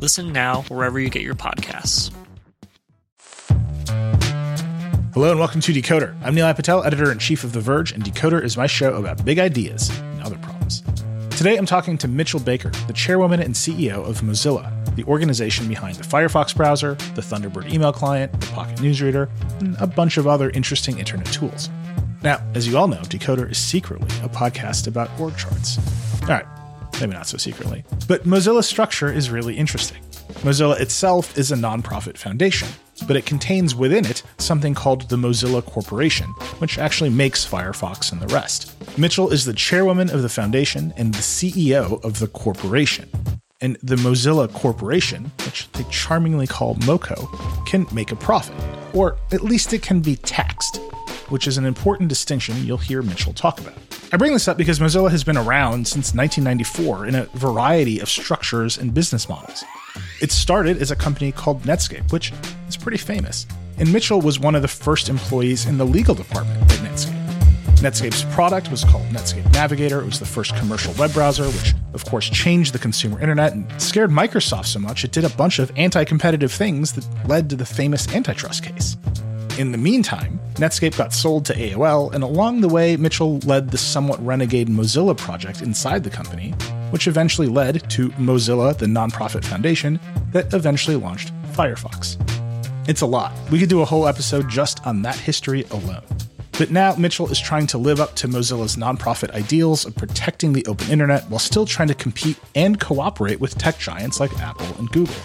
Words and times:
Listen 0.00 0.30
now 0.30 0.62
wherever 0.68 1.00
you 1.00 1.08
get 1.08 1.22
your 1.22 1.34
podcasts. 1.34 2.12
Hello 5.14 5.30
and 5.30 5.40
welcome 5.40 5.62
to 5.62 5.72
Decoder. 5.72 6.14
I'm 6.22 6.36
Nilay 6.36 6.54
Patel, 6.54 6.84
editor 6.84 7.10
in 7.10 7.18
chief 7.18 7.44
of 7.44 7.52
The 7.52 7.60
Verge, 7.60 7.92
and 7.92 8.04
Decoder 8.04 8.42
is 8.44 8.58
my 8.58 8.66
show 8.66 8.96
about 8.96 9.24
big 9.24 9.38
ideas 9.38 9.88
and 9.88 10.22
other 10.22 10.36
problems. 10.36 10.82
Today 11.30 11.56
I'm 11.56 11.64
talking 11.64 11.96
to 11.96 12.08
Mitchell 12.08 12.40
Baker, 12.40 12.68
the 12.86 12.92
chairwoman 12.92 13.40
and 13.40 13.54
CEO 13.54 14.06
of 14.06 14.20
Mozilla, 14.20 14.70
the 14.96 15.04
organization 15.04 15.66
behind 15.66 15.96
the 15.96 16.04
Firefox 16.04 16.54
browser, 16.54 16.96
the 17.14 17.22
Thunderbird 17.22 17.72
email 17.72 17.92
client, 17.94 18.38
the 18.38 18.46
Pocket 18.48 18.76
Newsreader, 18.80 19.30
and 19.60 19.76
a 19.80 19.86
bunch 19.86 20.18
of 20.18 20.26
other 20.26 20.50
interesting 20.50 20.98
internet 20.98 21.26
tools. 21.32 21.70
Now, 22.22 22.46
as 22.54 22.68
you 22.68 22.76
all 22.76 22.88
know, 22.88 23.00
Decoder 23.00 23.50
is 23.50 23.56
secretly 23.56 24.08
a 24.22 24.28
podcast 24.28 24.88
about 24.88 25.08
org 25.18 25.38
charts. 25.38 25.78
All 26.22 26.28
right, 26.28 26.46
maybe 27.00 27.12
not 27.12 27.26
so 27.26 27.36
secretly. 27.36 27.84
But 28.08 28.24
Mozilla's 28.24 28.66
structure 28.66 29.12
is 29.12 29.30
really 29.30 29.56
interesting. 29.56 30.02
Mozilla 30.42 30.78
itself 30.80 31.36
is 31.38 31.50
a 31.50 31.56
nonprofit 31.56 32.16
foundation, 32.16 32.68
but 33.06 33.16
it 33.16 33.26
contains 33.26 33.74
within 33.74 34.04
it 34.04 34.22
something 34.38 34.74
called 34.74 35.08
the 35.08 35.16
Mozilla 35.16 35.64
Corporation, 35.64 36.28
which 36.58 36.78
actually 36.78 37.10
makes 37.10 37.46
Firefox 37.46 38.12
and 38.12 38.20
the 38.20 38.32
rest. 38.34 38.74
Mitchell 38.98 39.30
is 39.32 39.44
the 39.44 39.52
chairwoman 39.52 40.10
of 40.10 40.22
the 40.22 40.28
foundation 40.28 40.92
and 40.96 41.14
the 41.14 41.18
CEO 41.18 42.02
of 42.04 42.18
the 42.18 42.28
corporation. 42.28 43.08
And 43.60 43.76
the 43.82 43.96
Mozilla 43.96 44.52
Corporation, 44.52 45.32
which 45.46 45.70
they 45.72 45.84
charmingly 45.84 46.46
call 46.46 46.74
MoCo, 46.76 47.66
can 47.66 47.86
make 47.92 48.12
a 48.12 48.16
profit, 48.16 48.54
or 48.94 49.16
at 49.32 49.42
least 49.42 49.72
it 49.72 49.80
can 49.80 50.00
be 50.00 50.16
taxed, 50.16 50.76
which 51.30 51.46
is 51.46 51.56
an 51.56 51.64
important 51.64 52.10
distinction 52.10 52.62
you'll 52.64 52.76
hear 52.76 53.00
Mitchell 53.00 53.32
talk 53.32 53.58
about. 53.60 53.85
I 54.12 54.16
bring 54.16 54.32
this 54.32 54.46
up 54.46 54.56
because 54.56 54.78
Mozilla 54.78 55.10
has 55.10 55.24
been 55.24 55.36
around 55.36 55.88
since 55.88 56.14
1994 56.14 57.06
in 57.06 57.14
a 57.16 57.24
variety 57.34 57.98
of 57.98 58.08
structures 58.08 58.78
and 58.78 58.94
business 58.94 59.28
models. 59.28 59.64
It 60.22 60.30
started 60.30 60.80
as 60.80 60.92
a 60.92 60.96
company 60.96 61.32
called 61.32 61.62
Netscape, 61.62 62.12
which 62.12 62.32
is 62.68 62.76
pretty 62.76 62.98
famous, 62.98 63.46
and 63.78 63.92
Mitchell 63.92 64.20
was 64.20 64.38
one 64.38 64.54
of 64.54 64.62
the 64.62 64.68
first 64.68 65.08
employees 65.08 65.66
in 65.66 65.76
the 65.76 65.84
legal 65.84 66.14
department 66.14 66.62
at 66.62 66.78
Netscape. 66.78 67.26
Netscape's 67.78 68.22
product 68.32 68.70
was 68.70 68.84
called 68.84 69.06
Netscape 69.08 69.52
Navigator. 69.52 70.00
It 70.00 70.06
was 70.06 70.20
the 70.20 70.24
first 70.24 70.54
commercial 70.56 70.94
web 70.94 71.12
browser, 71.12 71.46
which 71.46 71.74
of 71.92 72.04
course 72.04 72.30
changed 72.30 72.72
the 72.72 72.78
consumer 72.78 73.20
internet 73.20 73.54
and 73.54 73.68
scared 73.82 74.10
Microsoft 74.10 74.66
so 74.66 74.78
much 74.78 75.04
it 75.04 75.10
did 75.10 75.24
a 75.24 75.30
bunch 75.30 75.58
of 75.58 75.72
anti 75.76 76.04
competitive 76.04 76.52
things 76.52 76.92
that 76.92 77.04
led 77.28 77.50
to 77.50 77.56
the 77.56 77.66
famous 77.66 78.06
antitrust 78.14 78.62
case. 78.62 78.96
In 79.58 79.72
the 79.72 79.78
meantime, 79.78 80.38
Netscape 80.56 80.98
got 80.98 81.14
sold 81.14 81.46
to 81.46 81.54
AOL, 81.54 82.12
and 82.12 82.22
along 82.22 82.60
the 82.60 82.68
way, 82.68 82.94
Mitchell 82.98 83.38
led 83.38 83.70
the 83.70 83.78
somewhat 83.78 84.22
renegade 84.24 84.68
Mozilla 84.68 85.16
project 85.16 85.62
inside 85.62 86.04
the 86.04 86.10
company, 86.10 86.50
which 86.90 87.08
eventually 87.08 87.48
led 87.48 87.88
to 87.90 88.10
Mozilla, 88.10 88.76
the 88.76 88.84
nonprofit 88.84 89.46
foundation 89.46 89.98
that 90.32 90.52
eventually 90.52 90.96
launched 90.96 91.32
Firefox. 91.52 92.18
It's 92.86 93.00
a 93.00 93.06
lot. 93.06 93.32
We 93.50 93.58
could 93.58 93.70
do 93.70 93.80
a 93.80 93.86
whole 93.86 94.06
episode 94.06 94.46
just 94.50 94.86
on 94.86 95.00
that 95.02 95.16
history 95.16 95.64
alone. 95.70 96.04
But 96.58 96.70
now 96.70 96.94
Mitchell 96.96 97.30
is 97.30 97.40
trying 97.40 97.66
to 97.68 97.78
live 97.78 97.98
up 97.98 98.14
to 98.16 98.28
Mozilla's 98.28 98.76
nonprofit 98.76 99.30
ideals 99.30 99.86
of 99.86 99.96
protecting 99.96 100.52
the 100.52 100.66
open 100.66 100.90
internet 100.90 101.24
while 101.30 101.38
still 101.38 101.64
trying 101.64 101.88
to 101.88 101.94
compete 101.94 102.38
and 102.54 102.78
cooperate 102.78 103.40
with 103.40 103.56
tech 103.56 103.78
giants 103.78 104.20
like 104.20 104.38
Apple 104.38 104.68
and 104.78 104.90
Google. 104.90 105.16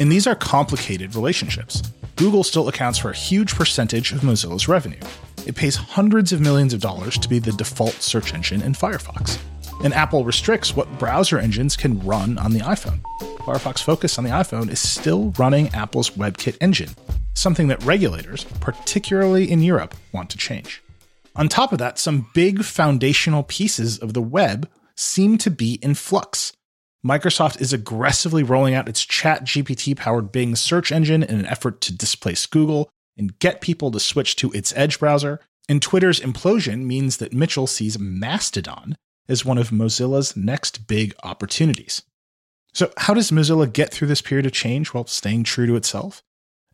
And 0.00 0.10
these 0.10 0.26
are 0.26 0.34
complicated 0.34 1.14
relationships. 1.14 1.82
Google 2.16 2.44
still 2.44 2.68
accounts 2.68 2.98
for 2.98 3.10
a 3.10 3.16
huge 3.16 3.54
percentage 3.54 4.12
of 4.12 4.20
Mozilla's 4.20 4.68
revenue. 4.68 5.00
It 5.46 5.56
pays 5.56 5.76
hundreds 5.76 6.32
of 6.32 6.40
millions 6.40 6.72
of 6.72 6.80
dollars 6.80 7.18
to 7.18 7.28
be 7.28 7.38
the 7.38 7.52
default 7.52 7.94
search 7.94 8.32
engine 8.32 8.62
in 8.62 8.72
Firefox. 8.72 9.38
And 9.82 9.92
Apple 9.92 10.24
restricts 10.24 10.76
what 10.76 10.98
browser 10.98 11.38
engines 11.38 11.76
can 11.76 11.98
run 12.00 12.38
on 12.38 12.52
the 12.52 12.60
iPhone. 12.60 13.00
Firefox 13.38 13.82
Focus 13.82 14.16
on 14.16 14.24
the 14.24 14.30
iPhone 14.30 14.70
is 14.70 14.80
still 14.80 15.34
running 15.38 15.68
Apple's 15.74 16.10
WebKit 16.10 16.56
engine, 16.60 16.90
something 17.34 17.68
that 17.68 17.82
regulators, 17.82 18.44
particularly 18.60 19.50
in 19.50 19.60
Europe, 19.60 19.94
want 20.12 20.30
to 20.30 20.38
change. 20.38 20.82
On 21.36 21.48
top 21.48 21.72
of 21.72 21.78
that, 21.78 21.98
some 21.98 22.28
big 22.32 22.62
foundational 22.62 23.42
pieces 23.42 23.98
of 23.98 24.14
the 24.14 24.22
web 24.22 24.70
seem 24.94 25.36
to 25.38 25.50
be 25.50 25.80
in 25.82 25.94
flux. 25.94 26.52
Microsoft 27.04 27.60
is 27.60 27.72
aggressively 27.72 28.42
rolling 28.42 28.74
out 28.74 28.88
its 28.88 29.04
Chat 29.04 29.44
GPT 29.44 29.94
powered 29.94 30.32
Bing 30.32 30.56
search 30.56 30.90
engine 30.90 31.22
in 31.22 31.38
an 31.38 31.46
effort 31.46 31.82
to 31.82 31.94
displace 31.94 32.46
Google 32.46 32.88
and 33.16 33.38
get 33.38 33.60
people 33.60 33.90
to 33.90 34.00
switch 34.00 34.36
to 34.36 34.50
its 34.52 34.72
Edge 34.74 34.98
browser. 34.98 35.40
And 35.68 35.82
Twitter's 35.82 36.20
implosion 36.20 36.84
means 36.84 37.18
that 37.18 37.32
Mitchell 37.32 37.66
sees 37.66 37.98
Mastodon 37.98 38.96
as 39.28 39.44
one 39.44 39.58
of 39.58 39.70
Mozilla's 39.70 40.36
next 40.36 40.86
big 40.86 41.14
opportunities. 41.22 42.02
So, 42.72 42.90
how 42.96 43.14
does 43.14 43.30
Mozilla 43.30 43.70
get 43.70 43.92
through 43.92 44.08
this 44.08 44.22
period 44.22 44.46
of 44.46 44.52
change 44.52 44.88
while 44.88 45.06
staying 45.06 45.44
true 45.44 45.66
to 45.66 45.76
itself? 45.76 46.22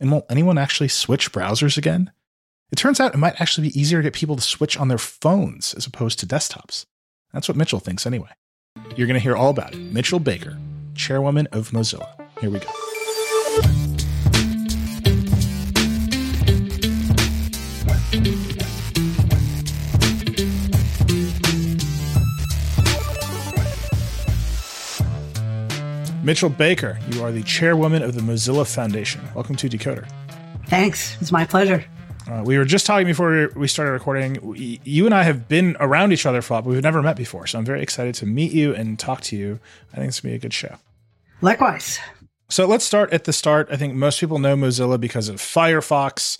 And 0.00 0.10
will 0.10 0.26
anyone 0.30 0.58
actually 0.58 0.88
switch 0.88 1.30
browsers 1.30 1.76
again? 1.76 2.10
It 2.72 2.76
turns 2.76 3.00
out 3.00 3.14
it 3.14 3.18
might 3.18 3.40
actually 3.40 3.68
be 3.68 3.78
easier 3.78 3.98
to 3.98 4.04
get 4.04 4.14
people 4.14 4.36
to 4.36 4.42
switch 4.42 4.76
on 4.76 4.88
their 4.88 4.98
phones 4.98 5.74
as 5.74 5.86
opposed 5.86 6.18
to 6.20 6.26
desktops. 6.26 6.86
That's 7.32 7.48
what 7.48 7.56
Mitchell 7.56 7.80
thinks 7.80 8.06
anyway. 8.06 8.30
You're 8.96 9.06
going 9.06 9.18
to 9.18 9.22
hear 9.22 9.36
all 9.36 9.50
about 9.50 9.74
it. 9.74 9.78
Mitchell 9.78 10.18
Baker, 10.18 10.58
chairwoman 10.94 11.46
of 11.52 11.70
Mozilla. 11.70 12.08
Here 12.40 12.50
we 12.50 12.58
go. 12.58 12.68
Mitchell 26.22 26.50
Baker, 26.50 26.98
you 27.10 27.24
are 27.24 27.32
the 27.32 27.42
chairwoman 27.42 28.02
of 28.02 28.14
the 28.14 28.20
Mozilla 28.20 28.70
Foundation. 28.72 29.22
Welcome 29.34 29.56
to 29.56 29.68
Decoder. 29.68 30.06
Thanks. 30.66 31.16
It's 31.20 31.32
my 31.32 31.44
pleasure. 31.44 31.84
Uh, 32.30 32.42
we 32.44 32.56
were 32.56 32.64
just 32.64 32.86
talking 32.86 33.06
before 33.06 33.50
we 33.56 33.66
started 33.66 33.90
recording. 33.90 34.38
We, 34.40 34.80
you 34.84 35.04
and 35.04 35.14
I 35.14 35.24
have 35.24 35.48
been 35.48 35.76
around 35.80 36.12
each 36.12 36.26
other 36.26 36.40
for 36.42 36.52
a 36.52 36.56
while, 36.56 36.62
but 36.62 36.70
we've 36.70 36.82
never 36.82 37.02
met 37.02 37.16
before. 37.16 37.46
So 37.48 37.58
I'm 37.58 37.64
very 37.64 37.82
excited 37.82 38.14
to 38.16 38.26
meet 38.26 38.52
you 38.52 38.72
and 38.72 38.98
talk 38.98 39.22
to 39.22 39.36
you. 39.36 39.58
I 39.92 39.96
think 39.96 40.08
it's 40.08 40.20
going 40.20 40.30
to 40.30 40.34
be 40.34 40.36
a 40.36 40.38
good 40.38 40.52
show. 40.52 40.76
Likewise. 41.40 41.98
So 42.48 42.66
let's 42.66 42.84
start 42.84 43.12
at 43.12 43.24
the 43.24 43.32
start. 43.32 43.68
I 43.72 43.76
think 43.76 43.94
most 43.94 44.20
people 44.20 44.38
know 44.38 44.54
Mozilla 44.54 45.00
because 45.00 45.28
of 45.28 45.36
Firefox, 45.36 46.38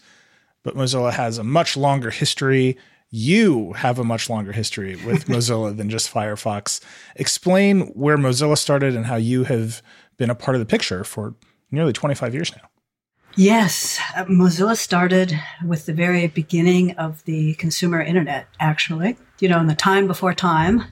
but 0.62 0.76
Mozilla 0.76 1.12
has 1.12 1.38
a 1.38 1.44
much 1.44 1.76
longer 1.76 2.10
history. 2.10 2.76
You 3.10 3.72
have 3.72 3.98
a 3.98 4.04
much 4.04 4.30
longer 4.30 4.52
history 4.52 4.94
with 5.04 5.24
Mozilla 5.28 5.76
than 5.76 5.90
just 5.90 6.12
Firefox. 6.12 6.80
Explain 7.16 7.80
where 7.88 8.16
Mozilla 8.16 8.56
started 8.56 8.94
and 8.94 9.06
how 9.06 9.16
you 9.16 9.42
have 9.44 9.82
been 10.18 10.30
a 10.30 10.36
part 10.36 10.54
of 10.54 10.60
the 10.60 10.66
picture 10.66 11.02
for 11.02 11.34
nearly 11.72 11.92
25 11.92 12.32
years 12.32 12.52
now. 12.54 12.69
Yes, 13.40 13.98
uh, 14.14 14.26
Mozilla 14.26 14.76
started 14.76 15.32
with 15.66 15.86
the 15.86 15.94
very 15.94 16.26
beginning 16.26 16.90
of 16.98 17.24
the 17.24 17.54
consumer 17.54 18.02
internet, 18.02 18.46
actually. 18.60 19.16
You 19.38 19.48
know, 19.48 19.58
in 19.58 19.66
the 19.66 19.74
time 19.74 20.06
before 20.06 20.34
time, 20.34 20.84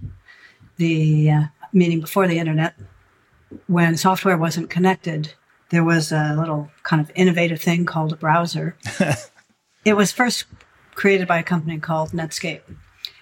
the 0.78 1.30
uh, 1.30 1.42
meaning 1.74 2.00
before 2.00 2.26
the 2.26 2.38
internet, 2.38 2.74
when 3.66 3.98
software 3.98 4.38
wasn't 4.38 4.70
connected, 4.70 5.34
there 5.68 5.84
was 5.84 6.10
a 6.10 6.34
little 6.38 6.70
kind 6.84 7.02
of 7.02 7.12
innovative 7.14 7.60
thing 7.60 7.84
called 7.84 8.14
a 8.14 8.16
browser. 8.16 8.78
it 9.84 9.92
was 9.92 10.10
first 10.10 10.46
created 10.94 11.28
by 11.28 11.40
a 11.40 11.42
company 11.42 11.78
called 11.78 12.12
Netscape. 12.12 12.62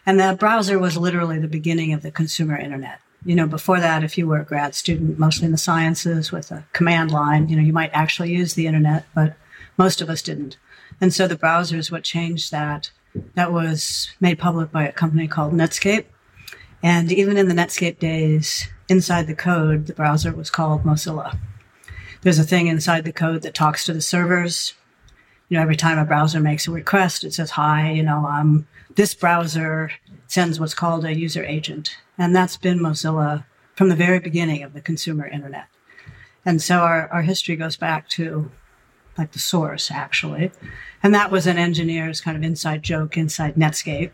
And 0.07 0.21
the 0.21 0.37
browser 0.39 0.79
was 0.79 0.97
literally 0.97 1.41
the 1.41 1.49
beginning 1.49 1.93
of 1.93 2.03
the 2.03 2.13
consumer 2.13 2.57
internet. 2.57 3.01
You 3.27 3.35
know, 3.35 3.49
before 3.49 3.81
that, 3.81 4.05
if 4.05 4.17
you 4.17 4.29
were 4.29 4.41
a 4.41 4.45
grad 4.45 4.77
student, 4.77 5.19
mostly 5.19 5.47
in 5.47 5.53
the 5.53 5.59
sciences 5.59 6.31
with 6.31 6.53
a 6.53 6.65
command 6.73 7.11
line, 7.11 7.49
you 7.49 7.57
know, 7.57 7.63
you 7.63 7.73
might 7.73 7.91
actually 7.93 8.33
use 8.33 8.55
the 8.55 8.69
internet, 8.69 9.05
but 9.17 9.37
most 9.77 10.01
of 10.01 10.09
us 10.09 10.23
didn't. 10.23 10.57
And 11.01 11.13
so 11.13 11.27
the 11.27 11.37
browser 11.37 11.77
is 11.77 11.91
what 11.91 12.05
changed 12.05 12.53
that. 12.53 12.93
That 13.35 13.53
was 13.53 14.11
made 14.21 14.39
public 14.39 14.71
by 14.71 14.87
a 14.87 14.93
company 14.93 15.27
called 15.27 15.53
Netscape. 15.53 16.05
And 16.85 17.11
even 17.11 17.37
in 17.37 17.49
the 17.49 17.55
Netscape 17.55 17.99
days, 17.99 18.69
inside 18.89 19.27
the 19.27 19.35
code, 19.35 19.87
the 19.87 19.93
browser 19.93 20.33
was 20.33 20.49
called 20.49 20.85
Mozilla. 20.85 21.37
There's 22.23 22.39
a 22.39 22.45
thing 22.45 22.69
inside 22.69 23.05
the 23.05 23.13
code 23.13 23.43
that 23.43 23.55
talks 23.55 23.85
to 23.87 23.93
the 23.93 24.01
servers. 24.01 24.75
You 25.49 25.57
know, 25.57 25.63
every 25.63 25.77
time 25.77 25.99
a 25.99 26.05
browser 26.05 26.39
makes 26.39 26.69
a 26.69 26.71
request, 26.71 27.25
it 27.25 27.35
says, 27.35 27.51
hi, 27.51 27.91
you 27.91 28.05
know, 28.05 28.25
um, 28.27 28.69
this 28.95 29.15
browser 29.15 29.91
sends 30.29 30.61
what's 30.61 30.75
called 30.75 31.05
a 31.05 31.13
user 31.13 31.45
agent. 31.45 31.97
And 32.19 32.35
that's 32.35 32.57
been 32.57 32.79
Mozilla 32.79 33.45
from 33.75 33.89
the 33.89 33.97
very 33.97 34.19
beginning 34.19 34.63
of 34.63 34.73
the 34.73 34.81
consumer 34.81 35.27
internet. 35.27 35.67
And 36.45 36.63
so 36.63 36.79
our, 36.79 37.09
our 37.09 37.23
history 37.23 37.57
goes 37.57 37.77
back 37.77 38.09
to 38.11 38.51
like 39.19 39.33
the 39.33 39.39
source, 39.39 39.91
actually. 39.91 40.51
And 41.03 41.15
that 41.15 41.31
was 41.31 41.47
an 41.47 41.59
engineer's 41.59 42.21
kind 42.21 42.37
of 42.37 42.43
inside 42.43 42.83
joke 42.83 43.17
inside 43.17 43.55
Netscape. 43.55 44.11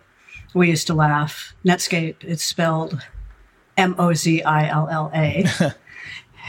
We 0.54 0.70
used 0.70 0.86
to 0.88 0.94
laugh. 0.94 1.54
Netscape, 1.64 2.16
it's 2.22 2.42
spelled 2.42 3.04
M 3.76 3.94
O 3.98 4.12
Z 4.12 4.42
I 4.42 4.68
L 4.68 4.88
L 4.90 5.10
A. 5.14 5.46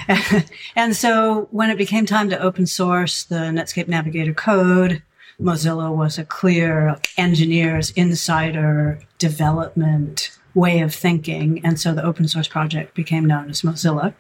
and 0.75 0.95
so 0.95 1.47
when 1.51 1.69
it 1.69 1.77
became 1.77 2.05
time 2.05 2.29
to 2.29 2.39
open 2.39 2.65
source 2.65 3.23
the 3.23 3.35
Netscape 3.35 3.87
Navigator 3.87 4.33
code, 4.33 5.01
Mozilla 5.39 5.93
was 5.93 6.17
a 6.17 6.25
clear 6.25 6.97
engineers, 7.17 7.91
insider 7.91 8.99
development 9.17 10.37
way 10.53 10.81
of 10.81 10.93
thinking. 10.93 11.63
And 11.65 11.79
so 11.79 11.93
the 11.93 12.03
open 12.03 12.27
source 12.27 12.47
project 12.47 12.95
became 12.95 13.25
known 13.25 13.49
as 13.49 13.61
Mozilla. 13.61 14.13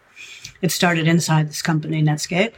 It 0.61 0.71
started 0.71 1.07
inside 1.07 1.49
this 1.49 1.61
company, 1.61 2.01
Netscape. 2.01 2.53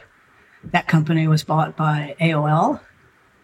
That 0.64 0.88
company 0.88 1.28
was 1.28 1.44
bought 1.44 1.76
by 1.76 2.16
AOL. 2.20 2.80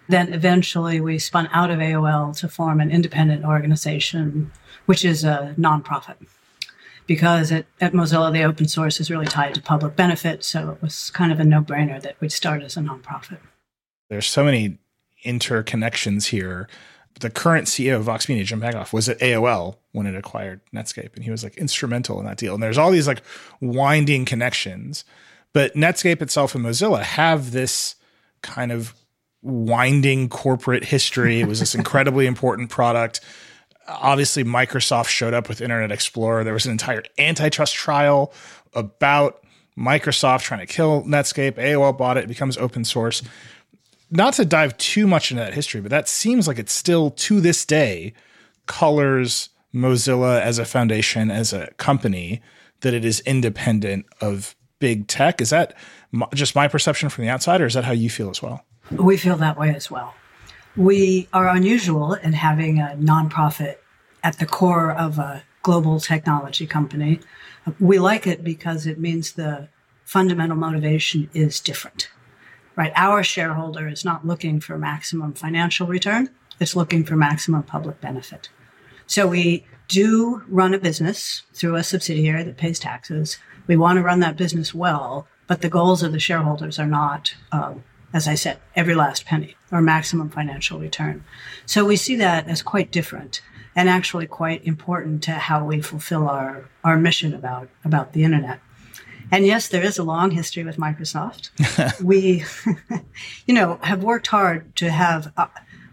Then 0.08 0.32
eventually 0.32 1.00
we 1.00 1.18
spun 1.18 1.48
out 1.52 1.70
of 1.70 1.78
AOL 1.78 2.36
to 2.38 2.48
form 2.48 2.80
an 2.80 2.90
independent 2.90 3.44
organization, 3.44 4.50
which 4.86 5.04
is 5.04 5.24
a 5.24 5.54
nonprofit. 5.58 6.16
Because 7.06 7.50
at, 7.50 7.66
at 7.80 7.92
Mozilla, 7.92 8.32
the 8.32 8.44
open 8.44 8.68
source 8.68 9.00
is 9.00 9.10
really 9.10 9.26
tied 9.26 9.54
to 9.54 9.62
public 9.62 9.96
benefit. 9.96 10.44
So 10.44 10.70
it 10.70 10.82
was 10.82 11.10
kind 11.10 11.32
of 11.32 11.40
a 11.40 11.44
no 11.44 11.60
brainer 11.60 12.00
that 12.00 12.20
we'd 12.20 12.32
start 12.32 12.62
as 12.62 12.76
a 12.76 12.80
nonprofit. 12.80 13.38
There's 14.08 14.26
so 14.26 14.44
many 14.44 14.78
interconnections 15.24 16.26
here. 16.28 16.68
The 17.22 17.30
current 17.30 17.68
CEO 17.68 17.96
of 17.96 18.02
Vox 18.02 18.28
Media, 18.28 18.44
Jim 18.44 18.60
Bankoff, 18.60 18.92
was 18.92 19.08
at 19.08 19.18
AOL 19.20 19.76
when 19.92 20.06
it 20.06 20.16
acquired 20.16 20.60
Netscape, 20.74 21.14
and 21.14 21.24
he 21.24 21.30
was 21.30 21.44
like 21.44 21.56
instrumental 21.56 22.18
in 22.18 22.26
that 22.26 22.36
deal. 22.36 22.54
And 22.54 22.62
there's 22.62 22.78
all 22.78 22.90
these 22.90 23.06
like 23.06 23.22
winding 23.60 24.24
connections, 24.24 25.04
but 25.52 25.74
Netscape 25.74 26.20
itself 26.20 26.54
and 26.54 26.64
Mozilla 26.64 27.02
have 27.02 27.52
this 27.52 27.94
kind 28.42 28.72
of 28.72 28.94
winding 29.40 30.28
corporate 30.28 30.84
history. 30.84 31.40
It 31.40 31.46
was 31.46 31.60
this 31.60 31.74
incredibly 31.76 32.26
important 32.26 32.70
product. 32.70 33.20
Obviously, 33.86 34.44
Microsoft 34.44 35.08
showed 35.08 35.34
up 35.34 35.48
with 35.48 35.60
Internet 35.60 35.92
Explorer. 35.92 36.44
There 36.44 36.52
was 36.52 36.66
an 36.66 36.72
entire 36.72 37.02
antitrust 37.18 37.74
trial 37.74 38.32
about 38.74 39.42
Microsoft 39.78 40.42
trying 40.42 40.60
to 40.60 40.66
kill 40.66 41.02
Netscape. 41.04 41.52
AOL 41.52 41.96
bought 41.96 42.16
it, 42.16 42.24
it 42.24 42.28
becomes 42.28 42.56
open 42.58 42.84
source 42.84 43.22
not 44.12 44.34
to 44.34 44.44
dive 44.44 44.76
too 44.76 45.06
much 45.06 45.30
into 45.30 45.42
that 45.42 45.54
history, 45.54 45.80
but 45.80 45.90
that 45.90 46.06
seems 46.06 46.46
like 46.46 46.58
it's 46.58 46.72
still 46.72 47.10
to 47.10 47.40
this 47.40 47.64
day 47.64 48.12
colors 48.66 49.48
Mozilla 49.74 50.40
as 50.40 50.58
a 50.58 50.66
foundation, 50.66 51.30
as 51.30 51.52
a 51.52 51.72
company, 51.78 52.42
that 52.82 52.92
it 52.92 53.04
is 53.04 53.20
independent 53.20 54.04
of 54.20 54.54
big 54.78 55.06
tech. 55.08 55.40
Is 55.40 55.50
that 55.50 55.74
just 56.34 56.54
my 56.54 56.68
perception 56.68 57.08
from 57.08 57.24
the 57.24 57.30
outside, 57.30 57.62
or 57.62 57.66
is 57.66 57.74
that 57.74 57.84
how 57.84 57.92
you 57.92 58.10
feel 58.10 58.28
as 58.28 58.42
well? 58.42 58.64
We 58.90 59.16
feel 59.16 59.36
that 59.36 59.58
way 59.58 59.74
as 59.74 59.90
well. 59.90 60.14
We 60.76 61.28
are 61.32 61.48
unusual 61.48 62.14
in 62.14 62.34
having 62.34 62.80
a 62.80 62.96
nonprofit 62.98 63.76
at 64.22 64.38
the 64.38 64.46
core 64.46 64.92
of 64.92 65.18
a 65.18 65.42
global 65.62 66.00
technology 66.00 66.66
company. 66.66 67.20
We 67.80 67.98
like 67.98 68.26
it 68.26 68.44
because 68.44 68.86
it 68.86 68.98
means 68.98 69.32
the 69.32 69.68
fundamental 70.04 70.56
motivation 70.56 71.30
is 71.32 71.60
different 71.60 72.10
right? 72.76 72.92
Our 72.96 73.22
shareholder 73.22 73.88
is 73.88 74.04
not 74.04 74.26
looking 74.26 74.60
for 74.60 74.78
maximum 74.78 75.34
financial 75.34 75.86
return. 75.86 76.30
It's 76.60 76.76
looking 76.76 77.04
for 77.04 77.16
maximum 77.16 77.62
public 77.62 78.00
benefit. 78.00 78.48
So 79.06 79.26
we 79.26 79.66
do 79.88 80.42
run 80.48 80.74
a 80.74 80.78
business 80.78 81.42
through 81.52 81.76
a 81.76 81.84
subsidiary 81.84 82.44
that 82.44 82.56
pays 82.56 82.78
taxes. 82.78 83.38
We 83.66 83.76
want 83.76 83.98
to 83.98 84.02
run 84.02 84.20
that 84.20 84.36
business 84.36 84.74
well, 84.74 85.26
but 85.46 85.60
the 85.60 85.68
goals 85.68 86.02
of 86.02 86.12
the 86.12 86.20
shareholders 86.20 86.78
are 86.78 86.86
not, 86.86 87.34
um, 87.50 87.84
as 88.14 88.26
I 88.26 88.34
said, 88.34 88.58
every 88.74 88.94
last 88.94 89.26
penny 89.26 89.56
or 89.70 89.82
maximum 89.82 90.30
financial 90.30 90.78
return. 90.78 91.24
So 91.66 91.84
we 91.84 91.96
see 91.96 92.16
that 92.16 92.48
as 92.48 92.62
quite 92.62 92.90
different 92.90 93.42
and 93.74 93.88
actually 93.88 94.26
quite 94.26 94.64
important 94.64 95.22
to 95.24 95.32
how 95.32 95.64
we 95.64 95.80
fulfill 95.80 96.28
our, 96.28 96.68
our 96.84 96.96
mission 96.96 97.34
about, 97.34 97.68
about 97.84 98.12
the 98.12 98.24
internet. 98.24 98.60
And 99.32 99.46
yes, 99.46 99.68
there 99.68 99.82
is 99.82 99.98
a 99.98 100.04
long 100.04 100.30
history 100.30 100.62
with 100.62 100.76
Microsoft. 100.76 101.50
we, 102.02 102.44
you 103.46 103.54
know, 103.54 103.78
have 103.82 104.04
worked 104.04 104.26
hard 104.26 104.76
to 104.76 104.90
have. 104.90 105.32
Uh, 105.36 105.46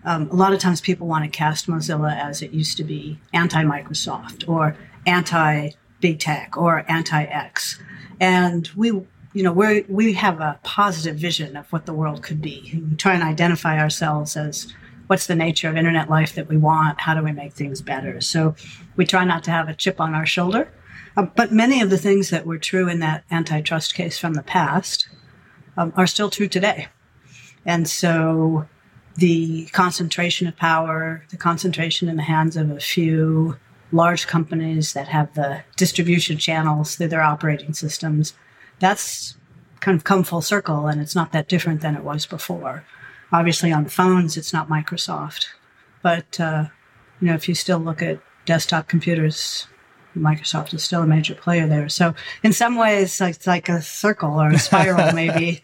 um, 0.06 0.30
a 0.30 0.36
lot 0.36 0.54
of 0.54 0.60
times, 0.60 0.82
people 0.82 1.08
want 1.08 1.24
to 1.24 1.30
cast 1.30 1.68
Mozilla 1.68 2.18
as 2.18 2.42
it 2.42 2.52
used 2.52 2.78
to 2.78 2.84
be 2.84 3.20
anti-Microsoft 3.34 4.48
or 4.48 4.76
anti-big 5.06 6.20
tech 6.20 6.58
or 6.58 6.86
anti-X, 6.90 7.80
and 8.20 8.70
we 8.76 8.92
you 9.34 9.44
know 9.44 9.52
we 9.52 9.86
we 9.88 10.14
have 10.14 10.40
a 10.40 10.60
positive 10.64 11.16
vision 11.18 11.56
of 11.56 11.72
what 11.72 11.86
the 11.86 11.94
world 11.94 12.24
could 12.24 12.42
be 12.42 12.82
we 12.90 12.96
try 12.96 13.14
and 13.14 13.24
identify 13.24 13.80
ourselves 13.80 14.36
as 14.36 14.74
what's 15.08 15.28
the 15.28 15.36
nature 15.36 15.70
of 15.70 15.78
internet 15.78 16.10
life 16.10 16.34
that 16.34 16.48
we 16.50 16.58
want 16.58 17.00
how 17.00 17.14
do 17.14 17.22
we 17.22 17.32
make 17.32 17.54
things 17.54 17.82
better 17.82 18.20
so 18.22 18.56
we 18.96 19.06
try 19.06 19.24
not 19.24 19.44
to 19.44 19.52
have 19.52 19.70
a 19.70 19.74
chip 19.76 20.02
on 20.02 20.16
our 20.16 20.26
shoulder 20.26 20.72
um, 21.18 21.32
but 21.36 21.52
many 21.52 21.82
of 21.82 21.90
the 21.90 21.98
things 21.98 22.30
that 22.30 22.46
were 22.46 22.58
true 22.58 22.88
in 22.88 23.00
that 23.00 23.24
antitrust 23.32 23.94
case 23.94 24.18
from 24.18 24.34
the 24.34 24.44
past 24.44 25.08
um, 25.78 25.94
are 25.96 26.08
still 26.08 26.30
true 26.30 26.48
today. 26.48 26.88
And 27.66 27.88
so 27.88 28.68
the 29.16 29.66
concentration 29.68 30.48
of 30.48 30.56
power, 30.56 31.24
the 31.30 31.38
concentration 31.38 32.10
in 32.10 32.16
the 32.16 32.24
hands 32.24 32.56
of 32.56 32.72
a 32.72 32.80
few 32.80 33.58
large 33.92 34.28
companies 34.28 34.94
that 34.94 35.08
have 35.08 35.34
the 35.34 35.64
distribution 35.76 36.38
channels 36.38 36.96
through 36.96 37.08
their 37.08 37.22
operating 37.22 37.74
systems, 37.74 38.34
that's 38.80 39.36
kind 39.80 39.98
of 39.98 40.04
come 40.04 40.24
full 40.24 40.42
circle 40.42 40.88
and 40.88 41.02
it's 41.02 41.16
not 41.16 41.32
that 41.32 41.48
different 41.48 41.82
than 41.82 41.96
it 41.96 42.04
was 42.04 42.26
before. 42.26 42.86
Obviously, 43.32 43.72
on 43.72 43.86
phones, 43.86 44.38
it's 44.38 44.54
not 44.54 44.70
Microsoft. 44.70 45.48
But, 46.02 46.40
uh, 46.40 46.66
you 47.20 47.28
know, 47.28 47.36
if 47.36 47.48
you 47.50 47.56
still 47.56 47.80
look 47.80 48.02
at 48.02 48.22
desktop 48.46 48.88
computers 48.88 49.68
Microsoft 50.16 50.74
is 50.74 50.84
still 50.84 51.04
a 51.04 51.08
major 51.08 51.36
player 51.36 51.68
there. 51.68 51.90
So 51.90 52.14
in 52.44 52.54
some 52.54 52.76
ways, 52.76 53.20
it's 53.22 53.48
like 53.48 53.70
a 53.70 53.82
circle 53.82 54.42
or 54.42 54.50
a 54.50 54.60
spiral, 54.60 55.12
maybe, 55.14 55.62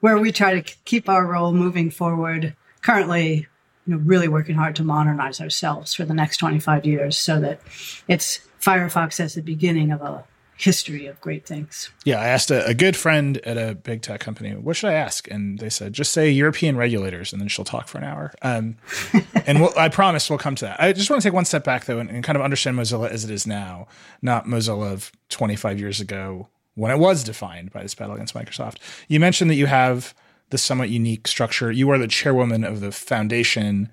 where 0.00 0.18
we 0.18 0.32
try 0.32 0.60
to 0.60 0.74
keep 0.84 1.08
our 1.08 1.26
role 1.26 1.52
moving 1.52 1.90
forward. 1.90 2.54
Currently, 2.82 3.46
you 3.86 3.94
know, 3.94 4.02
really 4.04 4.28
working 4.28 4.54
hard 4.54 4.76
to 4.76 4.84
modernize 4.84 5.40
ourselves 5.40 5.94
for 5.94 6.04
the 6.04 6.14
next 6.14 6.38
25 6.38 6.84
years 6.86 7.16
so 7.16 7.40
that 7.40 7.60
it's 8.08 8.40
Firefox 8.60 9.18
as 9.18 9.34
the 9.34 9.42
beginning 9.42 9.90
of 9.90 10.00
a 10.02 10.24
history 10.56 11.06
of 11.06 11.20
great 11.20 11.46
things. 11.46 11.90
Yeah, 12.04 12.20
I 12.20 12.28
asked 12.28 12.50
a, 12.50 12.64
a, 12.66 12.74
good 12.74 12.96
friend 12.96 13.38
at 13.38 13.56
a 13.56 13.74
big 13.74 14.02
tech 14.02 14.20
company, 14.20 14.54
what 14.54 14.76
should 14.76 14.90
I 14.90 14.94
ask? 14.94 15.28
And 15.30 15.58
they 15.58 15.68
said, 15.68 15.92
just 15.92 16.12
say 16.12 16.30
European 16.30 16.76
regulators, 16.76 17.32
and 17.32 17.40
then 17.40 17.48
she'll 17.48 17.64
talk 17.64 17.88
for 17.88 17.98
an 17.98 18.04
hour. 18.04 18.32
Um, 18.42 18.76
and 19.46 19.60
we'll, 19.60 19.72
I 19.76 19.88
promise 19.88 20.28
we'll 20.30 20.38
come 20.38 20.54
to 20.56 20.66
that. 20.66 20.80
I 20.80 20.92
just 20.92 21.10
want 21.10 21.22
to 21.22 21.26
take 21.26 21.34
one 21.34 21.44
step 21.44 21.64
back, 21.64 21.86
though, 21.86 21.98
and, 21.98 22.10
and 22.10 22.22
kind 22.22 22.36
of 22.36 22.42
understand 22.42 22.76
Mozilla 22.76 23.08
as 23.08 23.24
it 23.24 23.30
is 23.30 23.46
now, 23.46 23.88
not 24.20 24.46
Mozilla 24.46 24.92
of 24.92 25.10
25 25.30 25.80
years 25.80 26.00
ago 26.00 26.48
when 26.74 26.90
it 26.90 26.98
was 26.98 27.24
defined 27.24 27.72
by 27.72 27.82
this 27.82 27.94
battle 27.94 28.14
against 28.14 28.34
Microsoft. 28.34 28.76
You 29.08 29.20
mentioned 29.20 29.50
that 29.50 29.56
you 29.56 29.66
have 29.66 30.14
this 30.50 30.62
somewhat 30.62 30.90
unique 30.90 31.26
structure. 31.26 31.72
You 31.72 31.90
are 31.90 31.98
the 31.98 32.08
chairwoman 32.08 32.64
of 32.64 32.80
the 32.80 32.92
foundation, 32.92 33.90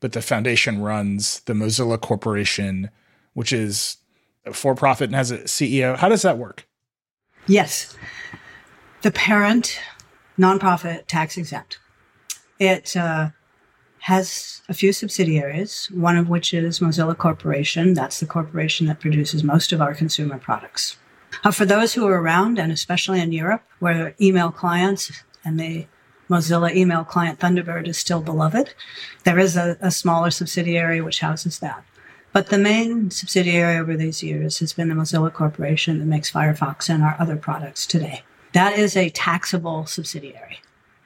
but 0.00 0.12
the 0.12 0.22
foundation 0.22 0.80
runs 0.80 1.40
the 1.40 1.52
Mozilla 1.52 2.00
Corporation, 2.00 2.90
which 3.34 3.52
is 3.52 3.96
for 4.52 4.74
profit 4.74 5.08
and 5.08 5.14
has 5.14 5.30
a 5.30 5.38
CEO. 5.38 5.96
How 5.96 6.08
does 6.08 6.22
that 6.22 6.38
work? 6.38 6.66
Yes. 7.46 7.96
The 9.02 9.10
parent, 9.10 9.78
nonprofit, 10.38 11.06
tax 11.06 11.36
exempt. 11.36 11.78
It 12.58 12.96
uh, 12.96 13.30
has 14.00 14.62
a 14.68 14.74
few 14.74 14.92
subsidiaries, 14.92 15.88
one 15.92 16.16
of 16.16 16.28
which 16.28 16.54
is 16.54 16.80
Mozilla 16.80 17.16
Corporation. 17.16 17.94
That's 17.94 18.20
the 18.20 18.26
corporation 18.26 18.86
that 18.86 19.00
produces 19.00 19.44
most 19.44 19.72
of 19.72 19.80
our 19.80 19.94
consumer 19.94 20.38
products. 20.38 20.96
Uh, 21.44 21.50
for 21.50 21.64
those 21.64 21.94
who 21.94 22.06
are 22.06 22.20
around, 22.20 22.58
and 22.58 22.70
especially 22.70 23.20
in 23.20 23.32
Europe, 23.32 23.62
where 23.78 24.14
email 24.20 24.50
clients 24.50 25.10
and 25.44 25.58
the 25.58 25.86
Mozilla 26.28 26.74
email 26.74 27.04
client 27.04 27.38
Thunderbird 27.38 27.88
is 27.88 27.98
still 27.98 28.20
beloved, 28.20 28.74
there 29.24 29.38
is 29.38 29.56
a, 29.56 29.76
a 29.80 29.90
smaller 29.90 30.30
subsidiary 30.30 31.00
which 31.00 31.20
houses 31.20 31.58
that. 31.58 31.84
But 32.32 32.48
the 32.48 32.58
main 32.58 33.10
subsidiary 33.10 33.76
over 33.76 33.96
these 33.96 34.22
years 34.22 34.58
has 34.60 34.72
been 34.72 34.88
the 34.88 34.94
Mozilla 34.94 35.32
Corporation 35.32 35.98
that 35.98 36.06
makes 36.06 36.30
Firefox 36.30 36.88
and 36.88 37.02
our 37.02 37.16
other 37.18 37.36
products 37.36 37.86
today. 37.86 38.22
That 38.52 38.78
is 38.78 38.96
a 38.96 39.10
taxable 39.10 39.86
subsidiary. 39.86 40.60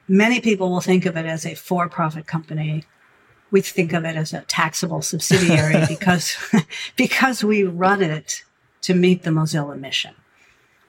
Many 0.09 0.41
people 0.41 0.71
will 0.71 0.81
think 0.81 1.05
of 1.05 1.17
it 1.17 1.27
as 1.27 1.45
a 1.45 1.55
for 1.55 1.89
profit 1.89 2.27
company. 2.27 2.85
We 3.51 3.61
think 3.61 3.93
of 3.93 4.05
it 4.05 4.17
as 4.17 4.33
a 4.33 4.43
taxable 4.43 5.03
subsidiary 5.03 5.85
because, 5.89 6.37
because 6.97 7.43
we 7.43 7.65
run 7.65 8.03
it 8.03 8.45
to 8.83 8.95
meet 8.95 9.25
the 9.25 9.31
Mozilla 9.31 9.79
mission. 9.79 10.15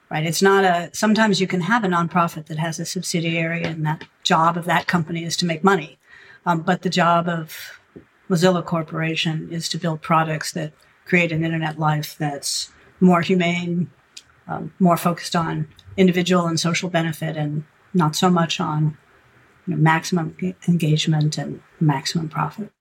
Right? 0.10 0.26
It's 0.26 0.42
not 0.42 0.64
a, 0.64 0.90
sometimes 0.94 1.42
you 1.42 1.48
can 1.48 1.62
have 1.62 1.84
a 1.84 1.88
nonprofit 1.88 2.46
that 2.46 2.60
has 2.60 2.80
a 2.80 2.86
subsidiary 2.86 3.64
and 3.64 3.86
that 3.86 4.06
job 4.24 4.56
of 4.56 4.66
that 4.66 4.88
company 4.88 5.24
is 5.24 5.36
to 5.38 5.46
make 5.46 5.64
money. 5.64 5.98
Um, 6.46 6.62
but 6.62 6.84
the 6.84 6.90
job 6.90 7.28
of 7.28 7.80
Mozilla 8.30 8.64
Corporation 8.64 9.48
is 9.52 9.70
to 9.70 9.78
build 9.78 10.02
products 10.02 10.52
that 10.54 10.74
create 11.06 11.32
an 11.32 11.44
internet 11.44 11.80
life 11.80 12.16
that's 12.18 12.72
more 13.00 13.22
humane, 13.22 13.90
um, 14.48 14.74
more 14.80 14.98
focused 14.98 15.36
on 15.36 15.68
individual 15.96 16.46
and 16.46 16.60
social 16.60 16.90
benefit, 16.90 17.38
and 17.38 17.64
not 17.94 18.16
so 18.16 18.30
much 18.30 18.60
on 18.60 18.98
you 19.66 19.76
know, 19.76 19.82
maximum 19.82 20.36
engagement 20.68 21.38
and 21.38 21.62
maximum 21.80 22.30
profit. 22.30 22.72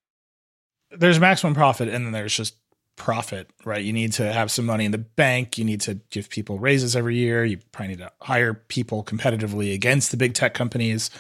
There's 0.90 1.20
maximum 1.20 1.54
profit, 1.54 1.88
and 1.88 2.06
then 2.06 2.12
there's 2.12 2.36
just 2.36 2.56
profit, 2.96 3.50
right? 3.64 3.84
You 3.84 3.92
need 3.92 4.12
to 4.14 4.32
have 4.32 4.50
some 4.50 4.66
money 4.66 4.84
in 4.84 4.92
the 4.92 4.98
bank. 4.98 5.58
You 5.58 5.64
need 5.64 5.82
to 5.82 6.00
give 6.10 6.30
people 6.30 6.58
raises 6.58 6.96
every 6.96 7.16
year. 7.16 7.44
You 7.44 7.58
probably 7.72 7.88
need 7.88 7.98
to 7.98 8.10
hire 8.22 8.54
people 8.54 9.04
competitively 9.04 9.74
against 9.74 10.10
the 10.10 10.16
big 10.16 10.34
tech 10.34 10.54
companies. 10.54 11.10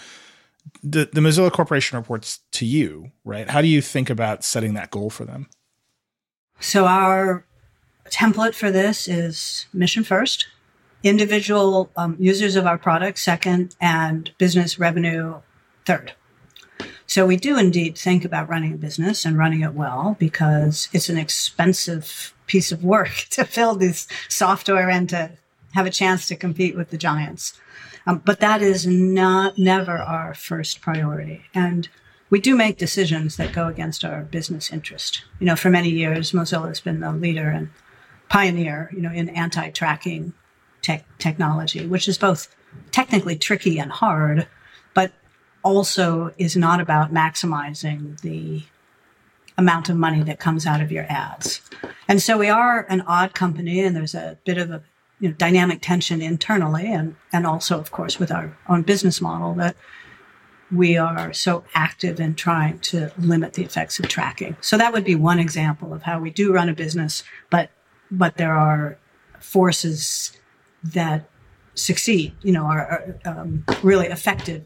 The, 0.82 1.08
the 1.12 1.20
Mozilla 1.20 1.52
Corporation 1.52 1.96
reports 1.96 2.40
to 2.52 2.66
you, 2.66 3.12
right? 3.24 3.48
How 3.48 3.60
do 3.60 3.68
you 3.68 3.80
think 3.80 4.10
about 4.10 4.44
setting 4.44 4.74
that 4.74 4.90
goal 4.90 5.10
for 5.10 5.24
them? 5.24 5.48
So, 6.60 6.86
our 6.86 7.44
template 8.10 8.54
for 8.54 8.70
this 8.70 9.08
is 9.08 9.66
mission 9.72 10.04
first, 10.04 10.46
individual 11.02 11.90
um, 11.96 12.16
users 12.18 12.56
of 12.56 12.66
our 12.66 12.78
product 12.78 13.18
second, 13.18 13.76
and 13.80 14.30
business 14.38 14.78
revenue 14.78 15.34
third. 15.84 16.14
So 17.06 17.24
we 17.24 17.36
do 17.36 17.58
indeed 17.58 17.96
think 17.96 18.24
about 18.24 18.48
running 18.48 18.74
a 18.74 18.76
business 18.76 19.24
and 19.24 19.38
running 19.38 19.60
it 19.60 19.74
well 19.74 20.16
because 20.18 20.88
it's 20.92 21.08
an 21.08 21.16
expensive 21.16 22.34
piece 22.46 22.72
of 22.72 22.84
work 22.84 23.26
to 23.30 23.44
build 23.54 23.80
this 23.80 24.06
software 24.28 24.90
and 24.90 25.08
to 25.10 25.30
have 25.76 25.86
a 25.86 25.90
chance 25.90 26.26
to 26.26 26.34
compete 26.34 26.74
with 26.74 26.88
the 26.88 26.96
giants. 26.96 27.60
Um, 28.06 28.22
but 28.24 28.40
that 28.40 28.62
is 28.62 28.86
not 28.86 29.58
never 29.58 29.98
our 29.98 30.32
first 30.32 30.80
priority. 30.80 31.42
And 31.52 31.86
we 32.30 32.40
do 32.40 32.56
make 32.56 32.78
decisions 32.78 33.36
that 33.36 33.52
go 33.52 33.66
against 33.66 34.02
our 34.02 34.22
business 34.22 34.72
interest. 34.72 35.22
You 35.38 35.46
know, 35.46 35.54
for 35.54 35.68
many 35.68 35.90
years, 35.90 36.32
Mozilla 36.32 36.68
has 36.68 36.80
been 36.80 37.00
the 37.00 37.12
leader 37.12 37.50
and 37.50 37.68
pioneer, 38.30 38.90
you 38.90 39.02
know, 39.02 39.12
in 39.12 39.28
anti-tracking 39.28 40.32
tech 40.80 41.04
technology, 41.18 41.86
which 41.86 42.08
is 42.08 42.16
both 42.16 42.48
technically 42.90 43.36
tricky 43.36 43.78
and 43.78 43.92
hard, 43.92 44.46
but 44.94 45.12
also 45.62 46.32
is 46.38 46.56
not 46.56 46.80
about 46.80 47.12
maximizing 47.12 48.18
the 48.22 48.62
amount 49.58 49.90
of 49.90 49.96
money 49.96 50.22
that 50.22 50.38
comes 50.38 50.64
out 50.64 50.80
of 50.80 50.90
your 50.90 51.04
ads. 51.10 51.60
And 52.08 52.22
so 52.22 52.38
we 52.38 52.48
are 52.48 52.86
an 52.88 53.02
odd 53.02 53.34
company 53.34 53.80
and 53.80 53.94
there's 53.94 54.14
a 54.14 54.38
bit 54.46 54.56
of 54.56 54.70
a 54.70 54.82
you 55.20 55.28
know, 55.28 55.34
dynamic 55.34 55.80
tension 55.82 56.20
internally 56.20 56.92
and, 56.92 57.16
and 57.32 57.46
also, 57.46 57.78
of 57.78 57.90
course, 57.90 58.18
with 58.18 58.30
our 58.30 58.56
own 58.68 58.82
business 58.82 59.20
model 59.20 59.54
that 59.54 59.76
we 60.70 60.96
are 60.96 61.32
so 61.32 61.64
active 61.74 62.20
in 62.20 62.34
trying 62.34 62.78
to 62.80 63.12
limit 63.18 63.54
the 63.54 63.62
effects 63.62 63.98
of 63.98 64.08
tracking. 64.08 64.56
So 64.60 64.76
that 64.76 64.92
would 64.92 65.04
be 65.04 65.14
one 65.14 65.38
example 65.38 65.94
of 65.94 66.02
how 66.02 66.18
we 66.18 66.30
do 66.30 66.52
run 66.52 66.68
a 66.68 66.74
business, 66.74 67.22
but 67.50 67.70
but 68.10 68.36
there 68.36 68.54
are 68.54 68.98
forces 69.40 70.32
that 70.82 71.28
succeed, 71.74 72.32
you 72.42 72.52
know, 72.52 72.64
are, 72.64 73.16
are 73.24 73.30
um, 73.30 73.64
really 73.82 74.06
effective 74.06 74.64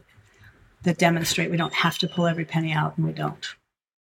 that 0.83 0.97
demonstrate 0.97 1.51
we 1.51 1.57
don't 1.57 1.73
have 1.73 1.97
to 1.99 2.07
pull 2.07 2.27
every 2.27 2.45
penny 2.45 2.71
out, 2.71 2.97
and 2.97 3.05
we 3.05 3.13
don't. 3.13 3.55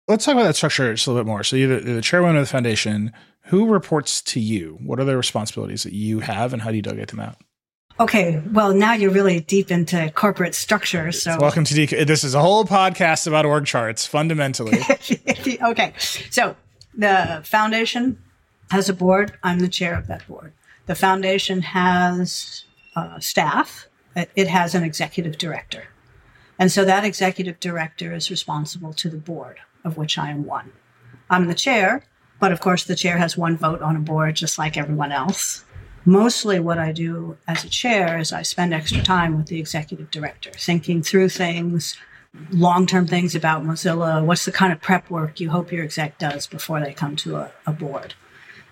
Let's 0.06 0.24
talk 0.24 0.34
about 0.34 0.44
that 0.44 0.56
structure 0.56 0.92
just 0.94 1.06
a 1.06 1.10
little 1.10 1.24
bit 1.24 1.28
more. 1.28 1.42
So 1.42 1.56
you're 1.56 1.80
the, 1.80 1.94
the 1.94 2.02
chairwoman 2.02 2.36
of 2.36 2.42
the 2.42 2.50
foundation. 2.50 3.12
Who 3.48 3.66
reports 3.66 4.20
to 4.22 4.40
you? 4.40 4.78
What 4.82 5.00
are 5.00 5.04
the 5.04 5.16
responsibilities 5.16 5.84
that 5.84 5.94
you 5.94 6.20
have, 6.20 6.52
and 6.52 6.60
how 6.60 6.70
do 6.70 6.76
you 6.76 6.82
delegate 6.82 7.08
them 7.08 7.20
out? 7.20 7.36
Okay, 7.98 8.42
well 8.52 8.74
now 8.74 8.92
you're 8.92 9.10
really 9.10 9.40
deep 9.40 9.70
into 9.70 10.12
corporate 10.14 10.54
structure. 10.54 11.10
So 11.12 11.38
welcome 11.40 11.64
to 11.64 11.74
DK. 11.74 12.06
This 12.06 12.24
is 12.24 12.34
a 12.34 12.40
whole 12.40 12.66
podcast 12.66 13.26
about 13.26 13.46
org 13.46 13.64
charts, 13.64 14.04
fundamentally. 14.06 14.78
okay, 15.62 15.94
so 15.98 16.56
the 16.94 17.40
foundation 17.42 18.22
has 18.70 18.90
a 18.90 18.92
board. 18.92 19.38
I'm 19.42 19.60
the 19.60 19.68
chair 19.68 19.98
of 19.98 20.08
that 20.08 20.28
board. 20.28 20.52
The 20.84 20.94
foundation 20.94 21.62
has 21.62 22.64
uh, 22.96 23.18
staff. 23.18 23.88
It 24.14 24.48
has 24.48 24.74
an 24.74 24.84
executive 24.84 25.38
director. 25.38 25.84
And 26.58 26.70
so 26.70 26.84
that 26.84 27.02
executive 27.02 27.60
director 27.60 28.12
is 28.12 28.30
responsible 28.30 28.92
to 28.92 29.08
the 29.08 29.16
board, 29.16 29.56
of 29.84 29.96
which 29.96 30.18
I 30.18 30.32
am 30.32 30.44
one. 30.44 30.72
I'm 31.30 31.46
the 31.46 31.54
chair, 31.54 32.02
but 32.40 32.52
of 32.52 32.60
course, 32.60 32.84
the 32.84 32.94
chair 32.94 33.18
has 33.18 33.36
one 33.36 33.56
vote 33.56 33.82
on 33.82 33.96
a 33.96 34.00
board, 34.00 34.36
just 34.36 34.58
like 34.58 34.76
everyone 34.76 35.12
else. 35.12 35.64
Mostly, 36.04 36.60
what 36.60 36.78
I 36.78 36.92
do 36.92 37.36
as 37.46 37.64
a 37.64 37.68
chair 37.68 38.18
is 38.18 38.32
I 38.32 38.42
spend 38.42 38.72
extra 38.72 39.02
time 39.02 39.36
with 39.36 39.46
the 39.46 39.58
executive 39.58 40.10
director, 40.10 40.50
thinking 40.50 41.02
through 41.02 41.28
things, 41.30 41.96
long 42.50 42.86
term 42.86 43.06
things 43.06 43.34
about 43.34 43.64
Mozilla. 43.64 44.24
What's 44.24 44.44
the 44.44 44.52
kind 44.52 44.72
of 44.72 44.80
prep 44.80 45.10
work 45.10 45.40
you 45.40 45.50
hope 45.50 45.72
your 45.72 45.84
exec 45.84 46.18
does 46.18 46.46
before 46.46 46.80
they 46.80 46.92
come 46.92 47.16
to 47.16 47.36
a, 47.36 47.52
a 47.66 47.72
board? 47.72 48.14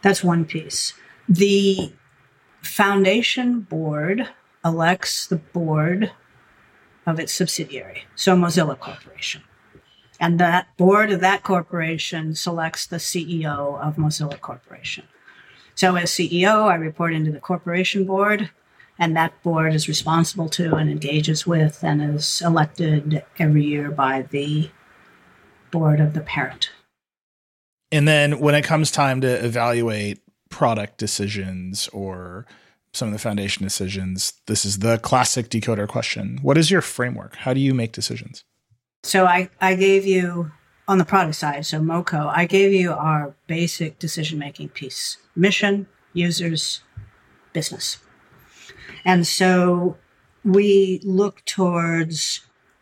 That's 0.02 0.22
one 0.22 0.44
piece. 0.44 0.94
The 1.28 1.92
foundation 2.62 3.60
board 3.60 4.28
elects 4.64 5.26
the 5.26 5.36
board 5.36 6.12
of 7.06 7.20
its 7.20 7.32
subsidiary, 7.32 8.04
so 8.14 8.36
Mozilla 8.36 8.78
Corporation. 8.78 9.42
And 10.18 10.40
that 10.40 10.74
board 10.76 11.10
of 11.10 11.20
that 11.20 11.42
corporation 11.42 12.34
selects 12.34 12.86
the 12.86 12.96
CEO 12.96 13.80
of 13.80 13.96
Mozilla 13.96 14.40
Corporation. 14.40 15.04
So 15.74 15.96
as 15.96 16.10
CEO, 16.10 16.64
I 16.64 16.74
report 16.74 17.12
into 17.12 17.30
the 17.30 17.40
corporation 17.40 18.04
board, 18.04 18.50
and 18.98 19.14
that 19.14 19.42
board 19.42 19.74
is 19.74 19.88
responsible 19.88 20.48
to 20.50 20.74
and 20.74 20.90
engages 20.90 21.46
with 21.46 21.84
and 21.84 22.02
is 22.02 22.40
elected 22.42 23.22
every 23.38 23.64
year 23.64 23.90
by 23.90 24.22
the 24.22 24.70
board 25.70 26.00
of 26.00 26.14
the 26.14 26.22
parent. 26.22 26.70
And 27.92 28.08
then 28.08 28.40
when 28.40 28.54
it 28.54 28.64
comes 28.64 28.90
time 28.90 29.20
to 29.20 29.44
evaluate 29.44 30.20
product 30.48 30.96
decisions 30.96 31.88
or 31.88 32.46
some 32.96 33.08
of 33.08 33.12
the 33.12 33.18
foundation 33.18 33.62
decisions. 33.62 34.32
This 34.46 34.64
is 34.64 34.78
the 34.78 34.98
classic 34.98 35.48
decoder 35.50 35.86
question. 35.86 36.38
What 36.42 36.58
is 36.58 36.70
your 36.70 36.80
framework? 36.80 37.36
How 37.36 37.52
do 37.52 37.60
you 37.60 37.74
make 37.74 37.92
decisions? 37.92 38.44
So 39.06 39.24
I, 39.24 39.50
I 39.60 39.76
gave 39.76 40.04
you 40.04 40.50
on 40.88 40.98
the 40.98 41.04
product 41.04 41.36
side, 41.36 41.64
so 41.64 41.78
MoCo, 41.78 42.26
I 42.34 42.44
gave 42.44 42.72
you 42.72 42.92
our 42.92 43.36
basic 43.46 44.00
decision 44.00 44.36
making 44.36 44.70
piece 44.70 45.18
mission, 45.36 45.86
users, 46.12 46.80
business. 47.52 47.98
And 49.04 49.24
so 49.24 49.96
we 50.44 51.00
look 51.04 51.44
towards 51.44 52.40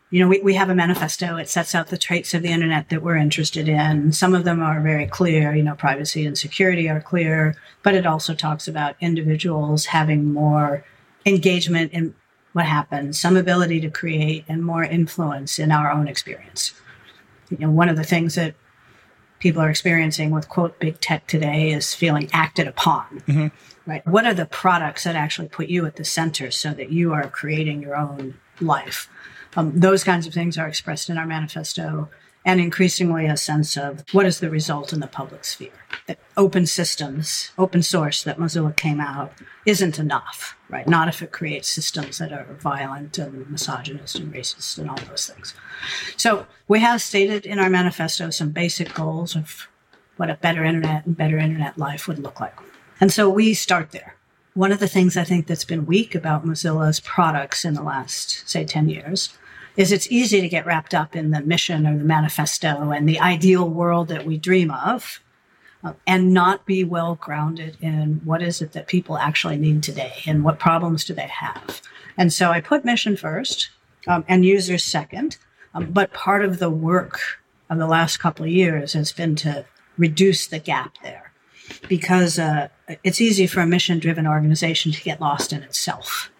you 0.09 0.19
know, 0.19 0.27
we, 0.27 0.39
we 0.39 0.53
have 0.55 0.69
a 0.69 0.75
manifesto. 0.75 1.35
It 1.35 1.49
sets 1.49 1.75
out 1.75 1.87
the 1.87 1.97
traits 1.97 2.33
of 2.33 2.41
the 2.41 2.49
internet 2.49 2.89
that 2.89 3.03
we're 3.03 3.17
interested 3.17 3.67
in. 3.67 4.11
Some 4.11 4.33
of 4.33 4.45
them 4.45 4.61
are 4.61 4.81
very 4.81 5.05
clear, 5.07 5.53
you 5.53 5.63
know, 5.63 5.75
privacy 5.75 6.25
and 6.25 6.37
security 6.37 6.89
are 6.89 7.01
clear, 7.01 7.55
but 7.83 7.95
it 7.95 8.05
also 8.05 8.33
talks 8.33 8.67
about 8.67 8.95
individuals 8.99 9.87
having 9.87 10.31
more 10.31 10.85
engagement 11.25 11.91
in 11.91 12.15
what 12.55 12.65
happens, 12.65 13.19
some 13.19 13.35
ability 13.35 13.81
to 13.81 13.89
create 13.89 14.45
and 14.47 14.63
more 14.63 14.85
influence 14.85 15.59
in 15.59 15.73
our 15.73 15.91
own 15.91 16.07
experience. 16.07 16.73
You 17.49 17.57
know, 17.57 17.69
one 17.69 17.89
of 17.89 17.97
the 17.97 18.03
things 18.05 18.35
that 18.35 18.55
people 19.39 19.61
are 19.61 19.69
experiencing 19.69 20.31
with 20.31 20.47
quote 20.47 20.79
big 20.79 21.01
tech 21.01 21.27
today 21.27 21.73
is 21.73 21.93
feeling 21.93 22.29
acted 22.31 22.65
upon. 22.65 23.03
Mm-hmm. 23.27 23.47
Right. 23.85 24.07
What 24.07 24.25
are 24.25 24.33
the 24.33 24.45
products 24.45 25.03
that 25.03 25.17
actually 25.17 25.49
put 25.49 25.67
you 25.67 25.85
at 25.85 25.97
the 25.97 26.05
center 26.05 26.49
so 26.49 26.73
that 26.73 26.93
you 26.93 27.11
are 27.11 27.27
creating 27.27 27.81
your 27.81 27.97
own 27.97 28.35
life? 28.61 29.09
Um, 29.57 29.77
those 29.77 30.05
kinds 30.05 30.25
of 30.25 30.33
things 30.33 30.57
are 30.57 30.65
expressed 30.65 31.09
in 31.09 31.17
our 31.17 31.25
manifesto. 31.25 32.09
And 32.45 32.61
increasingly 32.61 33.25
a 33.25 33.35
sense 33.35 33.75
of 33.75 34.03
what 34.11 34.27
is 34.27 34.39
the 34.39 34.51
result 34.51 34.93
in 34.93 34.99
the 34.99 35.07
public 35.07 35.43
sphere. 35.43 35.71
That 36.05 36.19
open 36.37 36.67
systems, 36.67 37.51
open 37.57 37.81
source 37.81 38.21
that 38.23 38.37
Mozilla 38.37 38.75
came 38.75 39.01
out 39.01 39.33
isn't 39.65 39.97
enough, 39.97 40.55
right? 40.69 40.87
Not 40.87 41.07
if 41.07 41.23
it 41.23 41.31
creates 41.31 41.67
systems 41.67 42.19
that 42.19 42.31
are 42.31 42.45
violent 42.59 43.17
and 43.17 43.49
misogynist 43.49 44.19
and 44.19 44.31
racist 44.31 44.77
and 44.77 44.89
all 44.89 44.99
those 45.09 45.25
things. 45.25 45.55
So 46.17 46.45
we 46.67 46.79
have 46.81 47.01
stated 47.01 47.47
in 47.47 47.57
our 47.57 47.69
manifesto 47.69 48.29
some 48.29 48.51
basic 48.51 48.93
goals 48.93 49.35
of 49.35 49.67
what 50.17 50.29
a 50.29 50.35
better 50.35 50.63
internet 50.63 51.07
and 51.07 51.17
better 51.17 51.39
internet 51.39 51.79
life 51.79 52.07
would 52.07 52.19
look 52.19 52.39
like. 52.39 52.55
And 53.01 53.11
so 53.11 53.27
we 53.27 53.55
start 53.55 53.91
there. 53.91 54.15
One 54.53 54.71
of 54.71 54.79
the 54.79 54.87
things 54.87 55.17
I 55.17 55.25
think 55.25 55.47
that's 55.47 55.65
been 55.65 55.85
weak 55.85 56.15
about 56.15 56.45
Mozilla's 56.45 57.01
products 57.01 57.65
in 57.65 57.73
the 57.73 57.83
last, 57.83 58.47
say, 58.47 58.63
10 58.63 58.87
years 58.87 59.33
is 59.77 59.91
it's 59.91 60.11
easy 60.11 60.41
to 60.41 60.49
get 60.49 60.65
wrapped 60.65 60.93
up 60.93 61.15
in 61.15 61.31
the 61.31 61.41
mission 61.41 61.85
or 61.85 61.97
the 61.97 62.03
manifesto 62.03 62.91
and 62.91 63.07
the 63.07 63.19
ideal 63.19 63.69
world 63.69 64.07
that 64.07 64.25
we 64.25 64.37
dream 64.37 64.71
of 64.71 65.19
uh, 65.83 65.93
and 66.07 66.33
not 66.33 66.65
be 66.65 66.83
well 66.83 67.15
grounded 67.15 67.77
in 67.81 68.21
what 68.23 68.41
is 68.41 68.61
it 68.61 68.71
that 68.71 68.87
people 68.87 69.17
actually 69.17 69.57
need 69.57 69.83
today 69.83 70.13
and 70.25 70.43
what 70.43 70.59
problems 70.59 71.05
do 71.05 71.13
they 71.13 71.27
have. 71.27 71.81
And 72.17 72.31
so 72.31 72.51
I 72.51 72.61
put 72.61 72.85
mission 72.85 73.17
first 73.17 73.69
um, 74.07 74.23
and 74.27 74.45
users 74.45 74.83
second. 74.83 75.37
Um, 75.73 75.91
but 75.91 76.13
part 76.13 76.45
of 76.45 76.59
the 76.59 76.69
work 76.69 77.19
of 77.69 77.77
the 77.77 77.87
last 77.87 78.17
couple 78.17 78.45
of 78.45 78.51
years 78.51 78.93
has 78.93 79.11
been 79.11 79.35
to 79.37 79.65
reduce 79.97 80.47
the 80.47 80.59
gap 80.59 80.95
there 81.03 81.31
because 81.87 82.39
uh, 82.39 82.69
it's 83.03 83.19
easy 83.19 83.47
for 83.47 83.59
a 83.61 83.67
mission 83.67 83.99
driven 83.99 84.27
organization 84.27 84.91
to 84.91 85.01
get 85.01 85.19
lost 85.19 85.51
in 85.51 85.63
itself. 85.63 86.31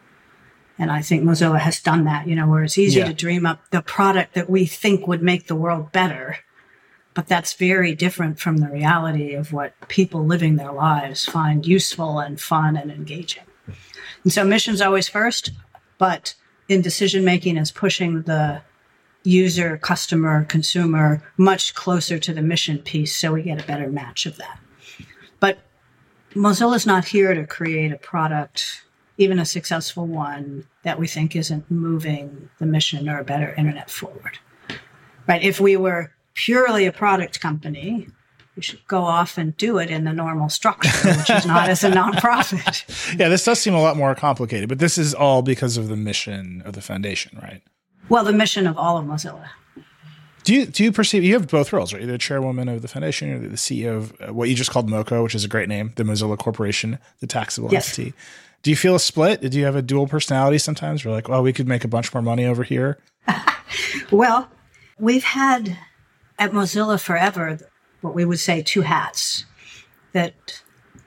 And 0.77 0.91
I 0.91 1.01
think 1.01 1.24
Mozilla 1.24 1.60
has 1.60 1.79
done 1.79 2.03
that, 2.05 2.27
you 2.27 2.36
know, 2.36 2.48
where 2.48 2.63
it's 2.63 2.77
easy 2.77 3.00
yeah. 3.00 3.08
to 3.08 3.13
dream 3.13 3.46
up 3.46 3.70
the 3.70 3.82
product 3.82 4.34
that 4.34 4.50
we 4.50 4.65
think 4.65 5.08
would 5.08 5.24
make 5.24 5.48
the 5.48 5.55
world 5.55 5.91
better. 5.91 6.38
But 7.13 7.27
that's 7.27 7.53
very 7.53 7.96
different 7.96 8.39
from 8.39 8.58
the 8.58 8.67
reality 8.67 9.36
of 9.36 9.53
what 9.53 9.74
people 9.88 10.25
living 10.25 10.58
their 10.58 10.74
lives 10.74 11.25
find 11.25 11.65
useful 11.65 12.20
and 12.20 12.39
fun 12.39 12.75
and 12.75 12.91
engaging. 12.91 13.44
And 14.24 14.34
so 14.34 14.44
mission's 14.44 14.82
always 14.82 15.08
first, 15.08 15.51
but 15.98 16.36
in 16.67 16.82
decision 16.82 17.24
making 17.24 17.55
is 17.55 17.72
pushing 17.72 18.24
the 18.24 18.62
user, 19.24 19.77
customer, 19.77 20.44
consumer 20.46 21.24
much 21.38 21.74
closer 21.74 22.20
to 22.20 22.34
the 22.34 22.41
mission 22.41 22.79
piece 22.79 23.15
so 23.15 23.34
we 23.34 23.44
get 23.44 23.62
a 23.62 23.67
better 23.67 23.89
match 23.89 24.25
of 24.25 24.38
that. 24.38 24.60
But 25.39 25.60
Mozilla's 26.34 26.86
not 26.86 27.05
here 27.05 27.34
to 27.34 27.48
create 27.48 27.91
a 27.91 27.98
product 27.98 28.85
even 29.17 29.39
a 29.39 29.45
successful 29.45 30.05
one 30.05 30.65
that 30.84 31.00
we 31.00 31.07
think 31.07 31.36
isn't 31.36 31.69
moving 31.69 32.50
the 32.60 32.65
mission 32.65 33.07
or 33.10 33.19
a 33.19 33.24
better 33.24 33.53
internet 33.55 33.89
forward. 33.89 34.39
Right? 35.27 35.43
If 35.43 35.60
we 35.60 35.77
were 35.77 36.12
purely 36.34 36.86
a 36.86 36.91
product 36.91 37.39
company, 37.39 38.07
we 38.55 38.62
should 38.62 38.86
go 38.88 39.01
off 39.01 39.38
and 39.38 39.55
do 39.57 39.77
it 39.77 39.89
in 39.89 40.05
the 40.05 40.13
normal 40.13 40.50
structure, 40.50 41.13
which 41.17 41.29
is 41.29 41.45
not 41.45 41.69
as 41.69 41.84
a 41.84 41.91
nonprofit. 41.91 43.17
yeah, 43.19 43.27
this 43.27 43.43
does 43.43 43.60
seem 43.60 43.74
a 43.74 43.81
lot 43.81 43.98
more 43.98 44.15
complicated, 44.15 44.69
but 44.69 44.79
this 44.79 44.98
is 44.98 45.13
all 45.13 45.41
because 45.41 45.77
of 45.77 45.88
the 45.88 45.98
mission 45.98 46.62
of 46.65 46.74
the 46.74 46.81
foundation, 46.81 47.38
right? 47.41 47.62
Well, 48.07 48.24
the 48.24 48.34
mission 48.34 48.67
of 48.67 48.77
all 48.77 48.98
of 48.98 49.05
Mozilla. 49.05 49.50
Do 50.43 50.53
you 50.53 50.67
do 50.67 50.84
you 50.84 50.91
perceive 50.91 51.24
you 51.24 51.34
have 51.34 51.48
both 51.48 51.74
roles, 51.74 51.91
right? 51.91 52.03
You're 52.03 52.12
the 52.12 52.19
chairwoman 52.19 52.69
of 52.69 52.84
the 52.84 52.88
foundation, 52.88 53.34
or 53.34 53.39
the 53.39 53.55
CEO 53.55 53.98
of 53.98 54.22
uh, 54.22 54.31
what 54.31 54.48
you 54.48 54.53
just 54.53 54.69
called 54.69 54.88
MoCo, 54.88 55.24
which 55.24 55.34
is 55.34 55.43
a 55.43 55.48
great 55.48 55.67
name, 55.67 55.91
the 55.95 56.03
Mozilla 56.03 56.38
Corporation, 56.38 57.00
the 57.19 57.25
taxable 57.25 57.69
yes. 57.72 57.98
entity. 57.98 58.15
Do 58.64 58.70
you 58.70 58.76
feel 58.76 58.96
a 58.96 59.00
split? 59.00 59.42
Do 59.42 59.58
you 59.58 59.66
have 59.66 59.76
a 59.76 59.82
dual 59.82 60.08
personality 60.08 60.58
sometimes? 60.58 61.06
We're 61.06 61.12
like, 61.12 61.30
well, 61.30 61.44
we 61.44 61.54
could 61.54 61.68
make 61.68 61.84
a 61.84 61.88
bunch 61.88 62.14
more 62.14 62.24
money 62.24 62.46
over 62.46 62.64
here. 62.64 62.98
well, 64.12 64.50
we've 65.00 65.24
had 65.24 65.78
at 66.40 66.52
Mozilla 66.52 67.02
forever 67.02 67.60
what 68.02 68.16
we 68.16 68.26
would 68.26 68.40
say 68.40 68.62
two 68.62 68.82
hats. 68.82 69.46
That 70.14 70.62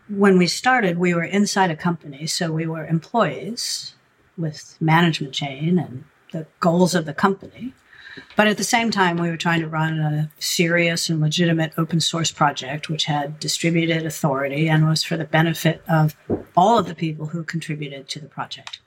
when 0.09 0.39
we 0.39 0.47
started, 0.47 0.99
we 0.99 1.15
were 1.15 1.25
inside 1.25 1.71
a 1.71 1.77
company, 1.77 2.27
so 2.27 2.53
we 2.53 2.67
were 2.67 2.87
employees 2.87 3.95
with 4.37 4.77
management 4.81 5.35
chain 5.35 5.79
and 5.79 6.05
the 6.33 6.47
goals 6.61 6.95
of 6.95 7.07
the 7.07 7.15
company. 7.15 7.73
But 8.37 8.47
at 8.47 8.57
the 8.57 8.65
same 8.65 8.91
time, 8.91 9.17
we 9.17 9.29
were 9.29 9.37
trying 9.37 9.61
to 9.61 9.69
run 9.69 9.99
a 9.99 10.31
serious 10.39 11.09
and 11.09 11.21
legitimate 11.21 11.73
open 11.77 12.01
source 12.01 12.31
project, 12.31 12.89
which 12.89 13.05
had 13.05 13.39
distributed 13.39 14.07
authority 14.07 14.69
and 14.69 14.89
was 14.89 15.03
for 15.03 15.17
the 15.17 15.25
benefit 15.25 15.83
of 15.89 16.17
all 16.57 16.79
of 16.79 16.87
the 16.87 16.95
people 16.95 17.27
who 17.27 17.43
contributed 17.43 18.09
to 18.11 18.21
the 18.21 18.29
project. 18.29 18.81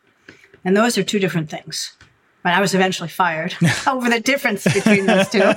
And 0.64 0.76
those 0.78 0.98
are 0.98 1.04
two 1.04 1.20
different 1.20 1.50
things. 1.50 1.96
But 2.44 2.54
I 2.54 2.62
was 2.62 2.74
eventually 2.74 3.10
fired 3.10 3.56
over 3.88 4.10
the 4.10 4.20
difference 4.20 4.64
between 4.64 5.06
those 5.06 5.30
two. 5.30 5.52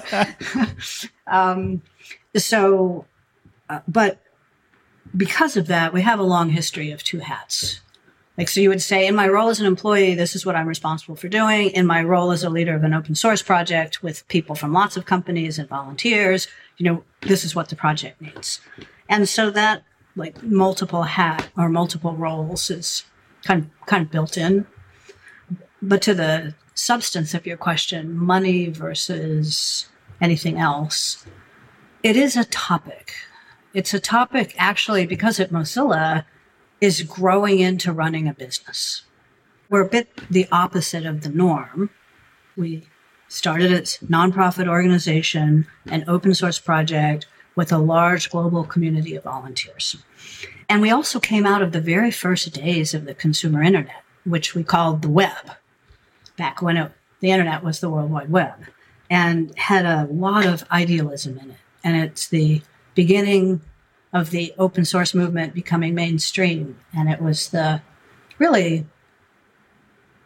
um, 1.27 1.83
so, 2.37 3.07
uh, 3.69 3.81
but 3.89 4.21
because 5.17 5.57
of 5.57 5.67
that, 5.69 5.93
we 5.93 6.03
have 6.03 6.19
a 6.19 6.25
long 6.25 6.51
history 6.51 6.91
of 6.91 7.03
two 7.03 7.21
hats. 7.21 7.81
Like, 8.37 8.49
so 8.49 8.61
you 8.61 8.69
would 8.69 8.83
say, 8.83 9.07
in 9.07 9.15
my 9.15 9.29
role 9.29 9.49
as 9.49 9.61
an 9.61 9.67
employee, 9.67 10.15
this 10.15 10.35
is 10.35 10.45
what 10.45 10.57
I'm 10.57 10.67
responsible 10.67 11.15
for 11.15 11.29
doing. 11.29 11.71
In 11.71 11.87
my 11.87 12.03
role 12.03 12.33
as 12.33 12.43
a 12.43 12.51
leader 12.51 12.75
of 12.75 12.83
an 12.83 12.93
open 12.93 13.15
source 13.15 13.43
project 13.43 14.03
with 14.03 14.27
people 14.27 14.57
from 14.57 14.73
lots 14.73 14.97
of 14.97 15.07
companies 15.07 15.59
and 15.59 15.69
volunteers, 15.69 16.49
you 16.77 16.85
know, 16.85 17.05
this 17.23 17.45
is 17.45 17.55
what 17.55 17.69
the 17.69 17.77
project 17.77 18.21
needs. 18.21 18.61
And 19.09 19.29
so 19.29 19.51
that 19.51 19.85
like 20.17 20.43
multiple 20.43 21.05
hat 21.05 21.49
or 21.57 21.69
multiple 21.69 22.15
roles 22.15 22.71
is 22.71 23.05
kind 23.45 23.63
of, 23.63 23.87
kind 23.87 24.05
of 24.05 24.11
built 24.11 24.37
in. 24.37 24.67
But 25.81 26.03
to 26.03 26.15
the 26.15 26.55
substance 26.75 27.35
of 27.35 27.47
your 27.47 27.57
question, 27.57 28.17
money 28.17 28.69
versus 28.69 29.89
anything 30.21 30.59
else, 30.59 31.25
it 32.03 32.17
is 32.17 32.37
a 32.37 32.45
topic. 32.45 33.13
It's 33.75 33.95
a 33.95 34.01
topic 34.01 34.55
actually 34.59 35.07
because 35.07 35.39
at 35.39 35.51
Mozilla, 35.51 36.25
is 36.81 37.03
growing 37.03 37.61
into 37.61 37.93
running 37.93 38.29
a 38.29 38.35
business. 38.35 39.03
We're 39.69 39.87
a 39.87 39.89
bit 39.89 40.09
the 40.31 40.47
opposite 40.53 41.07
of 41.07 41.23
the 41.23 41.31
norm. 41.31 41.91
We 42.57 42.87
started 43.29 43.73
as 43.73 43.99
nonprofit 43.99 44.69
organization, 44.69 45.67
an 45.87 46.05
open 46.07 46.35
source 46.35 46.59
project 46.59 47.27
with 47.57 47.73
a 47.73 47.79
large 47.79 48.31
global 48.31 48.65
community 48.65 49.15
of 49.15 49.25
volunteers. 49.25 49.97
And 50.69 50.83
we 50.83 50.91
also 50.91 51.21
came 51.21 51.47
out 51.47 51.63
of 51.63 51.73
the 51.73 51.81
very 51.81 52.11
first 52.11 52.53
days 52.53 52.95
of 52.95 53.05
the 53.05 53.15
consumer 53.15 53.63
internet, 53.63 54.03
which 54.25 54.55
we 54.55 54.65
called 54.65 55.03
the 55.03 55.11
web, 55.11 55.53
back 56.37 56.63
when 56.63 56.77
it, 56.77 56.93
the 57.21 57.31
internet 57.31 57.63
was 57.63 57.81
the 57.81 57.91
World 57.91 58.11
Wide 58.11 58.31
Web, 58.31 58.55
and 59.11 59.57
had 59.57 59.87
a 59.87 60.09
lot 60.11 60.47
of 60.47 60.65
idealism 60.71 61.39
in 61.39 61.51
it. 61.51 61.57
And 61.83 61.97
it's 61.97 62.29
the 62.29 62.63
beginning 62.95 63.61
of 64.15 64.31
the 64.31 64.55
open 64.57 64.85
source 64.85 65.13
movement 65.13 65.53
becoming 65.53 65.95
mainstream. 65.95 66.79
And 66.97 67.11
it 67.11 67.21
was 67.21 67.51
the 67.51 67.83
really 68.39 68.87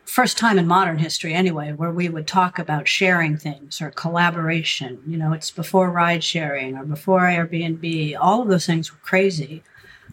first 0.05 0.37
time 0.37 0.59
in 0.59 0.67
modern 0.67 0.99
history, 0.99 1.33
anyway, 1.33 1.73
where 1.73 1.91
we 1.91 2.09
would 2.09 2.27
talk 2.27 2.59
about 2.59 2.87
sharing 2.87 3.37
things 3.37 3.81
or 3.81 3.91
collaboration. 3.91 5.01
You 5.07 5.17
know, 5.17 5.33
it's 5.33 5.51
before 5.51 5.91
ride 5.91 6.23
sharing 6.23 6.77
or 6.77 6.85
before 6.85 7.23
Airbnb. 7.23 8.17
All 8.21 8.43
of 8.43 8.49
those 8.49 8.67
things 8.67 8.93
were 8.93 9.01
crazy. 9.01 9.63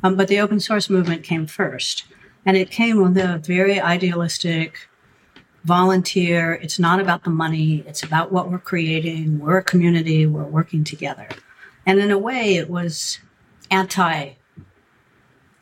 Um, 0.04 0.16
but 0.16 0.30
the 0.30 0.40
open 0.40 0.60
source 0.62 0.90
movement 0.90 1.24
came 1.24 1.46
first. 1.46 2.06
And 2.46 2.56
it 2.56 2.72
came 2.72 3.02
with 3.02 3.18
a 3.18 3.40
very 3.40 3.80
idealistic 3.80 4.88
volunteer. 5.66 6.54
It's 6.54 6.80
not 6.80 7.00
about 7.00 7.24
the 7.24 7.30
money, 7.30 7.84
it's 7.88 8.04
about 8.04 8.32
what 8.32 8.50
we're 8.50 8.60
creating. 8.60 9.40
We're 9.40 9.58
a 9.58 9.64
community, 9.64 10.26
we're 10.26 10.44
working 10.44 10.84
together. 10.84 11.28
And 11.86 12.00
in 12.00 12.12
a 12.12 12.18
way, 12.18 12.56
it 12.56 12.70
was 12.70 13.20
anti 13.72 14.34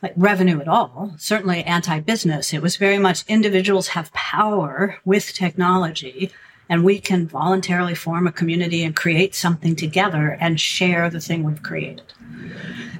like 0.02 0.12
revenue 0.16 0.60
at 0.60 0.68
all, 0.68 1.14
certainly 1.16 1.64
anti 1.64 1.98
business. 2.00 2.52
It 2.52 2.60
was 2.60 2.76
very 2.76 2.98
much 2.98 3.24
individuals 3.26 3.88
have 3.88 4.12
power 4.12 4.98
with 5.04 5.32
technology 5.32 6.30
and 6.68 6.84
we 6.84 6.98
can 7.00 7.26
voluntarily 7.26 7.94
form 7.94 8.26
a 8.26 8.32
community 8.32 8.84
and 8.84 8.94
create 8.94 9.34
something 9.34 9.76
together 9.76 10.36
and 10.40 10.60
share 10.60 11.08
the 11.10 11.20
thing 11.20 11.42
we've 11.42 11.62
created. 11.62 12.12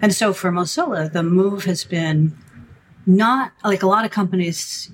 And 0.02 0.14
so 0.14 0.32
for 0.32 0.50
Mozilla, 0.50 1.12
the 1.12 1.22
move 1.22 1.64
has 1.64 1.84
been 1.84 2.36
not 3.06 3.52
like 3.64 3.82
a 3.82 3.86
lot 3.86 4.04
of 4.04 4.10
companies 4.10 4.90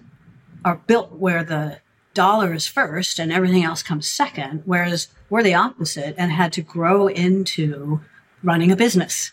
are 0.65 0.81
built 0.87 1.13
where 1.13 1.45
the 1.45 1.79
dollar 2.15 2.53
is 2.53 2.67
first 2.67 3.19
and 3.19 3.33
everything 3.33 3.65
else 3.65 3.83
comes 3.83 4.09
second, 4.09 4.63
whereas 4.65 5.09
we're 5.29 5.43
the 5.43 5.55
opposite 5.55 6.15
and 6.19 6.33
had 6.33 6.53
to 6.53 6.63
grow 6.63 7.07
into 7.07 8.01
running 8.43 8.73
a 8.73 8.77
business 8.77 9.33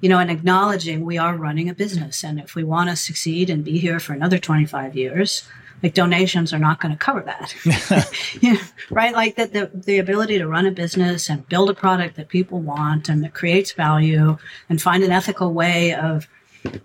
you 0.00 0.08
know, 0.08 0.18
and 0.18 0.30
acknowledging 0.30 1.04
we 1.04 1.18
are 1.18 1.36
running 1.36 1.68
a 1.68 1.74
business. 1.74 2.22
And 2.22 2.38
if 2.38 2.54
we 2.54 2.64
want 2.64 2.90
to 2.90 2.96
succeed 2.96 3.50
and 3.50 3.64
be 3.64 3.78
here 3.78 3.98
for 3.98 4.12
another 4.12 4.38
25 4.38 4.96
years, 4.96 5.48
like 5.82 5.94
donations 5.94 6.52
are 6.52 6.58
not 6.58 6.80
going 6.80 6.92
to 6.92 6.98
cover 6.98 7.20
that. 7.22 7.54
you 8.42 8.54
know, 8.54 8.60
right? 8.90 9.12
Like 9.12 9.36
that 9.36 9.52
the, 9.52 9.70
the 9.72 9.98
ability 9.98 10.38
to 10.38 10.48
run 10.48 10.66
a 10.66 10.70
business 10.70 11.28
and 11.28 11.48
build 11.48 11.68
a 11.68 11.74
product 11.74 12.16
that 12.16 12.28
people 12.28 12.60
want 12.60 13.08
and 13.08 13.22
that 13.22 13.34
creates 13.34 13.72
value 13.72 14.38
and 14.68 14.80
find 14.80 15.04
an 15.04 15.12
ethical 15.12 15.52
way 15.52 15.94
of 15.94 16.26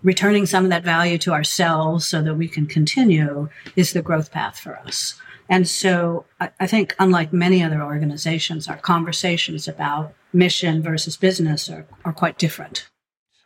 returning 0.02 0.44
some 0.44 0.64
of 0.64 0.70
that 0.70 0.84
value 0.84 1.16
to 1.18 1.32
ourselves 1.32 2.06
so 2.06 2.20
that 2.20 2.34
we 2.34 2.46
can 2.46 2.66
continue 2.66 3.48
is 3.74 3.92
the 3.94 4.02
growth 4.02 4.30
path 4.30 4.58
for 4.58 4.76
us. 4.78 5.14
And 5.48 5.66
so 5.66 6.26
I, 6.38 6.50
I 6.60 6.66
think, 6.66 6.94
unlike 6.98 7.32
many 7.32 7.62
other 7.62 7.82
organizations, 7.82 8.68
our 8.68 8.76
conversations 8.76 9.66
about 9.66 10.12
mission 10.32 10.82
versus 10.82 11.16
business 11.16 11.70
are, 11.70 11.86
are 12.04 12.12
quite 12.12 12.38
different. 12.38 12.89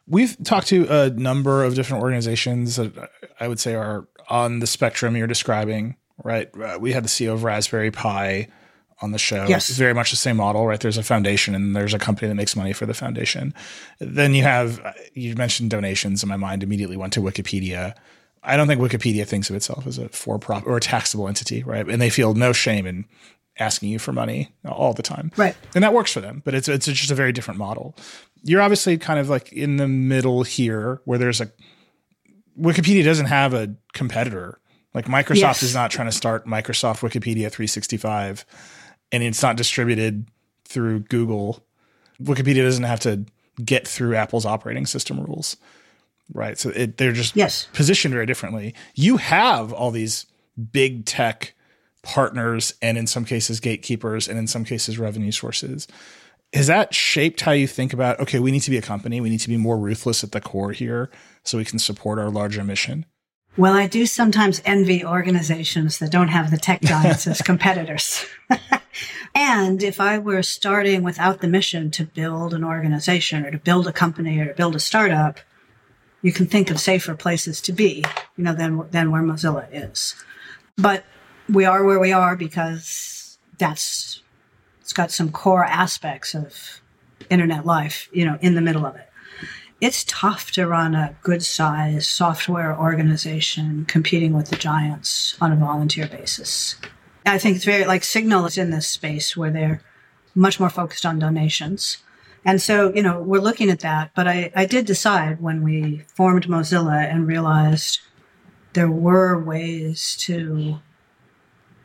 We've 0.07 0.37
talked 0.45 0.69
to 0.69 0.87
a 0.89 1.11
number 1.11 1.65
of 1.65 1.75
different 1.75 2.03
organizations 2.03 2.77
that 2.77 3.11
I 3.41 3.49
would 3.49 3.59
say 3.59 3.75
are 3.75 4.07
on 4.29 4.59
the 4.59 4.67
spectrum 4.67 5.17
you're 5.17 5.27
describing, 5.27 5.97
right? 6.23 6.51
Uh, 6.57 6.79
we 6.81 6.93
had 6.93 7.05
the 7.05 7.09
CEO 7.09 7.33
of 7.33 7.45
Raspberry 7.45 7.91
Pi 7.91 8.49
on 9.01 9.13
the 9.13 9.19
show. 9.19 9.47
Yes. 9.49 9.69
It's 9.69 9.79
very 9.79 9.95
much 9.95 10.11
the 10.11 10.17
same 10.17 10.37
model, 10.37 10.67
right? 10.67 10.81
There's 10.81 10.99
a 10.99 11.03
foundation 11.03 11.55
and 11.55 11.75
there's 11.75 11.95
a 11.95 11.99
company 11.99 12.29
that 12.29 12.35
makes 12.35 12.55
money 12.55 12.73
for 12.73 12.87
the 12.87 12.95
foundation. 12.95 13.55
Then 13.99 14.35
you 14.35 14.43
have, 14.43 14.81
you 15.15 15.35
mentioned 15.35 15.71
donations, 15.71 16.23
and 16.23 16.31
my 16.31 16.37
mind 16.37 16.63
immediately 16.63 16.97
went 16.97 17.13
to 17.15 17.21
Wikipedia. 17.21 17.95
I 18.43 18.57
don't 18.57 18.67
think 18.67 18.81
Wikipedia 18.81 19.27
thinks 19.27 19.51
of 19.51 19.57
itself 19.57 19.87
as 19.87 19.99
a 19.99 20.09
for 20.11 20.39
profit 20.39 20.69
or 20.69 20.77
a 20.77 20.81
taxable 20.81 21.29
entity, 21.29 21.63
right? 21.63 21.89
And 21.89 22.01
they 22.01 22.11
feel 22.11 22.35
no 22.35 22.53
shame 22.53 22.87
in 22.87 23.07
asking 23.59 23.89
you 23.89 23.99
for 23.99 24.13
money 24.13 24.53
all 24.67 24.93
the 24.93 25.03
time. 25.03 25.31
Right. 25.37 25.57
And 25.75 25.83
that 25.85 25.93
works 25.93 26.13
for 26.13 26.21
them, 26.21 26.43
but 26.45 26.55
it's 26.55 26.69
it's 26.69 26.87
just 26.87 27.11
a 27.11 27.15
very 27.15 27.33
different 27.33 27.59
model. 27.59 27.97
You're 28.45 28.61
obviously 28.61 28.99
kind 28.99 29.19
of 29.19 29.29
like 29.29 29.53
in 29.53 29.77
the 29.79 29.89
middle 29.89 30.43
here 30.43 31.01
where 31.05 31.19
there's 31.19 31.41
a 31.41 31.51
Wikipedia 32.61 33.03
doesn't 33.05 33.27
have 33.27 33.55
a 33.55 33.75
competitor. 33.93 34.61
Like 34.93 35.07
Microsoft 35.07 35.37
Yes. 35.41 35.63
is 35.63 35.75
not 35.75 35.91
trying 35.91 36.07
to 36.09 36.13
start 36.13 36.47
Microsoft 36.47 36.99
Wikipedia 37.01 37.51
365 37.51 38.45
and 39.11 39.23
it's 39.23 39.43
not 39.43 39.57
distributed 39.57 40.27
through 40.65 41.01
Google. 41.01 41.65
Wikipedia 42.23 42.63
doesn't 42.63 42.85
have 42.85 43.01
to 43.01 43.25
get 43.65 43.89
through 43.89 44.15
Apple's 44.15 44.47
operating 44.47 44.87
system 44.87 45.19
rules. 45.19 45.57
Right. 46.33 46.57
So 46.59 46.71
it, 46.71 46.97
they're 46.97 47.13
just 47.13 47.35
Yes. 47.37 47.67
positioned 47.73 48.15
very 48.15 48.27
differently. 48.27 48.75
You 48.95 49.17
have 49.17 49.73
all 49.73 49.91
these 49.91 50.27
big 50.73 51.07
tech 51.07 51.55
partners 52.03 52.75
and 52.83 52.97
in 52.97 53.07
some 53.07 53.25
cases 53.25 53.59
gatekeepers 53.61 54.29
and 54.29 54.39
in 54.39 54.47
some 54.47 54.65
cases 54.65 54.99
revenue 54.99 55.33
sources. 55.33 55.89
Has 56.55 56.69
that 56.69 56.95
shaped 56.95 57.41
how 57.41 57.51
you 57.51 57.67
think 57.67 57.93
about 57.93 58.21
okay, 58.21 58.39
we 58.39 58.53
need 58.53 58.61
to 58.61 58.71
be 58.71 58.79
a 58.79 58.83
company, 58.83 59.21
we 59.21 59.29
need 59.29 59.41
to 59.41 59.49
be 59.49 59.57
more 59.57 59.77
ruthless 59.77 60.23
at 60.23 60.33
the 60.33 60.41
core 60.41 60.73
here 60.73 61.11
so 61.43 61.59
we 61.59 61.65
can 61.65 61.81
support 61.81 62.19
our 62.19 62.31
larger 62.31 62.63
mission? 62.63 63.07
Well, 63.57 63.75
I 63.75 63.87
do 63.87 64.05
sometimes 64.07 64.63
envy 64.65 65.05
organizations 65.05 65.99
that 65.99 66.11
don't 66.11 66.29
have 66.29 66.51
the 66.51 66.57
tech 66.57 66.81
giants 66.81 67.27
as 67.27 67.41
competitors. 67.43 68.27
and 69.35 69.83
if 69.83 70.01
I 70.01 70.19
were 70.19 70.43
starting 70.43 71.03
without 71.03 71.41
the 71.41 71.49
mission 71.49 71.91
to 71.93 72.05
build 72.05 72.53
an 72.53 72.65
organization 72.65 73.45
or 73.45 73.53
to 73.53 73.59
build 73.59 73.87
a 73.87 73.93
company 73.93 74.41
or 74.41 74.47
to 74.47 74.55
build 74.55 74.75
a 74.75 74.81
startup, 74.81 75.39
you 76.23 76.33
can 76.33 76.47
think 76.47 76.71
of 76.71 76.81
safer 76.81 77.15
places 77.15 77.61
to 77.63 77.73
be, 77.73 78.05
you 78.37 78.45
know, 78.45 78.55
than, 78.55 78.89
than 78.91 79.13
where 79.13 79.23
Mozilla 79.23 79.69
is. 79.71 80.17
But 80.77 81.05
we 81.49 81.65
are 81.65 81.85
where 81.85 82.01
we 82.01 82.13
are 82.13 82.35
because 82.35 83.39
that's, 83.59 84.21
it's 84.85 84.93
got 84.93 85.11
some 85.11 85.33
core 85.33 85.65
aspects 85.65 86.35
of 86.35 86.81
internet 87.29 87.67
life, 87.67 88.09
you 88.13 88.25
know, 88.25 88.39
in 88.41 88.55
the 88.55 88.61
middle 88.61 88.87
of 88.87 88.95
it 88.95 89.09
it's 89.85 90.05
tough 90.05 90.51
to 90.53 90.67
run 90.67 90.95
a 90.95 91.15
good 91.23 91.43
sized 91.43 92.09
software 92.09 92.75
organization 92.79 93.85
competing 93.85 94.33
with 94.33 94.49
the 94.49 94.57
giants 94.57 95.37
on 95.43 95.53
a 95.53 95.57
volunteer 95.57 96.07
basis. 96.07 96.77
I 97.27 97.37
think 97.37 97.57
it's 97.57 97.67
very 97.67 97.85
like 97.85 98.03
Signal 98.03 98.47
is 98.47 98.57
in 98.57 98.71
this 98.71 98.87
space 98.87 99.37
where 99.37 99.51
they're 99.51 99.83
much 100.35 100.59
more 100.59 100.71
focused 100.71 101.05
on 101.05 101.19
donations. 101.19 101.99
And 102.47 102.63
so, 102.63 102.95
you 102.95 103.03
know, 103.03 103.21
we're 103.21 103.41
looking 103.41 103.69
at 103.69 103.81
that. 103.81 104.11
But 104.15 104.27
I, 104.27 104.53
I 104.57 104.65
did 104.65 104.87
decide 104.87 105.43
when 105.43 105.63
we 105.63 106.03
formed 106.15 106.47
Mozilla 106.47 107.11
and 107.11 107.27
realized 107.27 108.01
there 108.75 108.91
were 108.91 109.39
ways 109.39 110.17
to 110.21 110.81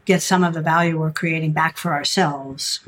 get 0.09 0.23
some 0.23 0.43
of 0.43 0.55
the 0.55 0.61
value 0.61 0.99
we're 0.99 1.11
creating 1.11 1.51
back 1.53 1.77
for 1.77 1.93
ourselves 1.93 2.79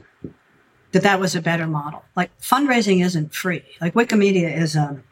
that 0.92 1.04
that 1.04 1.20
was 1.20 1.36
a 1.36 1.42
better 1.42 1.68
model. 1.68 2.04
Like 2.16 2.36
fundraising 2.42 3.06
isn't 3.06 3.32
free. 3.32 3.64
Like 3.80 3.94
Wikimedia 3.94 4.52
is 4.58 4.76
a, 4.76 5.04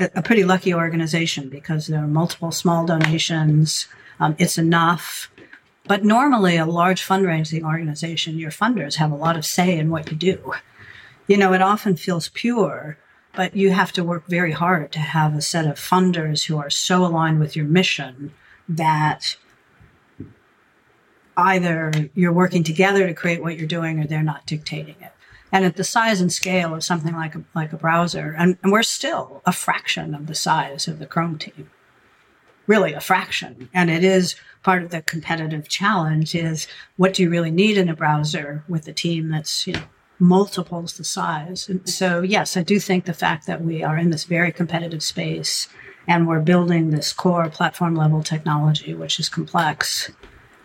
a 0.00 0.22
pretty 0.22 0.44
lucky 0.44 0.72
organization 0.72 1.50
because 1.50 1.86
there 1.86 2.02
are 2.02 2.06
multiple 2.06 2.52
small 2.52 2.86
donations. 2.86 3.86
Um, 4.18 4.34
it's 4.38 4.56
enough. 4.56 5.30
But 5.84 6.04
normally, 6.04 6.56
a 6.56 6.64
large 6.64 7.02
fundraising 7.02 7.64
organization, 7.64 8.38
your 8.38 8.50
funders 8.50 8.94
have 8.94 9.12
a 9.12 9.22
lot 9.26 9.36
of 9.36 9.44
say 9.44 9.78
in 9.78 9.90
what 9.90 10.10
you 10.10 10.16
do. 10.16 10.54
You 11.26 11.36
know, 11.36 11.52
it 11.52 11.60
often 11.60 11.96
feels 11.96 12.30
pure, 12.30 12.96
but 13.34 13.54
you 13.54 13.72
have 13.72 13.92
to 13.92 14.02
work 14.02 14.24
very 14.26 14.52
hard 14.52 14.90
to 14.92 15.00
have 15.00 15.34
a 15.34 15.42
set 15.42 15.66
of 15.66 15.76
funders 15.76 16.46
who 16.46 16.56
are 16.56 16.70
so 16.70 17.04
aligned 17.04 17.40
with 17.40 17.54
your 17.54 17.66
mission 17.66 18.32
that 18.70 19.36
either 21.38 21.92
you're 22.14 22.32
working 22.32 22.64
together 22.64 23.06
to 23.06 23.14
create 23.14 23.42
what 23.42 23.56
you're 23.56 23.66
doing 23.66 24.00
or 24.00 24.06
they're 24.06 24.22
not 24.22 24.44
dictating 24.44 24.96
it. 25.00 25.12
And 25.52 25.64
at 25.64 25.76
the 25.76 25.84
size 25.84 26.20
and 26.20 26.32
scale 26.32 26.74
of 26.74 26.84
something 26.84 27.14
like 27.14 27.34
a, 27.34 27.42
like 27.54 27.72
a 27.72 27.78
browser, 27.78 28.34
and, 28.36 28.58
and 28.62 28.72
we're 28.72 28.82
still 28.82 29.40
a 29.46 29.52
fraction 29.52 30.14
of 30.14 30.26
the 30.26 30.34
size 30.34 30.88
of 30.88 30.98
the 30.98 31.06
Chrome 31.06 31.38
team, 31.38 31.70
really 32.66 32.92
a 32.92 33.00
fraction. 33.00 33.70
And 33.72 33.88
it 33.88 34.04
is 34.04 34.34
part 34.62 34.82
of 34.82 34.90
the 34.90 35.00
competitive 35.00 35.68
challenge 35.68 36.34
is 36.34 36.66
what 36.96 37.14
do 37.14 37.22
you 37.22 37.30
really 37.30 37.52
need 37.52 37.78
in 37.78 37.88
a 37.88 37.96
browser 37.96 38.64
with 38.68 38.86
a 38.88 38.92
team 38.92 39.30
that's, 39.30 39.66
you 39.66 39.74
know, 39.74 39.84
multiples 40.18 40.94
the 40.94 41.04
size. 41.04 41.68
And 41.68 41.88
so, 41.88 42.22
yes, 42.22 42.56
I 42.56 42.62
do 42.62 42.80
think 42.80 43.04
the 43.04 43.14
fact 43.14 43.46
that 43.46 43.62
we 43.62 43.84
are 43.84 43.96
in 43.96 44.10
this 44.10 44.24
very 44.24 44.50
competitive 44.50 45.02
space 45.02 45.68
and 46.08 46.26
we're 46.26 46.40
building 46.40 46.90
this 46.90 47.12
core 47.12 47.48
platform 47.48 47.94
level 47.94 48.22
technology, 48.22 48.92
which 48.92 49.20
is 49.20 49.28
complex, 49.28 50.10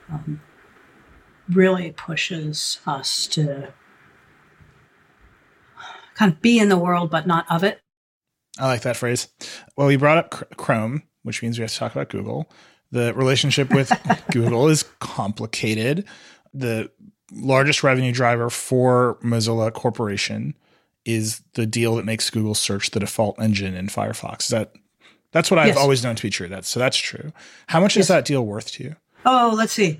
um, 0.10 0.42
really 1.50 1.92
pushes 1.92 2.80
us 2.88 3.28
to 3.28 3.74
kind 6.16 6.32
of 6.32 6.42
be 6.42 6.60
in 6.60 6.70
the 6.70 6.78
world, 6.78 7.10
but 7.10 7.26
not 7.28 7.46
of 7.50 7.64
it. 7.64 7.80
I 8.60 8.68
like 8.68 8.82
that 8.82 8.98
phrase. 8.98 9.28
Well, 9.76 9.88
we 9.88 9.96
brought 9.96 10.18
up 10.18 10.58
Chrome, 10.58 11.04
which 11.24 11.42
means 11.42 11.58
we 11.58 11.64
have 11.64 11.72
to 11.72 11.78
talk 11.78 11.92
about 11.92 12.10
Google. 12.10 12.50
The 12.92 13.14
relationship 13.16 13.74
with 13.74 13.92
Google 14.32 14.68
is 14.70 14.84
complicated. 15.00 16.06
The 16.54 16.92
largest 17.32 17.82
revenue 17.84 18.12
driver 18.12 18.50
for 18.52 19.18
Mozilla 19.24 19.74
Corporation 19.74 20.54
is 21.04 21.42
the 21.56 21.66
deal 21.66 21.96
that 21.96 22.06
makes 22.06 22.30
Google 22.30 22.54
search 22.54 22.92
the 22.92 23.00
default 23.00 23.40
engine 23.42 23.74
in 23.74 23.88
Firefox. 23.88 24.42
Is 24.44 24.48
that 24.50 24.74
that's 25.32 25.50
what 25.50 25.58
I've 25.60 25.68
Yes. 25.70 25.78
always 25.78 26.04
known 26.04 26.16
to 26.16 26.22
be 26.22 26.30
true. 26.30 26.48
That's 26.48 26.70
so 26.70 26.80
that's 26.80 26.96
true. 26.96 27.34
How 27.68 27.80
much 27.82 27.98
is 27.98 28.08
that 28.08 28.24
deal 28.24 28.46
worth 28.46 28.72
to 28.74 28.84
you? 28.84 28.96
Oh, 29.26 29.54
let's 29.58 29.74
see. 29.74 30.00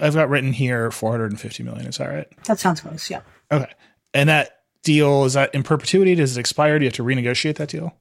I've 0.00 0.14
got 0.14 0.28
written 0.28 0.52
here 0.52 0.90
450 0.90 1.62
million. 1.62 1.86
Is 1.86 1.98
that 1.98 2.08
right? 2.08 2.26
That 2.44 2.58
sounds 2.58 2.80
close. 2.80 3.08
Yeah. 3.10 3.20
Okay. 3.52 3.72
And 4.12 4.28
that 4.28 4.60
deal 4.82 5.24
is 5.24 5.34
that 5.34 5.54
in 5.54 5.62
perpetuity? 5.62 6.14
Does 6.14 6.36
it 6.36 6.40
expire? 6.40 6.78
Do 6.78 6.84
you 6.84 6.88
have 6.88 6.94
to 6.96 7.04
renegotiate 7.04 7.56
that 7.56 7.68
deal? 7.68 7.96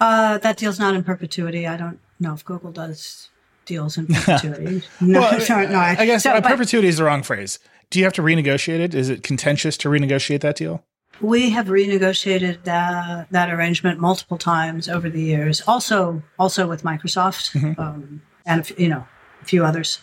Uh, 0.00 0.38
that 0.38 0.56
deal's 0.56 0.78
not 0.80 0.94
in 0.94 1.04
perpetuity. 1.04 1.66
I 1.66 1.76
don't 1.76 2.00
know 2.18 2.34
if 2.34 2.44
Google 2.44 2.72
does 2.72 3.28
deals 3.66 3.96
in 3.98 4.06
perpetuity. 4.14 4.82
no, 5.00 5.20
Well, 5.20 5.40
sorry, 5.40 5.66
no. 5.68 5.78
I 5.78 6.06
guess 6.06 6.22
so, 6.24 6.30
uh, 6.30 6.40
but 6.40 6.48
perpetuity 6.50 6.88
is 6.88 6.96
the 6.98 7.04
wrong 7.04 7.22
phrase. 7.22 7.58
Do 7.90 7.98
you 7.98 8.04
have 8.04 8.14
to 8.14 8.22
renegotiate 8.22 8.80
it? 8.80 8.94
Is 8.94 9.08
it 9.10 9.22
contentious 9.22 9.76
to 9.78 9.88
renegotiate 9.88 10.40
that 10.40 10.56
deal? 10.56 10.84
we 11.20 11.50
have 11.50 11.66
renegotiated 11.66 12.64
that 12.64 13.30
that 13.30 13.50
arrangement 13.50 14.00
multiple 14.00 14.38
times 14.38 14.88
over 14.88 15.08
the 15.08 15.20
years. 15.22 15.62
Also, 15.68 16.20
also 16.38 16.66
with 16.66 16.82
Microsoft 16.82 17.52
Mm-hmm. 17.52 17.80
um, 17.80 18.22
and 18.44 18.68
you 18.76 18.88
know 18.88 19.06
a 19.40 19.44
few 19.44 19.64
others. 19.64 20.00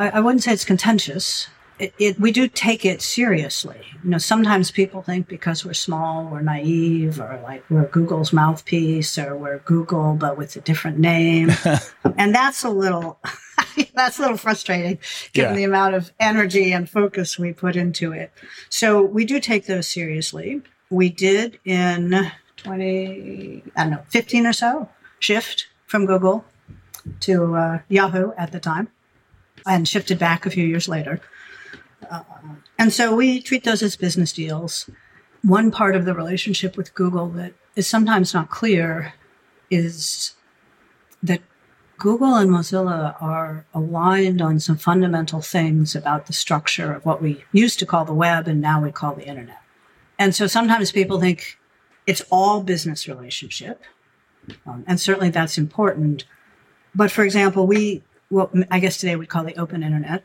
I, 0.00 0.08
I 0.08 0.20
wouldn't 0.20 0.42
say 0.42 0.52
it's 0.52 0.64
contentious. 0.64 1.46
It, 1.78 1.94
it, 1.98 2.20
we 2.20 2.30
do 2.32 2.46
take 2.48 2.84
it 2.84 3.00
seriously. 3.00 3.80
You 4.02 4.10
know, 4.10 4.18
sometimes 4.18 4.70
people 4.70 5.00
think 5.02 5.28
because 5.28 5.64
we're 5.64 5.72
small, 5.74 6.24
we're 6.26 6.42
naive, 6.42 7.20
or 7.20 7.40
like 7.42 7.64
we're 7.70 7.86
Google's 7.88 8.32
mouthpiece, 8.32 9.16
or 9.18 9.36
we're 9.36 9.58
Google 9.60 10.14
but 10.14 10.36
with 10.36 10.56
a 10.56 10.60
different 10.60 10.98
name, 10.98 11.50
and 12.18 12.34
that's 12.34 12.64
a 12.64 12.70
little 12.70 13.18
that's 13.94 14.18
a 14.18 14.22
little 14.22 14.36
frustrating 14.36 14.98
given 15.32 15.52
Yeah. 15.52 15.56
the 15.56 15.64
amount 15.64 15.94
of 15.94 16.12
energy 16.18 16.72
and 16.72 16.88
focus 16.88 17.38
we 17.38 17.52
put 17.52 17.76
into 17.76 18.12
it. 18.12 18.30
So 18.68 19.00
we 19.02 19.24
do 19.24 19.40
take 19.40 19.66
those 19.66 19.86
seriously. 19.88 20.60
We 20.90 21.08
did 21.08 21.58
in 21.64 22.30
20, 22.56 23.62
I 23.76 23.82
don't 23.84 23.90
know, 23.92 24.02
15 24.08 24.46
or 24.46 24.52
so 24.52 24.88
shift 25.18 25.66
from 25.86 26.04
Google 26.04 26.44
to 27.20 27.54
uh, 27.54 27.78
Yahoo 27.88 28.32
at 28.36 28.52
the 28.52 28.60
time 28.60 28.88
and 29.66 29.88
shifted 29.88 30.18
back 30.18 30.46
a 30.46 30.50
few 30.50 30.66
years 30.66 30.88
later. 30.88 31.20
Uh, 32.10 32.22
and 32.78 32.92
so 32.92 33.14
we 33.14 33.40
treat 33.40 33.64
those 33.64 33.82
as 33.82 33.96
business 33.96 34.32
deals. 34.32 34.88
One 35.42 35.70
part 35.70 35.96
of 35.96 36.04
the 36.04 36.14
relationship 36.14 36.76
with 36.76 36.94
Google 36.94 37.28
that 37.30 37.52
is 37.76 37.86
sometimes 37.86 38.34
not 38.34 38.50
clear 38.50 39.14
is 39.70 40.34
that 41.22 41.40
Google 41.98 42.34
and 42.34 42.50
Mozilla 42.50 43.14
are 43.20 43.66
aligned 43.74 44.40
on 44.40 44.58
some 44.58 44.76
fundamental 44.76 45.42
things 45.42 45.94
about 45.94 46.26
the 46.26 46.32
structure 46.32 46.94
of 46.94 47.04
what 47.04 47.20
we 47.20 47.44
used 47.52 47.78
to 47.78 47.86
call 47.86 48.06
the 48.06 48.14
web 48.14 48.48
and 48.48 48.60
now 48.60 48.82
we 48.82 48.90
call 48.90 49.14
the 49.14 49.26
internet. 49.26 49.60
And 50.18 50.34
so 50.34 50.46
sometimes 50.46 50.92
people 50.92 51.20
think 51.20 51.58
it's 52.06 52.22
all 52.30 52.62
business 52.62 53.06
relationship. 53.06 53.82
Um, 54.66 54.84
and 54.86 54.98
certainly 54.98 55.30
that's 55.30 55.58
important. 55.58 56.24
But 56.94 57.10
for 57.10 57.22
example, 57.22 57.66
we, 57.66 58.02
what 58.30 58.50
I 58.70 58.80
guess 58.80 58.96
today 58.96 59.16
we'd 59.16 59.28
call 59.28 59.44
the 59.44 59.58
open 59.58 59.82
internet, 59.82 60.24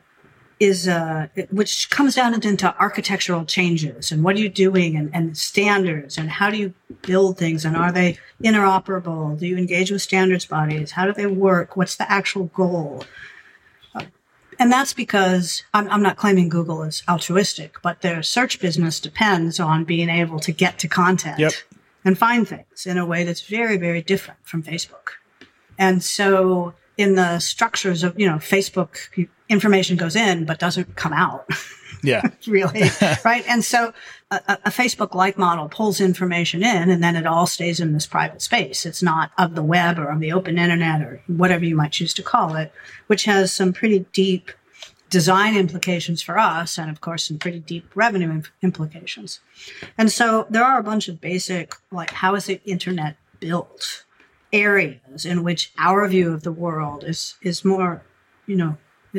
is 0.58 0.88
uh, 0.88 1.28
which 1.50 1.90
comes 1.90 2.14
down 2.14 2.32
into 2.32 2.80
architectural 2.80 3.44
changes 3.44 4.10
and 4.10 4.24
what 4.24 4.36
are 4.36 4.38
you 4.38 4.48
doing 4.48 4.96
and, 4.96 5.10
and 5.12 5.36
standards 5.36 6.16
and 6.16 6.30
how 6.30 6.48
do 6.48 6.56
you 6.56 6.72
build 7.02 7.36
things 7.36 7.64
and 7.64 7.76
are 7.76 7.92
they 7.92 8.16
interoperable? 8.42 9.38
Do 9.38 9.46
you 9.46 9.58
engage 9.58 9.90
with 9.90 10.00
standards 10.00 10.46
bodies? 10.46 10.92
How 10.92 11.04
do 11.04 11.12
they 11.12 11.26
work? 11.26 11.76
What's 11.76 11.96
the 11.96 12.10
actual 12.10 12.44
goal? 12.46 13.04
Uh, 13.94 14.04
and 14.58 14.72
that's 14.72 14.94
because 14.94 15.62
I'm, 15.74 15.90
I'm 15.90 16.02
not 16.02 16.16
claiming 16.16 16.48
Google 16.48 16.84
is 16.84 17.02
altruistic, 17.06 17.82
but 17.82 18.00
their 18.00 18.22
search 18.22 18.58
business 18.58 18.98
depends 18.98 19.60
on 19.60 19.84
being 19.84 20.08
able 20.08 20.40
to 20.40 20.52
get 20.52 20.78
to 20.78 20.88
content 20.88 21.38
yep. 21.38 21.52
and 22.02 22.16
find 22.16 22.48
things 22.48 22.86
in 22.86 22.96
a 22.96 23.04
way 23.04 23.24
that's 23.24 23.42
very, 23.42 23.76
very 23.76 24.00
different 24.00 24.40
from 24.42 24.62
Facebook. 24.62 25.18
And 25.78 26.02
so 26.02 26.72
in 26.96 27.14
the 27.14 27.38
structures 27.38 28.02
of, 28.02 28.18
you 28.18 28.26
know, 28.26 28.36
Facebook, 28.36 28.98
information 29.48 29.96
goes 29.96 30.16
in 30.16 30.44
but 30.44 30.58
doesn't 30.58 30.96
come 30.96 31.12
out. 31.12 31.48
Yeah. 32.02 32.22
really. 32.46 32.90
right. 33.24 33.44
And 33.48 33.64
so 33.64 33.92
a, 34.30 34.58
a 34.64 34.70
Facebook 34.70 35.14
like 35.14 35.38
model 35.38 35.68
pulls 35.68 36.00
information 36.00 36.62
in 36.62 36.90
and 36.90 37.02
then 37.02 37.16
it 37.16 37.26
all 37.26 37.46
stays 37.46 37.80
in 37.80 37.92
this 37.92 38.06
private 38.06 38.42
space. 38.42 38.86
It's 38.86 39.02
not 39.02 39.30
of 39.38 39.54
the 39.54 39.62
web 39.62 39.98
or 39.98 40.08
of 40.08 40.20
the 40.20 40.32
open 40.32 40.58
internet 40.58 41.02
or 41.02 41.22
whatever 41.26 41.64
you 41.64 41.76
might 41.76 41.92
choose 41.92 42.14
to 42.14 42.22
call 42.22 42.56
it, 42.56 42.72
which 43.06 43.24
has 43.24 43.52
some 43.52 43.72
pretty 43.72 44.06
deep 44.12 44.50
design 45.08 45.56
implications 45.56 46.20
for 46.20 46.38
us 46.38 46.78
and 46.78 46.90
of 46.90 47.00
course 47.00 47.28
some 47.28 47.38
pretty 47.38 47.60
deep 47.60 47.88
revenue 47.94 48.42
implications. 48.62 49.40
And 49.96 50.10
so 50.10 50.46
there 50.50 50.64
are 50.64 50.78
a 50.78 50.84
bunch 50.84 51.08
of 51.08 51.20
basic, 51.20 51.74
like 51.92 52.10
how 52.10 52.34
is 52.34 52.46
the 52.46 52.60
internet 52.64 53.16
built? 53.38 54.04
Areas 54.56 55.24
in 55.24 55.42
which 55.42 55.72
our 55.78 56.06
view 56.08 56.32
of 56.32 56.42
the 56.42 56.52
world 56.52 57.04
is 57.04 57.36
is 57.42 57.64
more, 57.64 58.02
you 58.46 58.56
know, 58.56 58.76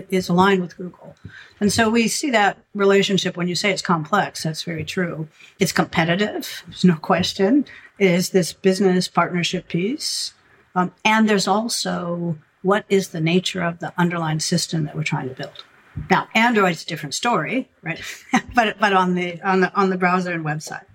is 0.09 0.29
aligned 0.29 0.61
with 0.61 0.77
Google. 0.77 1.15
And 1.59 1.71
so 1.71 1.89
we 1.89 2.07
see 2.07 2.31
that 2.31 2.57
relationship 2.73 3.37
when 3.37 3.47
you 3.47 3.55
say 3.55 3.71
it's 3.71 3.81
complex, 3.81 4.43
that's 4.43 4.63
very 4.63 4.83
true. 4.83 5.27
It's 5.59 5.71
competitive, 5.71 6.63
there's 6.67 6.85
no 6.85 6.95
question. 6.95 7.65
It 7.99 8.11
is 8.11 8.29
this 8.29 8.53
business 8.53 9.07
partnership 9.07 9.67
piece. 9.67 10.33
Um, 10.75 10.93
and 11.03 11.27
there's 11.27 11.47
also 11.47 12.37
what 12.61 12.85
is 12.89 13.09
the 13.09 13.21
nature 13.21 13.63
of 13.63 13.79
the 13.79 13.93
underlying 13.97 14.39
system 14.39 14.85
that 14.85 14.95
we're 14.95 15.03
trying 15.03 15.29
to 15.29 15.35
build. 15.35 15.63
Now, 16.11 16.27
Android's 16.35 16.83
a 16.83 16.85
different 16.85 17.15
story, 17.15 17.69
right? 17.81 17.99
but 18.55 18.79
but 18.79 18.93
on 18.93 19.15
the 19.15 19.41
on 19.41 19.61
the 19.61 19.73
on 19.73 19.89
the 19.89 19.97
browser 19.97 20.31
and 20.31 20.45
website. 20.45 20.85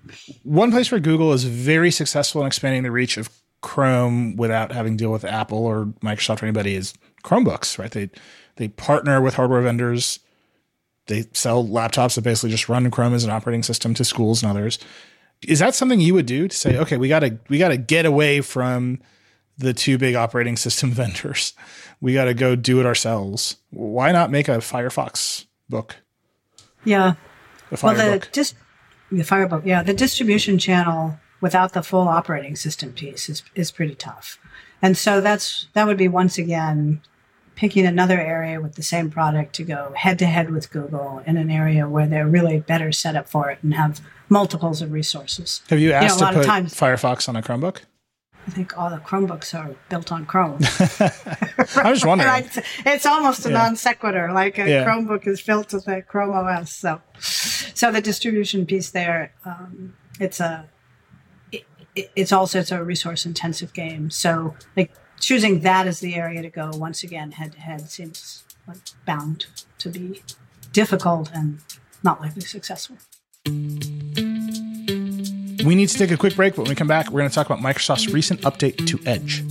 One 0.44 0.70
place 0.70 0.92
where 0.92 1.00
Google 1.00 1.32
is 1.32 1.42
very 1.44 1.90
successful 1.90 2.42
in 2.42 2.46
expanding 2.46 2.84
the 2.84 2.92
reach 2.92 3.16
of 3.16 3.28
Chrome 3.62 4.36
without 4.36 4.72
having 4.72 4.96
to 4.96 5.02
deal 5.04 5.12
with 5.12 5.24
Apple 5.24 5.64
or 5.64 5.86
Microsoft 6.02 6.42
or 6.42 6.46
anybody 6.46 6.74
is 6.74 6.94
Chromebooks, 7.24 7.78
right? 7.78 7.90
They 7.90 8.10
they 8.56 8.68
partner 8.68 9.20
with 9.20 9.34
hardware 9.34 9.62
vendors. 9.62 10.20
They 11.06 11.24
sell 11.32 11.64
laptops 11.64 12.14
that 12.14 12.22
basically 12.22 12.50
just 12.50 12.68
run 12.68 12.90
Chrome 12.90 13.14
as 13.14 13.24
an 13.24 13.30
operating 13.30 13.62
system 13.62 13.94
to 13.94 14.04
schools 14.04 14.42
and 14.42 14.50
others. 14.50 14.78
Is 15.46 15.58
that 15.58 15.74
something 15.74 16.00
you 16.00 16.14
would 16.14 16.26
do 16.26 16.46
to 16.46 16.56
say, 16.56 16.78
okay, 16.78 16.96
we 16.96 17.08
gotta 17.08 17.38
we 17.48 17.58
gotta 17.58 17.76
get 17.76 18.04
away 18.04 18.40
from 18.40 19.00
the 19.58 19.72
two 19.72 19.98
big 19.98 20.14
operating 20.14 20.56
system 20.56 20.90
vendors. 20.92 21.54
We 22.00 22.14
got 22.14 22.24
to 22.24 22.34
go 22.34 22.56
do 22.56 22.80
it 22.80 22.86
ourselves. 22.86 23.56
Why 23.70 24.12
not 24.12 24.30
make 24.30 24.48
a 24.48 24.58
Firefox 24.58 25.46
book? 25.68 25.96
Yeah. 26.84 27.14
The 27.70 27.76
Firebook. 27.76 27.96
Well, 27.96 28.18
the, 28.18 28.28
dis- 28.32 28.54
the 29.10 29.22
Firebook, 29.22 29.64
yeah. 29.64 29.82
The 29.82 29.94
distribution 29.94 30.58
channel 30.58 31.18
without 31.42 31.74
the 31.74 31.82
full 31.82 32.08
operating 32.08 32.56
system 32.56 32.92
piece 32.92 33.28
is, 33.28 33.42
is 33.54 33.70
pretty 33.70 33.94
tough. 33.94 34.38
And 34.80 34.96
so 34.96 35.20
that's, 35.20 35.66
that 35.74 35.86
would 35.86 35.98
be 35.98 36.08
once 36.08 36.38
again 36.38 37.02
picking 37.54 37.84
another 37.84 38.18
area 38.18 38.60
with 38.60 38.76
the 38.76 38.82
same 38.82 39.10
product 39.10 39.54
to 39.56 39.62
go 39.62 39.92
head 39.94 40.18
to 40.18 40.26
head 40.26 40.50
with 40.50 40.70
Google 40.70 41.22
in 41.26 41.36
an 41.36 41.50
area 41.50 41.86
where 41.86 42.06
they're 42.06 42.26
really 42.26 42.60
better 42.60 42.90
set 42.92 43.14
up 43.14 43.28
for 43.28 43.50
it 43.50 43.58
and 43.62 43.74
have 43.74 44.00
multiples 44.30 44.80
of 44.80 44.90
resources. 44.90 45.60
Have 45.68 45.78
you 45.78 45.92
asked 45.92 46.20
you 46.20 46.26
know, 46.26 46.32
to 46.32 46.38
put 46.38 46.46
times, 46.46 46.74
Firefox 46.74 47.28
on 47.28 47.36
a 47.36 47.42
Chromebook? 47.42 47.80
I 48.46 48.50
think 48.50 48.76
all 48.76 48.90
the 48.90 48.96
Chromebooks 48.96 49.56
are 49.56 49.76
built 49.88 50.10
on 50.10 50.26
Chrome. 50.26 50.58
I 51.76 51.90
was 51.90 52.04
wondering. 52.04 52.28
right? 52.30 52.58
It's 52.86 53.06
almost 53.06 53.46
a 53.46 53.50
yeah. 53.50 53.58
non 53.58 53.76
sequitur. 53.76 54.32
Like 54.32 54.58
a 54.58 54.68
yeah. 54.68 54.84
Chromebook 54.84 55.26
is 55.28 55.40
built 55.40 55.72
with 55.72 55.86
a 55.86 56.02
Chrome 56.02 56.32
OS. 56.32 56.72
So, 56.72 57.00
so 57.20 57.92
the 57.92 58.00
distribution 58.00 58.66
piece 58.66 58.90
there, 58.90 59.32
um, 59.44 59.94
it's 60.18 60.40
a, 60.40 60.68
it's 61.94 62.32
also 62.32 62.60
it's 62.60 62.72
a 62.72 62.82
resource 62.82 63.26
intensive 63.26 63.72
game. 63.72 64.10
So 64.10 64.54
like 64.76 64.92
choosing 65.20 65.60
that 65.60 65.86
as 65.86 66.00
the 66.00 66.14
area 66.14 66.42
to 66.42 66.50
go 66.50 66.70
once 66.74 67.02
again 67.02 67.32
head 67.32 67.52
to 67.52 67.60
head 67.60 67.90
seems 67.90 68.44
like 68.66 68.78
bound 69.06 69.46
to 69.78 69.88
be 69.88 70.22
difficult 70.72 71.30
and 71.34 71.60
not 72.02 72.20
likely 72.20 72.42
successful. 72.42 72.96
We 75.64 75.74
need 75.76 75.88
to 75.90 75.98
take 75.98 76.10
a 76.10 76.16
quick 76.16 76.34
break, 76.34 76.56
but 76.56 76.62
when 76.62 76.70
we 76.70 76.74
come 76.74 76.88
back, 76.88 77.10
we're 77.10 77.20
going 77.20 77.30
to 77.30 77.34
talk 77.34 77.46
about 77.46 77.60
Microsoft's 77.60 78.12
recent 78.12 78.40
update 78.40 78.86
to 78.88 78.98
Edge. 79.06 79.44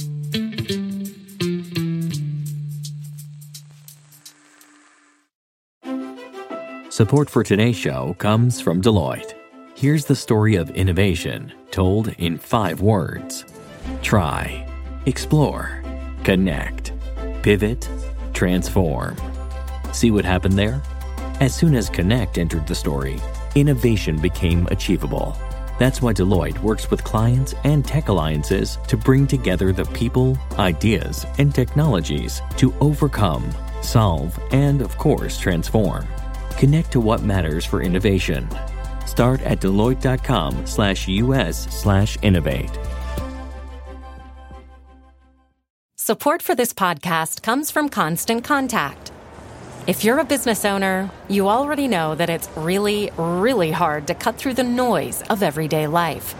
Support 6.91 7.29
for 7.29 7.43
today's 7.43 7.77
show 7.77 8.13
comes 8.19 8.59
from 8.59 8.81
Deloitte. 8.81 9.40
Here's 9.81 10.05
the 10.05 10.15
story 10.15 10.57
of 10.57 10.69
innovation 10.69 11.51
told 11.71 12.09
in 12.19 12.37
five 12.37 12.81
words 12.81 13.45
try 14.03 14.71
Explore, 15.07 15.81
connect, 16.23 16.93
pivot, 17.41 17.89
transform. 18.31 19.17
See 19.91 20.11
what 20.11 20.23
happened 20.23 20.53
there? 20.53 20.83
As 21.39 21.55
soon 21.55 21.73
as 21.73 21.89
Connect 21.89 22.37
entered 22.37 22.67
the 22.67 22.75
story, 22.75 23.19
innovation 23.55 24.21
became 24.21 24.67
achievable. 24.67 25.35
That's 25.79 25.99
why 25.99 26.13
Deloitte 26.13 26.61
works 26.61 26.91
with 26.91 27.03
clients 27.03 27.55
and 27.63 27.83
tech 27.83 28.07
alliances 28.07 28.77
to 28.87 28.95
bring 28.95 29.25
together 29.25 29.73
the 29.73 29.85
people, 29.85 30.37
ideas, 30.59 31.25
and 31.39 31.55
technologies 31.55 32.39
to 32.57 32.71
overcome, 32.81 33.49
solve, 33.81 34.39
and 34.51 34.79
of 34.83 34.95
course, 34.99 35.39
transform. 35.39 36.07
Connect 36.59 36.91
to 36.91 36.99
what 36.99 37.23
matters 37.23 37.65
for 37.65 37.81
innovation. 37.81 38.47
Start 39.11 39.41
at 39.41 39.59
Deloitte.com 39.59 40.65
slash 40.65 41.09
US 41.09 41.67
slash 41.81 42.17
innovate. 42.21 42.71
Support 45.97 46.41
for 46.41 46.55
this 46.55 46.71
podcast 46.71 47.41
comes 47.43 47.71
from 47.71 47.89
Constant 47.89 48.45
Contact. 48.45 49.11
If 49.85 50.05
you're 50.05 50.19
a 50.19 50.23
business 50.23 50.63
owner, 50.63 51.11
you 51.27 51.49
already 51.49 51.89
know 51.89 52.15
that 52.15 52.29
it's 52.29 52.47
really, 52.55 53.11
really 53.17 53.71
hard 53.71 54.07
to 54.07 54.15
cut 54.15 54.37
through 54.37 54.53
the 54.53 54.63
noise 54.63 55.21
of 55.23 55.43
everyday 55.43 55.87
life. 55.87 56.33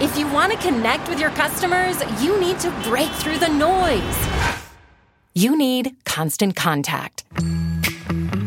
If 0.00 0.16
you 0.18 0.26
want 0.32 0.50
to 0.52 0.58
connect 0.58 1.10
with 1.10 1.20
your 1.20 1.30
customers, 1.30 2.00
you 2.22 2.40
need 2.40 2.58
to 2.60 2.70
break 2.84 3.10
through 3.10 3.36
the 3.36 3.48
noise. 3.48 4.18
You 5.34 5.58
need 5.58 5.94
Constant 6.06 6.56
Contact. 6.56 7.24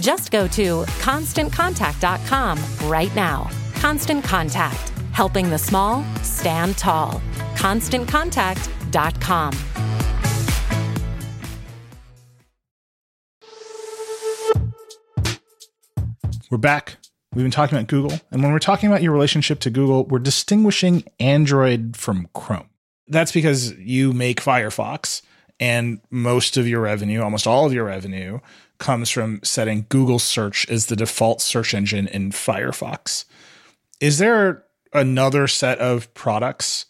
Just 0.00 0.30
go 0.30 0.46
to 0.48 0.82
constantcontact.com 1.00 2.88
right 2.88 3.14
now. 3.14 3.50
Constant 3.74 4.24
Contact, 4.24 4.88
helping 5.12 5.50
the 5.50 5.58
small 5.58 6.02
stand 6.22 6.78
tall. 6.78 7.20
ConstantContact.com. 7.54 9.52
We're 16.50 16.56
back. 16.56 16.96
We've 17.34 17.44
been 17.44 17.50
talking 17.50 17.76
about 17.76 17.88
Google. 17.88 18.18
And 18.30 18.42
when 18.42 18.52
we're 18.52 18.58
talking 18.58 18.88
about 18.88 19.02
your 19.02 19.12
relationship 19.12 19.60
to 19.60 19.70
Google, 19.70 20.06
we're 20.06 20.18
distinguishing 20.18 21.04
Android 21.20 21.94
from 21.94 22.26
Chrome. 22.34 22.70
That's 23.06 23.32
because 23.32 23.74
you 23.74 24.14
make 24.14 24.40
Firefox 24.40 25.20
and 25.60 26.00
most 26.10 26.56
of 26.56 26.66
your 26.66 26.80
revenue, 26.80 27.20
almost 27.20 27.46
all 27.46 27.66
of 27.66 27.74
your 27.74 27.84
revenue, 27.84 28.38
comes 28.78 29.10
from 29.10 29.40
setting 29.42 29.86
Google 29.88 30.18
search 30.18 30.68
as 30.68 30.86
the 30.86 30.96
default 30.96 31.40
search 31.40 31.74
engine 31.74 32.08
in 32.08 32.30
Firefox. 32.30 33.24
Is 34.00 34.18
there 34.18 34.64
another 34.92 35.48
set 35.48 35.78
of 35.78 36.12
products 36.14 36.86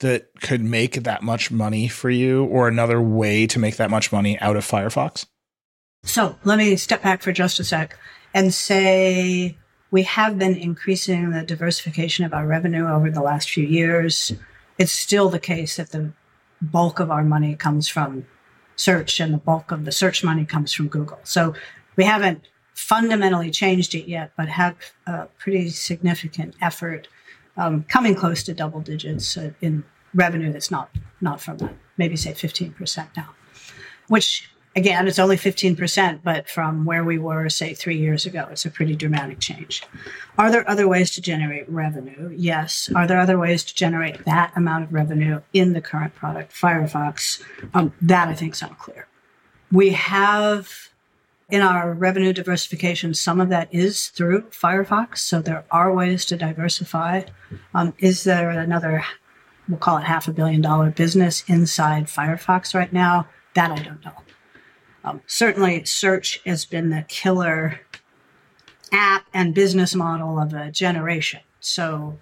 that 0.00 0.28
could 0.40 0.62
make 0.62 1.02
that 1.04 1.22
much 1.22 1.50
money 1.50 1.88
for 1.88 2.10
you 2.10 2.44
or 2.44 2.68
another 2.68 3.00
way 3.00 3.46
to 3.46 3.58
make 3.58 3.76
that 3.76 3.90
much 3.90 4.12
money 4.12 4.38
out 4.40 4.56
of 4.56 4.64
Firefox? 4.64 5.26
So 6.04 6.36
let 6.44 6.58
me 6.58 6.76
step 6.76 7.02
back 7.02 7.22
for 7.22 7.32
just 7.32 7.58
a 7.58 7.64
sec 7.64 7.98
and 8.32 8.54
say 8.54 9.56
we 9.90 10.02
have 10.04 10.38
been 10.38 10.56
increasing 10.56 11.30
the 11.30 11.42
diversification 11.42 12.24
of 12.24 12.32
our 12.32 12.46
revenue 12.46 12.86
over 12.86 13.10
the 13.10 13.22
last 13.22 13.50
few 13.50 13.66
years. 13.66 14.32
It's 14.78 14.92
still 14.92 15.28
the 15.28 15.40
case 15.40 15.76
that 15.76 15.90
the 15.90 16.12
bulk 16.60 17.00
of 17.00 17.10
our 17.10 17.24
money 17.24 17.56
comes 17.56 17.88
from 17.88 18.26
search 18.78 19.20
and 19.20 19.34
the 19.34 19.38
bulk 19.38 19.70
of 19.70 19.84
the 19.84 19.92
search 19.92 20.24
money 20.24 20.44
comes 20.44 20.72
from 20.72 20.88
Google. 20.88 21.18
So 21.24 21.52
we 21.96 22.04
haven't 22.04 22.48
fundamentally 22.74 23.50
changed 23.50 23.94
it 23.94 24.08
yet, 24.08 24.30
but 24.36 24.48
have 24.48 24.76
a 25.06 25.26
pretty 25.38 25.68
significant 25.68 26.54
effort 26.62 27.08
um, 27.56 27.82
coming 27.88 28.14
close 28.14 28.44
to 28.44 28.54
double 28.54 28.80
digits 28.80 29.36
uh, 29.36 29.50
in 29.60 29.84
revenue 30.14 30.52
that's 30.52 30.70
not 30.70 30.88
not 31.20 31.40
from 31.40 31.58
that. 31.58 31.74
Maybe 31.96 32.16
say 32.16 32.32
15% 32.32 33.08
now, 33.16 33.34
which 34.06 34.48
again, 34.78 35.08
it's 35.08 35.18
only 35.18 35.36
15%, 35.36 36.20
but 36.22 36.48
from 36.48 36.84
where 36.84 37.04
we 37.04 37.18
were, 37.18 37.48
say, 37.48 37.74
three 37.74 37.98
years 37.98 38.24
ago, 38.24 38.46
it's 38.50 38.64
a 38.64 38.70
pretty 38.70 38.94
dramatic 38.94 39.40
change. 39.40 39.82
Are 40.38 40.50
there 40.50 40.68
other 40.70 40.86
ways 40.86 41.10
to 41.12 41.20
generate 41.20 41.68
revenue? 41.68 42.32
Yes. 42.34 42.88
Are 42.94 43.06
there 43.06 43.18
other 43.18 43.38
ways 43.38 43.64
to 43.64 43.74
generate 43.74 44.24
that 44.24 44.52
amount 44.56 44.84
of 44.84 44.92
revenue 44.92 45.40
in 45.52 45.72
the 45.72 45.80
current 45.80 46.14
product, 46.14 46.52
Firefox? 46.52 47.42
Um, 47.74 47.92
that 48.00 48.28
I 48.28 48.34
think 48.34 48.54
is 48.54 48.62
unclear. 48.62 49.08
We 49.72 49.90
have 49.90 50.88
in 51.50 51.60
our 51.60 51.92
revenue 51.92 52.32
diversification, 52.32 53.14
some 53.14 53.40
of 53.40 53.48
that 53.48 53.68
is 53.74 54.08
through 54.08 54.42
Firefox. 54.42 55.18
So 55.18 55.40
there 55.40 55.64
are 55.70 55.92
ways 55.92 56.24
to 56.26 56.36
diversify. 56.36 57.22
Um, 57.74 57.94
is 57.98 58.24
there 58.24 58.50
another, 58.50 59.04
we'll 59.68 59.78
call 59.78 59.98
it 59.98 60.04
half 60.04 60.28
a 60.28 60.32
billion 60.32 60.60
dollar 60.60 60.90
business 60.90 61.42
inside 61.48 62.04
Firefox 62.06 62.74
right 62.74 62.92
now? 62.92 63.26
That 63.54 63.72
I 63.72 63.82
don't 63.82 64.04
know. 64.04 64.12
Um, 65.08 65.22
certainly, 65.26 65.84
search 65.84 66.40
has 66.44 66.64
been 66.64 66.90
the 66.90 67.04
killer 67.08 67.80
app 68.92 69.26
and 69.32 69.54
business 69.54 69.94
model 69.94 70.38
of 70.38 70.52
a 70.52 70.70
generation. 70.70 71.40
So 71.60 72.18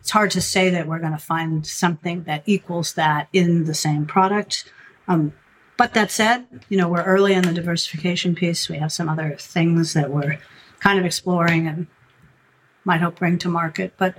it's 0.00 0.10
hard 0.10 0.30
to 0.32 0.40
say 0.40 0.70
that 0.70 0.86
we're 0.86 0.98
going 0.98 1.12
to 1.12 1.18
find 1.18 1.66
something 1.66 2.24
that 2.24 2.42
equals 2.46 2.94
that 2.94 3.28
in 3.32 3.64
the 3.64 3.74
same 3.74 4.06
product. 4.06 4.70
Um, 5.08 5.32
but 5.76 5.94
that 5.94 6.10
said, 6.10 6.46
you 6.68 6.76
know, 6.76 6.88
we're 6.88 7.02
early 7.02 7.34
in 7.34 7.42
the 7.42 7.52
diversification 7.52 8.34
piece. 8.34 8.68
We 8.68 8.78
have 8.78 8.92
some 8.92 9.08
other 9.08 9.36
things 9.38 9.92
that 9.92 10.10
we're 10.10 10.38
kind 10.80 10.98
of 10.98 11.04
exploring 11.04 11.66
and 11.66 11.86
might 12.84 13.00
hope 13.00 13.18
bring 13.18 13.38
to 13.38 13.48
market. 13.48 13.94
But 13.98 14.16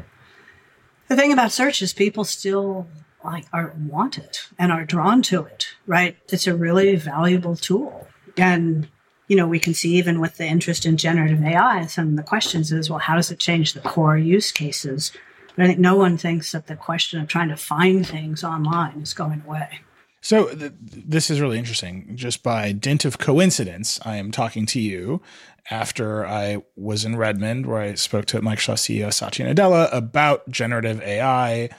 the 1.07 1.15
thing 1.15 1.33
about 1.33 1.51
search 1.51 1.81
is 1.81 1.93
people 1.93 2.23
still 2.23 2.87
like 3.33 3.45
are 3.53 3.73
want 3.77 4.17
it 4.17 4.47
and 4.57 4.71
are 4.71 4.85
drawn 4.85 5.21
to 5.23 5.43
it, 5.43 5.67
right? 5.85 6.17
It's 6.29 6.47
a 6.47 6.55
really 6.55 6.95
valuable 6.95 7.55
tool. 7.55 8.07
And 8.37 8.87
you 9.27 9.35
know, 9.35 9.47
we 9.47 9.59
can 9.59 9.73
see 9.73 9.97
even 9.97 10.19
with 10.19 10.37
the 10.37 10.45
interest 10.45 10.85
in 10.85 10.97
generative 10.97 11.43
AI, 11.43 11.85
some 11.85 12.09
of 12.09 12.15
the 12.15 12.23
questions 12.23 12.71
is, 12.71 12.89
well, 12.89 12.99
how 12.99 13.15
does 13.15 13.29
it 13.29 13.39
change 13.39 13.73
the 13.73 13.81
core 13.81 14.17
use 14.17 14.51
cases? 14.51 15.11
But 15.55 15.65
I 15.65 15.67
think 15.67 15.79
no 15.79 15.95
one 15.95 16.17
thinks 16.17 16.51
that 16.53 16.67
the 16.67 16.75
question 16.75 17.19
of 17.19 17.27
trying 17.27 17.49
to 17.49 17.57
find 17.57 18.07
things 18.07 18.43
online 18.43 19.01
is 19.01 19.13
going 19.13 19.43
away. 19.45 19.81
So 20.21 20.47
th- 20.47 20.71
this 20.81 21.29
is 21.29 21.41
really 21.41 21.57
interesting. 21.57 22.15
Just 22.15 22.41
by 22.41 22.71
dint 22.71 23.05
of 23.05 23.17
coincidence, 23.17 23.99
I 24.05 24.15
am 24.15 24.31
talking 24.31 24.65
to 24.67 24.79
you 24.79 25.21
after 25.69 26.25
I 26.25 26.63
was 26.75 27.05
in 27.05 27.17
Redmond, 27.17 27.65
where 27.65 27.81
I 27.81 27.95
spoke 27.95 28.25
to 28.27 28.41
Microsoft 28.41 28.79
CEO 28.79 29.13
Satya 29.13 29.53
Nadella 29.53 29.89
about 29.91 30.49
generative 30.49 31.01
AI. 31.01 31.69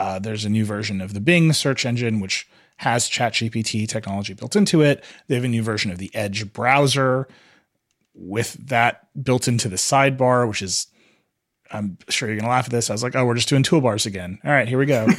Uh, 0.00 0.18
there's 0.18 0.46
a 0.46 0.50
new 0.50 0.64
version 0.64 1.00
of 1.02 1.12
the 1.12 1.20
Bing 1.20 1.52
search 1.52 1.84
engine, 1.84 2.20
which 2.20 2.48
has 2.78 3.10
ChatGPT 3.10 3.86
technology 3.86 4.32
built 4.32 4.56
into 4.56 4.80
it. 4.80 5.04
They 5.28 5.34
have 5.34 5.44
a 5.44 5.48
new 5.48 5.62
version 5.62 5.90
of 5.90 5.98
the 5.98 6.10
Edge 6.14 6.52
browser 6.52 7.28
with 8.14 8.54
that 8.68 9.08
built 9.22 9.46
into 9.46 9.68
the 9.68 9.76
sidebar, 9.76 10.48
which 10.48 10.62
is, 10.62 10.86
I'm 11.70 11.98
sure 12.08 12.28
you're 12.28 12.36
going 12.36 12.46
to 12.46 12.50
laugh 12.50 12.64
at 12.64 12.70
this. 12.70 12.88
I 12.88 12.94
was 12.94 13.02
like, 13.02 13.14
oh, 13.14 13.26
we're 13.26 13.34
just 13.34 13.50
doing 13.50 13.62
toolbars 13.62 14.06
again. 14.06 14.38
All 14.42 14.50
right, 14.50 14.66
here 14.66 14.78
we 14.78 14.86
go. 14.86 15.06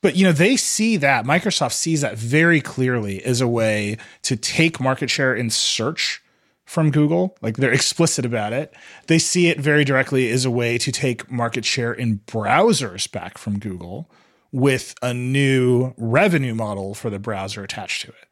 But 0.00 0.14
you 0.14 0.24
know, 0.24 0.32
they 0.32 0.56
see 0.56 0.96
that 0.98 1.24
Microsoft 1.24 1.72
sees 1.72 2.02
that 2.02 2.16
very 2.16 2.60
clearly 2.60 3.22
as 3.24 3.40
a 3.40 3.48
way 3.48 3.98
to 4.22 4.36
take 4.36 4.80
market 4.80 5.10
share 5.10 5.34
in 5.34 5.50
search 5.50 6.22
from 6.68 6.90
Google. 6.90 7.34
Like 7.40 7.56
they're 7.56 7.72
explicit 7.72 8.26
about 8.26 8.52
it. 8.52 8.74
They 9.06 9.18
see 9.18 9.48
it 9.48 9.58
very 9.58 9.84
directly 9.84 10.30
as 10.30 10.44
a 10.44 10.50
way 10.50 10.76
to 10.78 10.92
take 10.92 11.30
market 11.30 11.64
share 11.64 11.94
in 11.94 12.20
browsers 12.26 13.10
back 13.10 13.38
from 13.38 13.58
Google 13.58 14.10
with 14.52 14.94
a 15.02 15.14
new 15.14 15.94
revenue 15.96 16.54
model 16.54 16.94
for 16.94 17.08
the 17.08 17.18
browser 17.18 17.64
attached 17.64 18.02
to 18.02 18.08
it. 18.08 18.28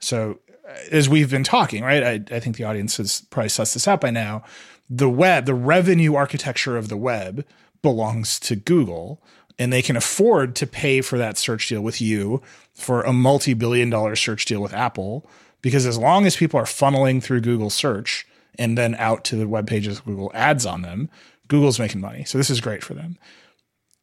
So 0.00 0.40
uh, 0.68 0.74
as 0.90 1.08
we've 1.08 1.30
been 1.30 1.44
talking, 1.44 1.84
right? 1.84 2.02
I, 2.02 2.36
I 2.36 2.40
think 2.40 2.56
the 2.56 2.64
audience 2.64 2.96
has 2.96 3.20
probably 3.30 3.50
sussed 3.50 3.74
this 3.74 3.86
out 3.86 4.00
by 4.00 4.10
now. 4.10 4.42
The 4.90 5.08
web, 5.08 5.46
the 5.46 5.54
revenue 5.54 6.16
architecture 6.16 6.76
of 6.76 6.88
the 6.88 6.96
web 6.96 7.46
belongs 7.82 8.40
to 8.40 8.56
Google 8.56 9.22
and 9.58 9.72
they 9.72 9.82
can 9.82 9.96
afford 9.96 10.56
to 10.56 10.66
pay 10.66 11.00
for 11.00 11.18
that 11.18 11.38
search 11.38 11.68
deal 11.68 11.80
with 11.80 12.00
you 12.00 12.42
for 12.74 13.02
a 13.02 13.12
multi-billion 13.12 13.90
dollar 13.90 14.16
search 14.16 14.44
deal 14.44 14.60
with 14.60 14.74
Apple 14.74 15.28
because 15.66 15.84
as 15.84 15.98
long 15.98 16.26
as 16.26 16.36
people 16.36 16.60
are 16.60 16.64
funneling 16.64 17.20
through 17.20 17.40
Google 17.40 17.70
search 17.70 18.24
and 18.56 18.78
then 18.78 18.94
out 19.00 19.24
to 19.24 19.34
the 19.34 19.48
web 19.48 19.66
pages 19.66 19.98
Google 19.98 20.30
ads 20.32 20.64
on 20.64 20.82
them, 20.82 21.10
Google's 21.48 21.80
making 21.80 22.00
money. 22.00 22.22
So 22.22 22.38
this 22.38 22.50
is 22.50 22.60
great 22.60 22.84
for 22.84 22.94
them. 22.94 23.18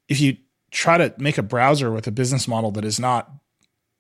If 0.10 0.20
you 0.20 0.36
try 0.72 0.98
to 0.98 1.14
make 1.18 1.38
a 1.38 1.42
browser 1.42 1.90
with 1.90 2.06
a 2.06 2.12
business 2.12 2.50
model 2.50 2.72
that 2.72 2.84
is 2.84 3.00
not 3.00 3.32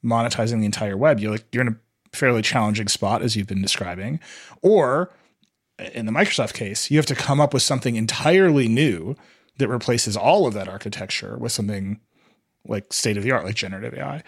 monetizing 0.03 0.59
the 0.59 0.65
entire 0.65 0.97
web, 0.97 1.21
you're 1.21 1.31
like 1.31 1.45
you're 1.53 1.61
in 1.61 1.69
a 1.69 1.77
fairly 2.11 2.41
challenging 2.41 2.89
spot 2.89 3.21
as 3.21 3.37
you've 3.37 3.47
been 3.47 3.61
describing. 3.61 4.19
Or 4.61 5.09
in 5.93 6.05
the 6.05 6.11
Microsoft 6.11 6.55
case, 6.55 6.91
you 6.91 6.97
have 6.97 7.05
to 7.05 7.15
come 7.15 7.39
up 7.39 7.53
with 7.53 7.63
something 7.63 7.95
entirely 7.95 8.67
new 8.67 9.15
that 9.57 9.69
replaces 9.69 10.17
all 10.17 10.47
of 10.47 10.53
that 10.55 10.67
architecture 10.67 11.37
with 11.37 11.53
something 11.53 12.01
like 12.67 12.91
state 12.91 13.15
of 13.15 13.23
the 13.23 13.31
art, 13.31 13.45
like 13.45 13.55
generative 13.55 13.93
AI. 13.93 14.21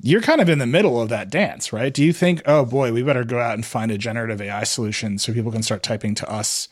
You're 0.00 0.22
kind 0.22 0.40
of 0.40 0.48
in 0.48 0.58
the 0.58 0.66
middle 0.66 1.00
of 1.00 1.08
that 1.10 1.30
dance, 1.30 1.72
right? 1.72 1.92
Do 1.92 2.04
you 2.04 2.12
think, 2.12 2.42
oh 2.46 2.64
boy, 2.64 2.92
we 2.92 3.02
better 3.02 3.24
go 3.24 3.38
out 3.38 3.54
and 3.54 3.64
find 3.64 3.90
a 3.90 3.98
generative 3.98 4.40
AI 4.40 4.64
solution 4.64 5.18
so 5.18 5.32
people 5.32 5.52
can 5.52 5.62
start 5.62 5.82
typing 5.82 6.14
to 6.16 6.30
us 6.30 6.68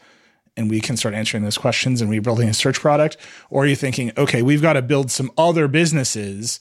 and 0.56 0.68
we 0.68 0.80
can 0.80 0.96
start 0.96 1.14
answering 1.14 1.42
those 1.42 1.56
questions 1.56 2.00
and 2.00 2.10
we 2.10 2.16
rebuilding 2.16 2.48
a 2.48 2.54
search 2.54 2.80
product? 2.80 3.16
Or 3.48 3.64
are 3.64 3.66
you 3.66 3.76
thinking, 3.76 4.12
okay, 4.18 4.42
we've 4.42 4.62
got 4.62 4.74
to 4.74 4.82
build 4.82 5.10
some 5.10 5.30
other 5.38 5.68
businesses 5.68 6.60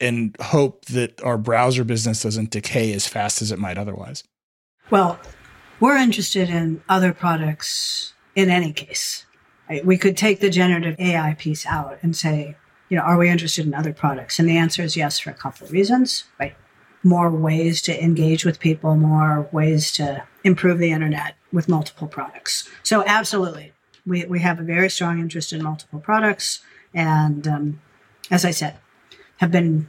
and 0.00 0.36
hope 0.40 0.84
that 0.86 1.22
our 1.22 1.38
browser 1.38 1.84
business 1.84 2.22
doesn't 2.22 2.50
decay 2.50 2.92
as 2.92 3.08
fast 3.08 3.40
as 3.40 3.50
it 3.50 3.58
might 3.58 3.78
otherwise? 3.78 4.24
Well, 4.90 5.18
we're 5.80 5.96
interested 5.96 6.50
in 6.50 6.82
other 6.88 7.12
products 7.12 8.12
in 8.36 8.50
any 8.50 8.72
case. 8.72 9.24
Right? 9.68 9.84
We 9.84 9.96
could 9.96 10.16
take 10.16 10.40
the 10.40 10.50
generative 10.50 10.96
AI 10.98 11.34
piece 11.34 11.64
out 11.66 11.98
and 12.02 12.14
say, 12.14 12.56
you 12.88 12.96
know, 12.96 13.02
are 13.02 13.18
we 13.18 13.28
interested 13.28 13.66
in 13.66 13.74
other 13.74 13.92
products? 13.92 14.38
And 14.38 14.48
the 14.48 14.56
answer 14.56 14.82
is 14.82 14.96
yes 14.96 15.18
for 15.18 15.30
a 15.30 15.34
couple 15.34 15.66
of 15.66 15.72
reasons, 15.72 16.24
right? 16.38 16.54
More 17.02 17.30
ways 17.30 17.82
to 17.82 18.02
engage 18.02 18.44
with 18.44 18.60
people, 18.60 18.96
more 18.96 19.48
ways 19.52 19.92
to 19.92 20.24
improve 20.42 20.78
the 20.78 20.92
internet 20.92 21.34
with 21.52 21.68
multiple 21.68 22.08
products. 22.08 22.68
So 22.82 23.04
absolutely, 23.06 23.72
we, 24.06 24.24
we 24.24 24.40
have 24.40 24.58
a 24.58 24.62
very 24.62 24.90
strong 24.90 25.18
interest 25.18 25.52
in 25.52 25.62
multiple 25.62 26.00
products. 26.00 26.62
And 26.92 27.46
um, 27.46 27.80
as 28.30 28.44
I 28.44 28.50
said, 28.50 28.76
have 29.38 29.50
been 29.50 29.88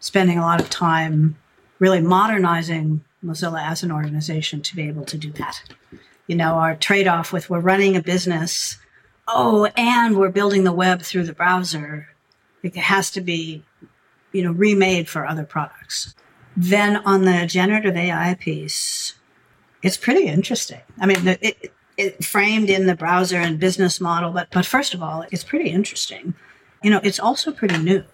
spending 0.00 0.38
a 0.38 0.42
lot 0.42 0.60
of 0.60 0.70
time 0.70 1.36
really 1.78 2.00
modernizing 2.00 3.04
Mozilla 3.24 3.62
as 3.62 3.82
an 3.82 3.92
organization 3.92 4.62
to 4.62 4.76
be 4.76 4.88
able 4.88 5.04
to 5.04 5.18
do 5.18 5.30
that 5.32 5.62
you 6.26 6.34
know, 6.34 6.54
our 6.54 6.74
trade 6.74 7.06
off 7.06 7.32
with 7.32 7.48
we're 7.48 7.60
running 7.60 7.96
a 7.96 8.02
business, 8.02 8.78
oh, 9.28 9.66
and 9.76 10.16
we're 10.16 10.30
building 10.30 10.64
the 10.64 10.72
web 10.72 11.02
through 11.02 11.24
the 11.24 11.32
browser. 11.32 12.08
It 12.62 12.76
has 12.76 13.10
to 13.12 13.20
be, 13.20 13.64
you 14.32 14.42
know, 14.42 14.52
remade 14.52 15.08
for 15.08 15.26
other 15.26 15.44
products. 15.44 16.14
Then 16.56 16.96
on 16.98 17.24
the 17.24 17.46
generative 17.46 17.96
AI 17.96 18.34
piece, 18.34 19.14
it's 19.82 19.96
pretty 19.96 20.26
interesting. 20.26 20.80
I 20.98 21.06
mean, 21.06 21.26
it, 21.28 21.72
it, 21.96 22.24
framed 22.24 22.70
in 22.70 22.86
the 22.86 22.94
browser 22.94 23.36
and 23.36 23.58
business 23.58 24.00
model, 24.00 24.32
but 24.32 24.48
but 24.50 24.66
first 24.66 24.94
of 24.94 25.02
all, 25.02 25.24
it's 25.30 25.44
pretty 25.44 25.70
interesting. 25.70 26.34
You 26.82 26.90
know, 26.90 27.00
it's 27.02 27.20
also 27.20 27.52
pretty 27.52 27.78
new 27.78 28.04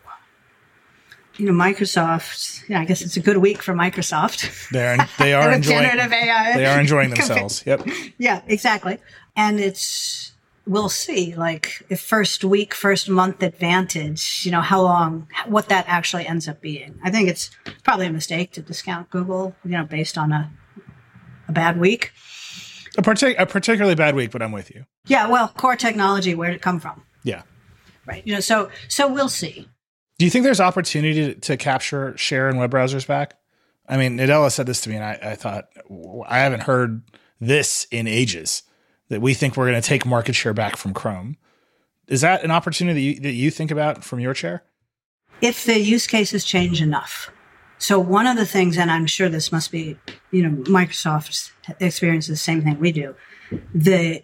you 1.37 1.47
know, 1.47 1.53
Microsoft. 1.53 2.69
Yeah, 2.69 2.81
I 2.81 2.85
guess 2.85 3.01
it's 3.03 3.17
a 3.17 3.21
good 3.21 3.39
week 3.39 3.63
for 3.63 3.75
Microsoft. 3.75 4.71
They're 4.71 4.97
they 5.19 5.35
are 5.35 5.51
enjoying 5.51 5.83
generative 5.83 6.13
AI. 6.13 6.57
They 6.57 6.67
are 6.67 6.81
enjoying 6.81 7.11
themselves. 7.11 7.63
Yep. 7.67 7.89
Yeah, 8.19 8.43
exactly. 8.47 8.99
And 9.37 9.59
it's 9.59 10.33
we'll 10.67 10.89
see. 10.89 11.35
Like 11.35 11.85
if 11.89 12.01
first 12.01 12.45
week, 12.45 12.75
first 12.75 13.09
month 13.09 13.43
advantage. 13.43 14.43
You 14.45 14.53
know 14.53 14.61
how 14.61 14.83
long, 14.83 15.29
what 15.47 15.69
that 15.69 15.85
actually 15.89 16.27
ends 16.27 16.49
up 16.49 16.61
being. 16.61 16.99
I 17.03 17.11
think 17.11 17.29
it's 17.29 17.51
probably 17.83 18.07
a 18.07 18.13
mistake 18.13 18.53
to 18.53 18.63
discount 18.63 19.11
Google. 19.11 19.55
You 19.65 19.73
know, 19.73 19.85
based 19.85 20.19
on 20.19 20.33
a 20.33 20.51
a 21.49 21.53
bad 21.53 21.79
week. 21.79 22.13
A, 22.99 23.03
partic- 23.03 23.39
a 23.39 23.47
particularly 23.47 23.95
bad 23.95 24.15
week, 24.15 24.31
but 24.31 24.43
I'm 24.43 24.53
with 24.53 24.71
you. 24.71 24.85
Yeah. 25.07 25.29
Well, 25.29 25.49
core 25.49 25.77
technology. 25.77 26.35
Where 26.35 26.51
did 26.51 26.57
it 26.57 26.63
come 26.63 26.79
from? 26.79 27.03
Yeah. 27.25 27.43
Right. 28.07 28.27
You 28.27 28.35
know. 28.35 28.41
So 28.41 28.71
so 28.89 29.11
we'll 29.11 29.29
see. 29.29 29.69
Do 30.19 30.25
you 30.25 30.31
think 30.31 30.45
there's 30.45 30.61
opportunity 30.61 31.35
to, 31.35 31.41
to 31.41 31.57
capture 31.57 32.17
share 32.17 32.49
in 32.49 32.57
web 32.57 32.71
browsers 32.71 33.07
back? 33.07 33.35
I 33.89 33.97
mean, 33.97 34.17
Nadella 34.17 34.53
said 34.53 34.67
this 34.67 34.81
to 34.83 34.91
me, 34.91 34.97
and 34.97 35.05
I, 35.05 35.19
I 35.33 35.35
thought 35.35 35.69
I 36.27 36.39
haven't 36.39 36.63
heard 36.63 37.03
this 37.41 37.87
in 37.91 38.07
ages. 38.07 38.63
That 39.13 39.21
we 39.21 39.35
think 39.35 39.59
we're 39.59 39.69
going 39.69 39.81
to 39.81 39.87
take 39.87 40.07
market 40.07 40.35
share 40.35 40.55
back 40.55 40.79
from 40.79 40.95
Chrome. 40.95 41.37
Is 42.09 42.23
that 42.23 42.45
an 42.45 42.51
opportunity 42.51 42.95
that 42.95 43.17
you, 43.17 43.21
that 43.21 43.33
you 43.35 43.51
think 43.51 43.71
about 43.71 44.03
from 44.03 44.21
your 44.21 44.33
chair? 44.33 44.63
If 45.43 45.67
the 45.67 45.79
use 45.79 46.07
cases 46.07 46.47
change 46.47 46.81
enough. 46.81 47.31
So 47.77 47.99
one 48.01 48.27
of 48.27 48.39
the 48.39 48.47
things, 48.47 48.79
and 48.79 48.91
I'm 48.91 49.05
sure 49.05 49.29
this 49.29 49.53
must 49.53 49.71
be, 49.71 49.99
you 50.31 50.43
know, 50.43 50.63
Microsoft's 50.63 51.53
experience 51.79 52.27
the 52.27 52.37
same 52.37 52.63
thing 52.63 52.81
we 52.81 52.91
do. 52.91 53.15
The 53.75 54.23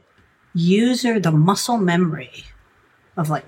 user, 0.55 1.21
the 1.21 1.33
muscle 1.33 1.77
memory 1.77 2.45
of 3.19 3.29
like 3.29 3.45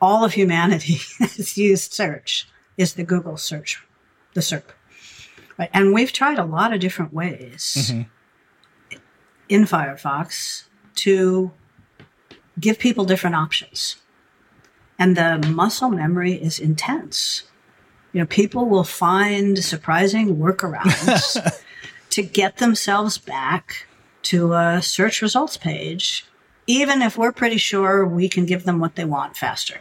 all 0.00 0.24
of 0.24 0.32
humanity 0.32 0.98
has 1.18 1.58
used 1.58 1.92
search 1.92 2.48
is 2.78 2.94
the 2.94 3.04
Google 3.04 3.36
search, 3.36 3.84
the 4.32 4.40
SERP. 4.40 4.64
Right? 5.58 5.68
And 5.74 5.92
we've 5.92 6.10
tried 6.10 6.38
a 6.38 6.46
lot 6.46 6.72
of 6.72 6.80
different 6.80 7.12
ways 7.12 7.74
mm-hmm. 7.76 8.02
In 9.48 9.64
Firefox 9.64 10.64
to 10.96 11.50
give 12.58 12.78
people 12.78 13.04
different 13.04 13.36
options. 13.36 13.96
And 14.98 15.16
the 15.16 15.38
muscle 15.48 15.90
memory 15.90 16.34
is 16.34 16.58
intense. 16.58 17.44
You 18.12 18.20
know, 18.20 18.26
people 18.26 18.66
will 18.66 18.84
find 18.84 19.58
surprising 19.58 20.36
workarounds 20.36 21.62
to 22.10 22.22
get 22.22 22.58
themselves 22.58 23.18
back 23.18 23.86
to 24.24 24.52
a 24.52 24.80
search 24.82 25.22
results 25.22 25.56
page, 25.56 26.26
even 26.66 27.02
if 27.02 27.16
we're 27.18 27.32
pretty 27.32 27.56
sure 27.56 28.06
we 28.06 28.28
can 28.28 28.46
give 28.46 28.64
them 28.64 28.78
what 28.78 28.94
they 28.94 29.04
want 29.04 29.36
faster. 29.36 29.80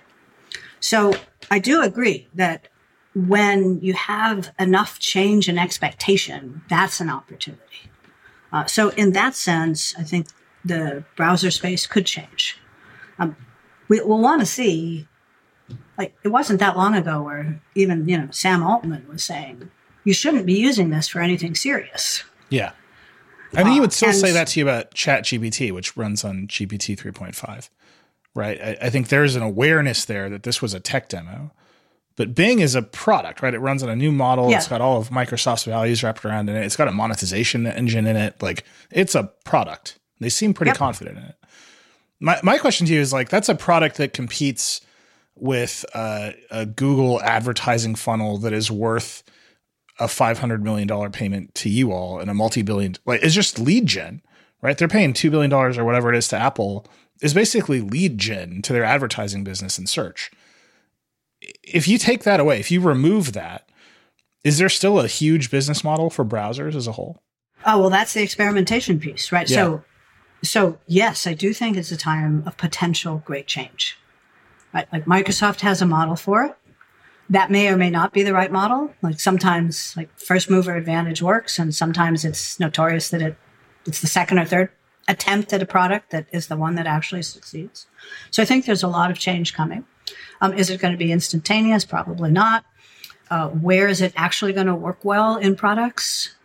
So 0.80 1.14
I 1.52 1.60
do 1.60 1.82
agree 1.82 2.28
that 2.34 2.68
when 3.14 3.82
you 3.82 3.94
have 3.94 4.52
enough 4.58 4.98
change 4.98 5.48
and 5.48 5.60
expectation, 5.60 6.62
that's 6.70 7.00
an 7.00 7.10
opportunity. 7.10 7.91
Uh, 8.52 8.66
so 8.66 8.90
in 8.90 9.12
that 9.14 9.36
sense, 9.36 9.96
I 9.98 10.04
think 10.04 10.28
the 10.64 11.04
browser 11.16 11.52
space 11.52 11.88
could 11.88 12.06
change. 12.06 12.58
Um, 13.18 13.36
we, 13.88 14.02
will 14.02 14.20
want 14.20 14.42
to 14.42 14.46
see, 14.46 15.08
like 15.98 16.14
it 16.24 16.30
wasn't 16.30 16.60
that 16.60 16.78
long 16.78 16.96
ago 16.96 17.22
where 17.22 17.62
even 17.76 18.08
you 18.08 18.18
know 18.18 18.28
Sam 18.32 18.64
Altman 18.64 19.08
was 19.08 19.24
saying 19.24 19.70
you 20.04 20.14
shouldn't 20.14 20.46
be 20.46 20.54
using 20.54 20.90
this 20.90 21.08
for 21.08 21.20
anything 21.20 21.56
serious. 21.56 22.24
Yeah, 22.50 22.72
I 23.54 23.64
think 23.64 23.74
he 23.74 23.80
would 23.80 23.94
still 23.94 24.10
uh, 24.10 24.14
say 24.14 24.32
that 24.32 24.48
to 24.50 24.60
you 24.60 24.68
about 24.68 24.94
Chat 24.94 25.24
GPT, 25.24 25.72
which 25.72 25.96
runs 25.96 26.24
on 26.24 26.48
GPT 26.48 26.98
three 26.98 27.12
point 27.12 27.36
five 27.36 27.70
right? 28.34 28.62
I, 28.62 28.78
I, 28.84 28.90
think 28.90 29.10
there's 29.10 29.36
an 29.36 29.44
awareness 29.44 30.06
there 30.06 30.30
that 30.30 30.44
this 30.44 30.62
was 30.62 30.74
a 30.74 30.80
tech 30.80 31.10
demo. 31.10 31.52
But 32.22 32.36
Bing 32.36 32.60
is 32.60 32.76
a 32.76 32.84
product, 32.84 33.42
right? 33.42 33.52
It 33.52 33.62
runs 33.62 33.82
on 33.82 33.90
a 33.90 33.96
new 33.96 34.12
model. 34.12 34.52
Yeah. 34.52 34.58
It's 34.58 34.68
got 34.68 34.80
all 34.80 35.00
of 35.00 35.10
Microsoft's 35.10 35.64
values 35.64 36.04
wrapped 36.04 36.24
around 36.24 36.50
in 36.50 36.56
it. 36.56 36.64
It's 36.64 36.76
got 36.76 36.88
a 36.88 36.92
monetization 36.92 37.66
engine 37.66 38.06
in 38.06 38.16
it. 38.16 38.40
Like 38.44 38.64
it's 38.92 39.16
a 39.16 39.32
product. 39.44 39.98
They 40.20 40.30
seem 40.30 40.54
pretty 40.54 40.70
yep. 40.70 40.78
confident 40.78 41.18
in 41.18 41.24
it. 41.24 41.36
My 42.20 42.40
my 42.44 42.60
question 42.60 42.86
to 42.86 42.94
you 42.94 43.02
is 43.02 43.12
like 43.12 43.30
that's 43.30 43.50
a 43.50 43.56
product 43.56 43.98
that 43.98 44.14
competes 44.14 44.82
with 45.34 45.84
uh, 45.96 46.34
a 46.52 46.68
Google 46.68 47.20
advertising 47.24 47.96
funnel 47.96 48.38
that 48.38 48.54
is 48.54 48.70
worth 48.70 49.24
a 50.00 50.08
five 50.08 50.38
hundred 50.38 50.64
million 50.64 50.88
dollar 50.88 51.10
payment 51.10 51.56
to 51.56 51.70
you 51.70 51.92
all 51.92 52.20
and 52.20 52.30
a 52.30 52.36
multi 52.36 52.62
billion 52.62 52.98
like 53.04 53.24
it's 53.24 53.34
just 53.34 53.58
lead 53.58 53.88
gen, 53.88 54.22
right? 54.62 54.78
They're 54.78 54.88
paying 54.88 55.14
two 55.14 55.32
billion 55.32 55.50
dollars 55.50 55.76
or 55.76 55.86
whatever 55.86 56.14
it 56.14 56.18
is 56.18 56.28
to 56.28 56.38
Apple 56.38 56.86
is 57.20 57.34
basically 57.34 57.82
lead 57.82 58.20
gen 58.20 58.62
to 58.62 58.74
their 58.74 58.84
advertising 58.84 59.44
business 59.44 59.80
and 59.80 59.90
search. 59.90 60.30
If 61.64 61.88
you 61.88 61.98
take 61.98 62.24
that 62.24 62.40
away, 62.40 62.60
if 62.60 62.72
you 62.72 62.82
remove 62.82 63.34
that, 63.34 63.70
is 64.44 64.58
there 64.58 64.70
still 64.70 65.00
a 65.00 65.08
huge 65.08 65.52
business 65.52 65.84
model 65.84 66.10
for 66.10 66.26
browsers 66.26 66.76
as 66.76 66.88
a 66.88 66.94
whole? 66.94 67.22
Oh, 67.66 67.80
well, 67.80 67.90
that's 67.90 68.14
the 68.14 68.24
experimentation 68.24 69.00
piece, 69.00 69.32
right? 69.32 69.50
Yeah. 69.50 69.56
So, 69.56 69.84
so 70.44 70.80
yes, 70.88 71.28
I 71.28 71.34
do 71.34 71.54
think 71.54 71.78
it's 71.78 71.92
a 71.92 71.98
time 71.98 72.44
of 72.46 72.58
potential 72.58 73.22
great 73.26 73.48
change. 73.48 73.98
Right? 74.74 74.88
Like 74.92 75.06
Microsoft 75.06 75.62
has 75.62 75.82
a 75.82 75.86
model 75.86 76.16
for 76.16 76.44
it. 76.44 76.56
That 77.30 77.52
may 77.52 77.70
or 77.70 77.78
may 77.78 77.90
not 77.90 78.14
be 78.14 78.24
the 78.24 78.34
right 78.34 78.52
model. 78.52 78.94
Like 79.02 79.20
sometimes 79.20 79.96
like 79.96 80.10
first 80.20 80.50
mover 80.50 80.76
advantage 80.76 81.22
works 81.22 81.60
and 81.60 81.74
sometimes 81.74 82.26
it's 82.26 82.60
notorious 82.60 83.10
that 83.10 83.22
it 83.22 83.38
it's 83.86 84.02
the 84.02 84.08
second 84.08 84.38
or 84.38 84.46
third 84.46 84.70
attempt 85.08 85.52
at 85.54 85.62
a 85.62 85.66
product 85.66 86.12
that 86.12 86.28
is 86.32 86.48
the 86.48 86.58
one 86.58 86.76
that 86.76 86.88
actually 86.88 87.24
succeeds. 87.24 87.88
So 88.30 88.42
I 88.42 88.46
think 88.46 88.66
there's 88.66 88.84
a 88.84 88.88
lot 88.88 89.12
of 89.12 89.20
change 89.20 89.54
coming. 89.54 89.86
Um, 90.40 90.54
is 90.54 90.70
it 90.70 90.80
going 90.80 90.92
to 90.94 90.98
be 90.98 91.12
instantaneous? 91.12 91.86
Probably 91.86 92.32
not. 92.32 92.66
Uh, 93.30 93.50
where 93.50 93.88
is 93.88 94.02
it 94.02 94.14
actually 94.16 94.54
going 94.54 94.68
to 94.68 94.76
work 94.76 95.06
well 95.06 95.38
in 95.38 95.56
products? 95.56 96.36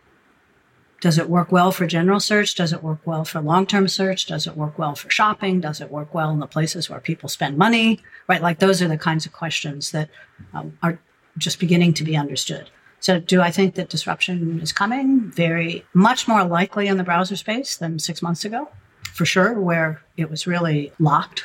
Does 0.99 1.17
it 1.17 1.29
work 1.29 1.51
well 1.51 1.71
for 1.71 1.85
general 1.85 2.19
search? 2.19 2.55
Does 2.55 2.73
it 2.73 2.81
work 2.81 2.99
well 3.05 3.23
for 3.23 3.39
long 3.39 3.67
term 3.67 3.87
search? 3.87 4.25
Does 4.25 4.47
it 4.47 4.57
work 4.57 4.79
well 4.79 4.95
for 4.95 5.09
shopping? 5.09 5.61
Does 5.61 5.79
it 5.79 5.91
work 5.91 6.13
well 6.13 6.31
in 6.31 6.39
the 6.39 6.47
places 6.47 6.89
where 6.89 6.99
people 6.99 7.29
spend 7.29 7.57
money? 7.57 7.99
Right? 8.27 8.41
Like 8.41 8.59
those 8.59 8.81
are 8.81 8.87
the 8.87 8.97
kinds 8.97 9.25
of 9.25 9.33
questions 9.33 9.91
that 9.91 10.09
um, 10.53 10.77
are 10.81 10.99
just 11.37 11.59
beginning 11.59 11.93
to 11.95 12.03
be 12.03 12.17
understood. 12.17 12.69
So, 12.99 13.19
do 13.19 13.41
I 13.41 13.51
think 13.51 13.75
that 13.75 13.89
disruption 13.89 14.59
is 14.59 14.71
coming? 14.71 15.29
Very 15.29 15.85
much 15.93 16.27
more 16.27 16.43
likely 16.43 16.87
in 16.87 16.97
the 16.97 17.03
browser 17.03 17.35
space 17.35 17.77
than 17.77 17.99
six 17.99 18.23
months 18.23 18.43
ago, 18.43 18.69
for 19.13 19.25
sure, 19.25 19.59
where 19.59 20.01
it 20.17 20.31
was 20.31 20.47
really 20.47 20.91
locked. 20.99 21.43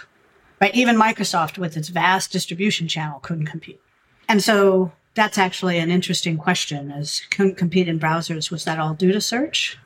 Right? 0.63 0.75
Even 0.75 0.97
Microsoft, 0.97 1.59
with 1.59 1.77
its 1.77 1.89
vast 1.89 2.33
distribution 2.33 2.89
channel, 2.89 3.19
couldn't 3.21 3.47
compete. 3.47 3.81
And 4.29 4.43
so, 4.43 4.93
that's 5.15 5.37
actually 5.37 5.79
an 5.79 5.91
interesting 5.91 6.39
question 6.39 6.91
as 6.91 7.21
couldn't 7.31 7.59
compete 7.59 7.89
in 7.89 8.01
browsers. 8.01 8.51
Was 8.51 8.65
that 8.65 8.79
all 8.79 8.95
due 8.95 9.13
to 9.13 9.21
search? 9.21 9.77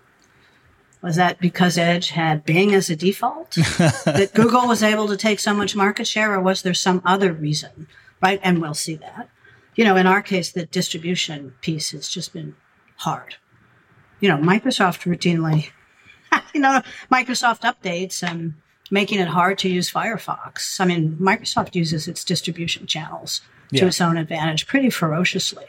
Was 1.02 1.16
that 1.16 1.40
because 1.40 1.78
Edge 1.78 2.10
had 2.10 2.44
Bing 2.44 2.74
as 2.74 2.90
a 2.90 2.94
default? 2.94 3.50
that 3.54 4.30
Google 4.34 4.68
was 4.68 4.82
able 4.84 5.08
to 5.08 5.16
take 5.16 5.40
so 5.40 5.52
much 5.52 5.74
market 5.74 6.06
share, 6.06 6.32
or 6.34 6.40
was 6.40 6.62
there 6.62 6.74
some 6.74 7.02
other 7.04 7.32
reason? 7.32 7.88
Right? 8.22 8.38
And 8.42 8.60
we'll 8.60 8.74
see 8.74 8.96
that 8.96 9.30
you 9.76 9.84
know, 9.84 9.94
in 9.94 10.06
our 10.06 10.22
case, 10.22 10.50
the 10.50 10.66
distribution 10.66 11.54
piece 11.60 11.92
has 11.92 12.08
just 12.08 12.32
been 12.32 12.56
hard. 12.96 13.36
You 14.20 14.30
know, 14.30 14.38
Microsoft 14.38 15.04
routinely, 15.04 15.70
you 16.54 16.60
know, 16.60 16.82
Microsoft 17.12 17.60
updates 17.60 18.22
and 18.22 18.54
making 18.90 19.18
it 19.18 19.28
hard 19.28 19.58
to 19.58 19.68
use 19.68 19.90
Firefox. 19.90 20.80
I 20.80 20.84
mean, 20.84 21.16
Microsoft 21.20 21.74
uses 21.74 22.08
its 22.08 22.24
distribution 22.24 22.86
channels 22.86 23.40
yeah. 23.70 23.80
to 23.80 23.86
its 23.86 24.00
own 24.00 24.16
advantage 24.16 24.66
pretty 24.66 24.90
ferociously. 24.90 25.66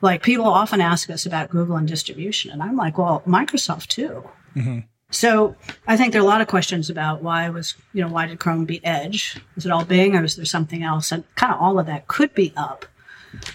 Like 0.00 0.22
people 0.22 0.46
often 0.46 0.80
ask 0.80 1.10
us 1.10 1.26
about 1.26 1.50
Google 1.50 1.76
and 1.76 1.86
distribution, 1.86 2.50
and 2.50 2.62
I'm 2.62 2.76
like, 2.76 2.96
well, 2.96 3.22
Microsoft 3.26 3.88
too. 3.88 4.28
Mm-hmm. 4.56 4.80
So 5.10 5.56
I 5.86 5.96
think 5.96 6.12
there 6.12 6.22
are 6.22 6.24
a 6.24 6.28
lot 6.28 6.40
of 6.40 6.46
questions 6.46 6.88
about 6.88 7.22
why 7.22 7.48
was, 7.50 7.74
you 7.92 8.00
know, 8.00 8.08
why 8.08 8.26
did 8.26 8.38
Chrome 8.38 8.64
beat 8.64 8.82
Edge? 8.84 9.36
Is 9.56 9.66
it 9.66 9.72
all 9.72 9.84
Bing 9.84 10.14
or 10.14 10.22
is 10.22 10.36
there 10.36 10.44
something 10.44 10.82
else? 10.82 11.10
And 11.10 11.24
kind 11.34 11.52
of 11.52 11.60
all 11.60 11.78
of 11.78 11.86
that 11.86 12.06
could 12.06 12.32
be 12.32 12.52
up. 12.56 12.86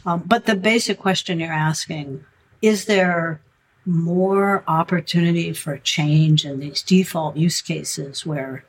Um, 0.06 0.24
but 0.26 0.46
the 0.46 0.56
basic 0.56 1.00
question 1.00 1.40
you're 1.40 1.52
asking 1.52 2.24
is 2.62 2.86
there 2.86 3.42
more 3.86 4.64
opportunity 4.68 5.54
for 5.54 5.78
change 5.78 6.46
in 6.46 6.60
these 6.60 6.82
default 6.82 7.38
use 7.38 7.62
cases 7.62 8.26
where 8.26 8.66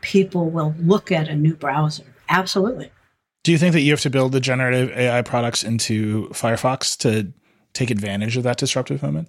people 0.00 0.50
will 0.50 0.74
look 0.78 1.12
at 1.12 1.28
a 1.28 1.34
new 1.34 1.54
browser? 1.54 2.04
Absolutely. 2.28 2.90
Do 3.42 3.52
you 3.52 3.58
think 3.58 3.72
that 3.72 3.80
you 3.80 3.92
have 3.92 4.00
to 4.02 4.10
build 4.10 4.32
the 4.32 4.40
generative 4.40 4.90
AI 4.90 5.22
products 5.22 5.62
into 5.62 6.28
Firefox 6.28 6.96
to 6.98 7.32
take 7.72 7.90
advantage 7.90 8.36
of 8.36 8.42
that 8.42 8.58
disruptive 8.58 9.02
moment? 9.02 9.28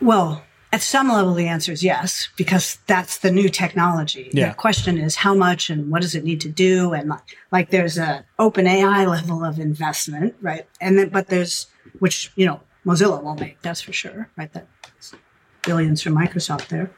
Well, 0.00 0.42
at 0.72 0.80
some 0.80 1.08
level, 1.08 1.34
the 1.34 1.48
answer 1.48 1.70
is 1.72 1.82
yes, 1.82 2.28
because 2.36 2.78
that's 2.86 3.18
the 3.18 3.30
new 3.30 3.48
technology. 3.48 4.30
Yeah. 4.32 4.50
The 4.50 4.54
question 4.54 4.96
is 4.96 5.16
how 5.16 5.34
much 5.34 5.68
and 5.68 5.90
what 5.90 6.02
does 6.02 6.14
it 6.14 6.24
need 6.24 6.40
to 6.42 6.48
do? 6.48 6.92
And 6.94 7.10
like, 7.10 7.36
like 7.50 7.70
there's 7.70 7.98
a 7.98 8.24
OpenAI 8.38 9.06
level 9.06 9.44
of 9.44 9.58
investment, 9.58 10.34
right? 10.40 10.66
And 10.80 10.98
then, 10.98 11.08
but 11.10 11.26
there's, 11.26 11.66
which, 11.98 12.32
you 12.36 12.46
know, 12.46 12.60
Mozilla 12.86 13.22
won't 13.22 13.40
make, 13.40 13.60
that's 13.60 13.82
for 13.82 13.92
sure, 13.92 14.30
right? 14.36 14.52
That's 14.52 15.14
billions 15.62 16.00
from 16.00 16.14
Microsoft 16.14 16.68
there. 16.68 16.90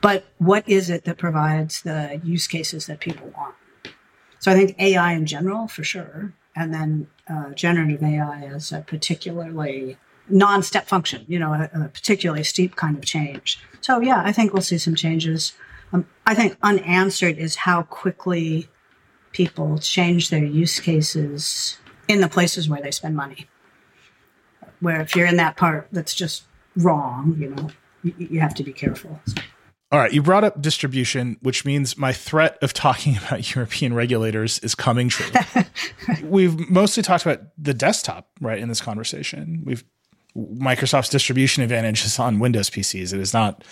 But 0.00 0.26
what 0.38 0.68
is 0.68 0.90
it 0.90 1.04
that 1.04 1.18
provides 1.18 1.82
the 1.82 2.20
use 2.22 2.46
cases 2.46 2.86
that 2.86 3.00
people 3.00 3.28
want? 3.36 3.54
So 4.38 4.52
I 4.52 4.54
think 4.54 4.78
AI 4.78 5.12
in 5.12 5.26
general, 5.26 5.68
for 5.68 5.84
sure. 5.84 6.32
And 6.54 6.72
then 6.72 7.08
uh, 7.28 7.50
generative 7.50 8.02
AI 8.02 8.42
as 8.44 8.72
a 8.72 8.80
particularly 8.82 9.96
non-step 10.28 10.86
function, 10.86 11.24
you 11.28 11.38
know, 11.38 11.52
a, 11.52 11.70
a, 11.72 11.88
particularly 11.88 12.44
steep 12.44 12.76
kind 12.76 12.96
of 12.96 13.04
change. 13.04 13.58
So 13.80 14.00
yeah, 14.00 14.22
I 14.24 14.32
think 14.32 14.52
we'll 14.52 14.62
see 14.62 14.78
some 14.78 14.94
changes. 14.94 15.52
Um, 15.92 16.06
I 16.26 16.34
think 16.34 16.56
unanswered 16.62 17.38
is 17.38 17.56
how 17.56 17.82
quickly 17.82 18.68
people 19.32 19.78
change 19.78 20.30
their 20.30 20.44
use 20.44 20.80
cases 20.80 21.78
in 22.08 22.20
the 22.20 22.28
places 22.28 22.68
where 22.68 22.80
they 22.80 22.90
spend 22.90 23.16
money. 23.16 23.48
Where 24.80 25.00
if 25.00 25.16
you're 25.16 25.26
in 25.26 25.36
that 25.36 25.56
part 25.56 25.88
that's 25.92 26.14
just 26.14 26.44
wrong, 26.76 27.36
you 27.38 27.50
know, 27.50 27.68
you, 28.04 28.14
you 28.18 28.40
have 28.40 28.54
to 28.54 28.62
be 28.62 28.72
careful. 28.72 29.20
All 29.90 29.98
right, 29.98 30.12
you 30.12 30.22
brought 30.22 30.44
up 30.44 30.60
distribution, 30.60 31.36
which 31.40 31.64
means 31.64 31.96
my 31.96 32.12
threat 32.12 32.58
of 32.62 32.72
talking 32.72 33.16
about 33.26 33.54
European 33.54 33.94
regulators 33.94 34.58
is 34.60 34.74
coming 34.74 35.08
true. 35.08 35.26
We've 36.22 36.70
mostly 36.70 37.02
talked 37.02 37.24
about 37.24 37.42
the 37.56 37.74
desktop, 37.74 38.28
right, 38.40 38.58
in 38.58 38.68
this 38.68 38.80
conversation. 38.80 39.62
We've 39.64 39.84
Microsoft's 40.36 41.10
distribution 41.10 41.62
advantage 41.62 42.04
is 42.04 42.18
on 42.18 42.40
Windows 42.40 42.68
PCs. 42.68 43.12
It 43.12 43.20
is 43.20 43.32
not 43.32 43.62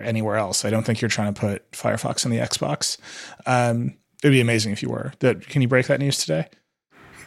anywhere 0.00 0.36
else. 0.36 0.64
I 0.64 0.70
don't 0.70 0.82
think 0.82 1.02
you're 1.02 1.10
trying 1.10 1.34
to 1.34 1.38
put 1.38 1.70
Firefox 1.72 2.24
on 2.24 2.32
the 2.32 2.38
Xbox. 2.38 2.96
Um, 3.44 3.98
it'd 4.22 4.32
be 4.32 4.40
amazing 4.40 4.72
if 4.72 4.82
you 4.82 4.88
were. 4.88 5.12
That 5.18 5.46
can 5.46 5.60
you 5.60 5.68
break 5.68 5.88
that 5.88 6.00
news 6.00 6.18
today? 6.18 6.48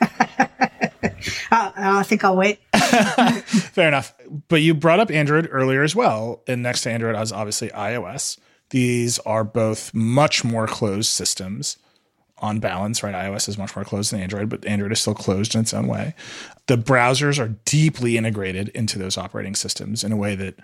Uh, 1.52 1.72
I 1.76 2.04
think 2.04 2.24
I'll 2.24 2.38
wait. 2.38 2.60
Fair 3.72 3.88
enough. 3.88 4.14
But 4.48 4.62
you 4.62 4.74
brought 4.74 5.00
up 5.00 5.12
Android 5.12 5.48
earlier 5.52 5.84
as 5.84 5.96
well. 5.96 6.44
And 6.48 6.64
next 6.64 6.82
to 6.84 6.92
Android 6.92 7.16
is 7.16 7.32
obviously 7.32 7.70
iOS. 7.70 8.38
These 8.70 9.20
are 9.20 9.44
both 9.44 9.94
much 9.94 10.44
more 10.44 10.68
closed 10.68 11.10
systems 11.10 11.78
on 12.38 12.60
balance, 12.60 13.04
right? 13.04 13.16
iOS 13.16 13.50
is 13.50 13.58
much 13.58 13.76
more 13.76 13.84
closed 13.84 14.12
than 14.12 14.22
Android, 14.22 14.50
but 14.50 14.66
Android 14.66 14.92
is 14.92 15.00
still 15.00 15.14
closed 15.14 15.56
in 15.56 15.62
its 15.62 15.74
own 15.74 15.88
way. 15.88 16.16
The 16.68 16.78
browsers 16.78 17.40
are 17.40 17.56
deeply 17.66 18.16
integrated 18.16 18.70
into 18.70 18.98
those 18.98 19.18
operating 19.18 19.56
systems 19.56 20.04
in 20.04 20.12
a 20.12 20.18
way 20.18 20.36
that, 20.36 20.56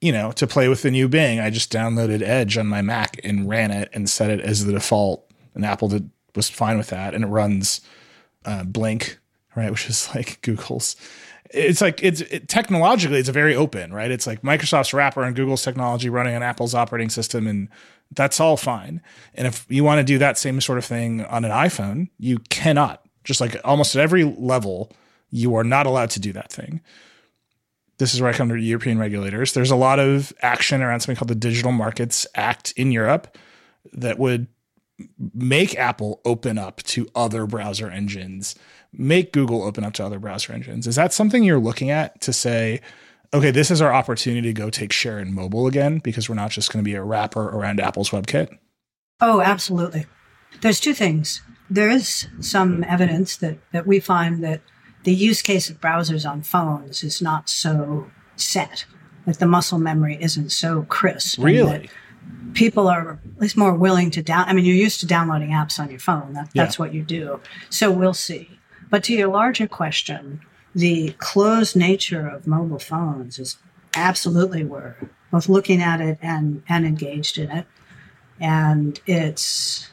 you 0.00 0.10
know, 0.10 0.32
to 0.32 0.46
play 0.46 0.68
with 0.68 0.82
the 0.82 0.90
new 0.90 1.08
Bing, 1.08 1.38
I 1.38 1.50
just 1.50 1.72
downloaded 1.72 2.22
Edge 2.22 2.58
on 2.58 2.66
my 2.66 2.82
Mac 2.82 3.20
and 3.22 3.48
ran 3.48 3.70
it 3.70 3.88
and 3.92 4.10
set 4.10 4.30
it 4.30 4.40
as 4.40 4.64
the 4.64 4.72
default. 4.72 5.30
And 5.54 5.64
Apple 5.64 5.88
did, 5.88 6.10
was 6.34 6.50
fine 6.50 6.76
with 6.76 6.88
that. 6.88 7.14
And 7.14 7.22
it 7.22 7.28
runs 7.28 7.82
uh, 8.44 8.64
Blink 8.64 9.18
right? 9.56 9.70
Which 9.70 9.88
is 9.88 10.08
like 10.14 10.40
Google's. 10.42 10.94
It's 11.50 11.80
like 11.80 12.02
it's 12.02 12.20
it, 12.22 12.48
technologically 12.48 13.18
it's 13.18 13.28
very 13.28 13.54
open, 13.54 13.92
right? 13.92 14.10
It's 14.10 14.26
like 14.26 14.42
Microsoft's 14.42 14.92
wrapper 14.92 15.22
and 15.22 15.36
Google's 15.36 15.62
technology 15.62 16.08
running 16.08 16.34
on 16.34 16.42
Apple's 16.42 16.74
operating 16.74 17.10
system, 17.10 17.46
and 17.46 17.68
that's 18.12 18.40
all 18.40 18.56
fine. 18.56 19.00
And 19.34 19.46
if 19.46 19.66
you 19.68 19.84
want 19.84 19.98
to 19.98 20.04
do 20.04 20.18
that 20.18 20.38
same 20.38 20.60
sort 20.60 20.78
of 20.78 20.84
thing 20.84 21.24
on 21.24 21.44
an 21.44 21.50
iPhone, 21.50 22.08
you 22.18 22.38
cannot. 22.50 23.02
Just 23.24 23.40
like 23.40 23.56
almost 23.64 23.96
at 23.96 24.02
every 24.02 24.24
level, 24.24 24.92
you 25.30 25.54
are 25.56 25.64
not 25.64 25.86
allowed 25.86 26.10
to 26.10 26.20
do 26.20 26.32
that 26.32 26.52
thing. 26.52 26.80
This 27.98 28.14
is 28.14 28.20
where 28.20 28.30
I 28.30 28.34
come 28.34 28.48
to 28.50 28.56
European 28.56 28.98
regulators. 28.98 29.52
There's 29.52 29.70
a 29.70 29.76
lot 29.76 29.98
of 29.98 30.32
action 30.42 30.82
around 30.82 31.00
something 31.00 31.16
called 31.16 31.28
the 31.28 31.34
Digital 31.34 31.72
Markets 31.72 32.26
Act 32.34 32.72
in 32.76 32.92
Europe 32.92 33.36
that 33.92 34.18
would 34.18 34.48
make 35.34 35.76
Apple 35.76 36.20
open 36.24 36.58
up 36.58 36.82
to 36.84 37.06
other 37.14 37.46
browser 37.46 37.90
engines 37.90 38.54
make 38.98 39.32
Google 39.32 39.62
open 39.62 39.84
up 39.84 39.92
to 39.94 40.04
other 40.04 40.18
browser 40.18 40.52
engines. 40.52 40.86
Is 40.86 40.96
that 40.96 41.12
something 41.12 41.42
you're 41.42 41.58
looking 41.58 41.90
at 41.90 42.20
to 42.22 42.32
say, 42.32 42.80
okay, 43.34 43.50
this 43.50 43.70
is 43.70 43.80
our 43.80 43.92
opportunity 43.92 44.48
to 44.48 44.52
go 44.52 44.70
take 44.70 44.92
share 44.92 45.18
in 45.18 45.34
mobile 45.34 45.66
again 45.66 45.98
because 45.98 46.28
we're 46.28 46.34
not 46.34 46.50
just 46.50 46.72
going 46.72 46.84
to 46.84 46.88
be 46.88 46.94
a 46.94 47.02
wrapper 47.02 47.48
around 47.48 47.80
Apple's 47.80 48.10
WebKit? 48.10 48.56
Oh, 49.20 49.40
absolutely. 49.40 50.06
There's 50.60 50.80
two 50.80 50.94
things. 50.94 51.42
There 51.68 51.90
is 51.90 52.28
some 52.40 52.84
evidence 52.84 53.36
that, 53.38 53.58
that 53.72 53.86
we 53.86 54.00
find 54.00 54.42
that 54.44 54.62
the 55.04 55.14
use 55.14 55.42
case 55.42 55.68
of 55.68 55.80
browsers 55.80 56.28
on 56.28 56.42
phones 56.42 57.02
is 57.02 57.20
not 57.20 57.48
so 57.48 58.10
set. 58.36 58.84
Like 59.26 59.38
the 59.38 59.46
muscle 59.46 59.78
memory 59.78 60.18
isn't 60.20 60.50
so 60.50 60.82
crisp. 60.84 61.40
Really? 61.40 61.90
People 62.54 62.88
are 62.88 63.20
at 63.34 63.40
least 63.40 63.56
more 63.56 63.74
willing 63.74 64.10
to 64.12 64.22
down. 64.22 64.48
I 64.48 64.52
mean, 64.52 64.64
you're 64.64 64.74
used 64.74 65.00
to 65.00 65.06
downloading 65.06 65.50
apps 65.50 65.78
on 65.78 65.90
your 65.90 65.98
phone. 65.98 66.32
That, 66.32 66.48
yeah. 66.52 66.64
That's 66.64 66.78
what 66.78 66.94
you 66.94 67.02
do. 67.02 67.40
So 67.70 67.90
we'll 67.90 68.14
see. 68.14 68.58
But 68.88 69.04
to 69.04 69.12
your 69.12 69.28
larger 69.28 69.66
question, 69.66 70.40
the 70.74 71.14
closed 71.18 71.76
nature 71.76 72.26
of 72.28 72.46
mobile 72.46 72.78
phones 72.78 73.38
is 73.38 73.58
absolutely 73.94 74.64
we're 74.64 74.96
both 75.30 75.48
looking 75.48 75.82
at 75.82 76.00
it 76.00 76.18
and, 76.22 76.62
and 76.68 76.86
engaged 76.86 77.38
in 77.38 77.50
it. 77.50 77.66
And 78.38 79.00
it's 79.06 79.90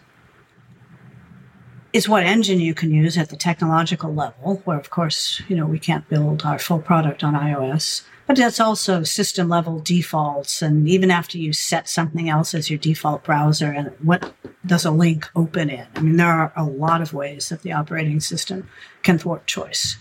it's 1.94 2.10
what 2.10 2.24
engine 2.24 2.60
you 2.60 2.74
can 2.74 2.92
use 2.92 3.18
at 3.18 3.30
the 3.30 3.38
technological 3.38 4.14
level, 4.14 4.62
where 4.66 4.80
of 4.80 4.90
course, 4.90 5.42
you 5.48 5.56
know, 5.56 5.68
we 5.68 5.78
can't 5.78 6.10
build 6.10 6.44
our 6.44 6.58
full 6.58 6.80
product 6.80 7.24
on 7.24 7.36
iOS. 7.36 8.04
But 8.26 8.38
that's 8.38 8.60
also 8.60 9.04
system 9.04 9.50
level 9.50 9.80
defaults. 9.80 10.62
And 10.62 10.88
even 10.88 11.12
after 11.12 11.38
you 11.38 11.52
set 11.52 11.90
something 11.90 12.30
else 12.30 12.54
as 12.54 12.70
your 12.70 12.80
default 12.80 13.24
browser 13.24 13.72
and 13.72 13.92
what 14.02 14.34
does 14.66 14.86
a 14.86 14.92
link 14.92 15.30
open 15.36 15.70
in? 15.70 15.86
I 15.96 16.00
mean, 16.02 16.18
there 16.18 16.28
are 16.28 16.54
a 16.56 16.64
lot 16.64 17.02
of 17.02 17.14
ways 17.14 17.50
that 17.50 17.64
the 17.64 17.74
operating 17.74 18.20
system 18.20 18.70
can 19.02 19.18
thwart 19.18 19.46
choice. 19.46 19.98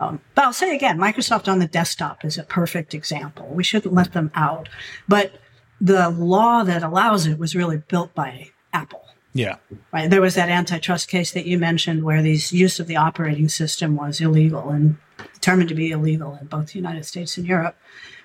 Um, 0.00 0.20
but 0.34 0.44
I'll 0.44 0.52
say 0.52 0.74
again, 0.74 0.98
Microsoft 0.98 1.50
on 1.50 1.58
the 1.58 1.66
desktop 1.66 2.24
is 2.24 2.38
a 2.38 2.44
perfect 2.44 2.94
example. 2.94 3.48
We 3.50 3.64
shouldn't 3.64 3.94
let 3.94 4.12
them 4.12 4.30
out. 4.34 4.68
But 5.08 5.32
the 5.80 6.10
law 6.10 6.62
that 6.62 6.82
allows 6.82 7.26
it 7.26 7.38
was 7.38 7.56
really 7.56 7.78
built 7.78 8.14
by 8.14 8.50
Apple. 8.72 9.04
Yeah. 9.34 9.56
Right. 9.92 10.08
There 10.08 10.20
was 10.20 10.34
that 10.34 10.48
antitrust 10.48 11.08
case 11.08 11.32
that 11.32 11.46
you 11.46 11.58
mentioned 11.58 12.04
where 12.04 12.22
these 12.22 12.52
use 12.52 12.80
of 12.80 12.86
the 12.86 12.96
operating 12.96 13.48
system 13.48 13.96
was 13.96 14.20
illegal 14.20 14.70
and 14.70 14.96
determined 15.40 15.68
to 15.68 15.74
be 15.74 15.90
illegal 15.90 16.36
in 16.40 16.46
both 16.46 16.68
the 16.68 16.78
United 16.78 17.04
States 17.04 17.36
and 17.36 17.46
Europe. 17.46 17.76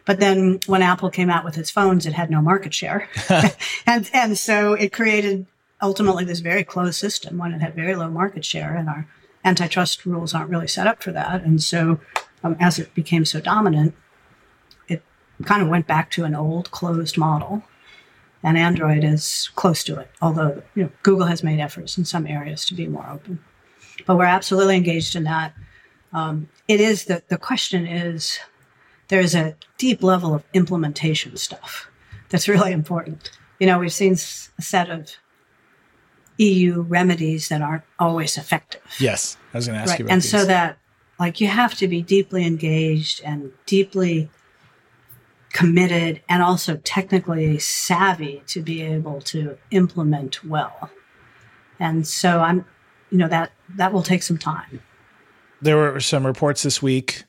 But 0.06 0.20
then 0.20 0.60
when 0.68 0.82
Apple 0.82 1.10
came 1.10 1.30
out 1.30 1.46
with 1.46 1.58
its 1.58 1.72
phones, 1.72 2.06
it 2.06 2.14
had 2.14 2.30
no 2.30 2.42
market 2.42 2.74
share. 2.74 3.08
and, 3.86 4.10
and 4.14 4.38
so 4.38 4.74
it 4.74 4.92
created 4.92 5.46
ultimately 5.82 6.26
this 6.26 6.40
very 6.40 6.64
closed 6.64 6.96
system 6.96 7.38
when 7.38 7.54
it 7.54 7.62
had 7.62 7.76
very 7.76 7.96
low 7.96 8.10
market 8.10 8.44
share 8.44 8.76
and 8.76 8.90
our 8.90 9.08
antitrust 9.46 10.06
rules 10.06 10.34
aren't 10.34 10.50
really 10.50 10.68
set 10.68 10.88
up 10.88 11.04
for 11.04 11.12
that. 11.12 11.44
And 11.44 11.62
so 11.62 12.00
um, 12.44 12.56
as 12.60 12.80
it 12.80 12.94
became 12.94 13.26
so 13.26 13.40
dominant, 13.40 13.94
it 14.88 15.04
kind 15.46 15.62
of 15.62 15.68
went 15.70 15.88
back 15.88 16.12
to 16.12 16.24
an 16.24 16.36
old 16.36 16.72
closed 16.72 17.18
model 17.18 17.64
and 18.44 18.58
Android 18.58 19.04
is 19.04 19.50
close 19.56 19.84
to 19.86 20.00
it. 20.00 20.10
Although 20.22 20.62
you 20.76 20.84
know, 20.84 20.90
Google 21.02 21.28
has 21.28 21.44
made 21.44 21.60
efforts 21.60 21.98
in 21.98 22.06
some 22.06 22.28
areas 22.28 22.66
to 22.66 22.74
be 22.74 22.88
more 22.88 23.10
open, 23.10 23.40
but 24.06 24.18
we're 24.18 24.26
absolutely 24.26 24.76
engaged 24.76 25.16
in 25.16 25.24
that. 25.24 25.54
Um, 26.14 26.50
it 26.68 26.80
is 26.80 27.06
the 27.06 27.24
the 27.28 27.38
question 27.38 27.88
is 27.88 28.40
there's 29.08 29.36
a 29.36 29.56
deep 29.78 30.04
level 30.04 30.34
of 30.34 30.44
implementation 30.54 31.36
stuff 31.38 31.90
that's 32.30 32.48
really 32.48 32.72
important. 32.72 33.32
You 33.60 33.68
know, 33.68 33.80
we've 33.80 33.94
seen 33.94 34.14
a 34.14 34.62
set 34.62 34.90
of 34.90 35.12
EU 36.38 36.82
remedies 36.82 37.50
that 37.50 37.62
aren't 37.62 37.84
always 38.00 38.38
effective. 38.38 38.82
Yes, 39.00 39.38
I 39.54 39.58
was 39.58 39.68
going 39.68 39.78
to 39.78 39.82
ask 39.82 39.92
right. 39.92 40.00
you 40.00 40.06
about 40.06 40.14
And 40.14 40.22
these. 40.22 40.32
so 40.32 40.46
that 40.46 40.78
like 41.20 41.40
you 41.40 41.48
have 41.48 41.76
to 41.76 41.88
be 41.88 42.02
deeply 42.02 42.46
engaged 42.46 43.22
and 43.24 43.52
deeply 43.66 44.30
committed 45.52 46.22
and 46.28 46.42
also 46.42 46.78
technically 46.84 47.60
savvy 47.60 48.44
to 48.48 48.62
be 48.62 48.82
able 48.82 49.22
to 49.22 49.58
implement 49.70 50.44
well. 50.44 50.90
And 51.80 52.08
so 52.08 52.40
I'm, 52.40 52.66
you 53.12 53.20
know, 53.20 53.28
that 53.28 53.52
that 53.76 53.94
will 53.94 54.04
take 54.04 54.24
some 54.24 54.38
time. 54.38 54.82
There 55.64 55.78
were 55.78 56.00
some 56.00 56.26
reports 56.26 56.64
this 56.64 56.82
week 56.82 57.24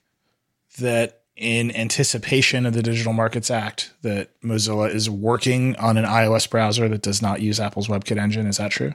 that 0.78 1.22
in 1.36 1.74
anticipation 1.74 2.66
of 2.66 2.74
the 2.74 2.82
Digital 2.82 3.12
Markets 3.12 3.50
Act 3.50 3.92
that 4.02 4.30
Mozilla 4.40 4.92
is 4.92 5.10
working 5.10 5.76
on 5.76 5.96
an 5.96 6.04
iOS 6.04 6.48
browser 6.48 6.88
that 6.88 7.02
does 7.02 7.20
not 7.20 7.40
use 7.40 7.58
Apple's 7.58 7.88
WebKit 7.88 8.18
engine. 8.18 8.46
Is 8.46 8.58
that 8.58 8.70
true? 8.70 8.94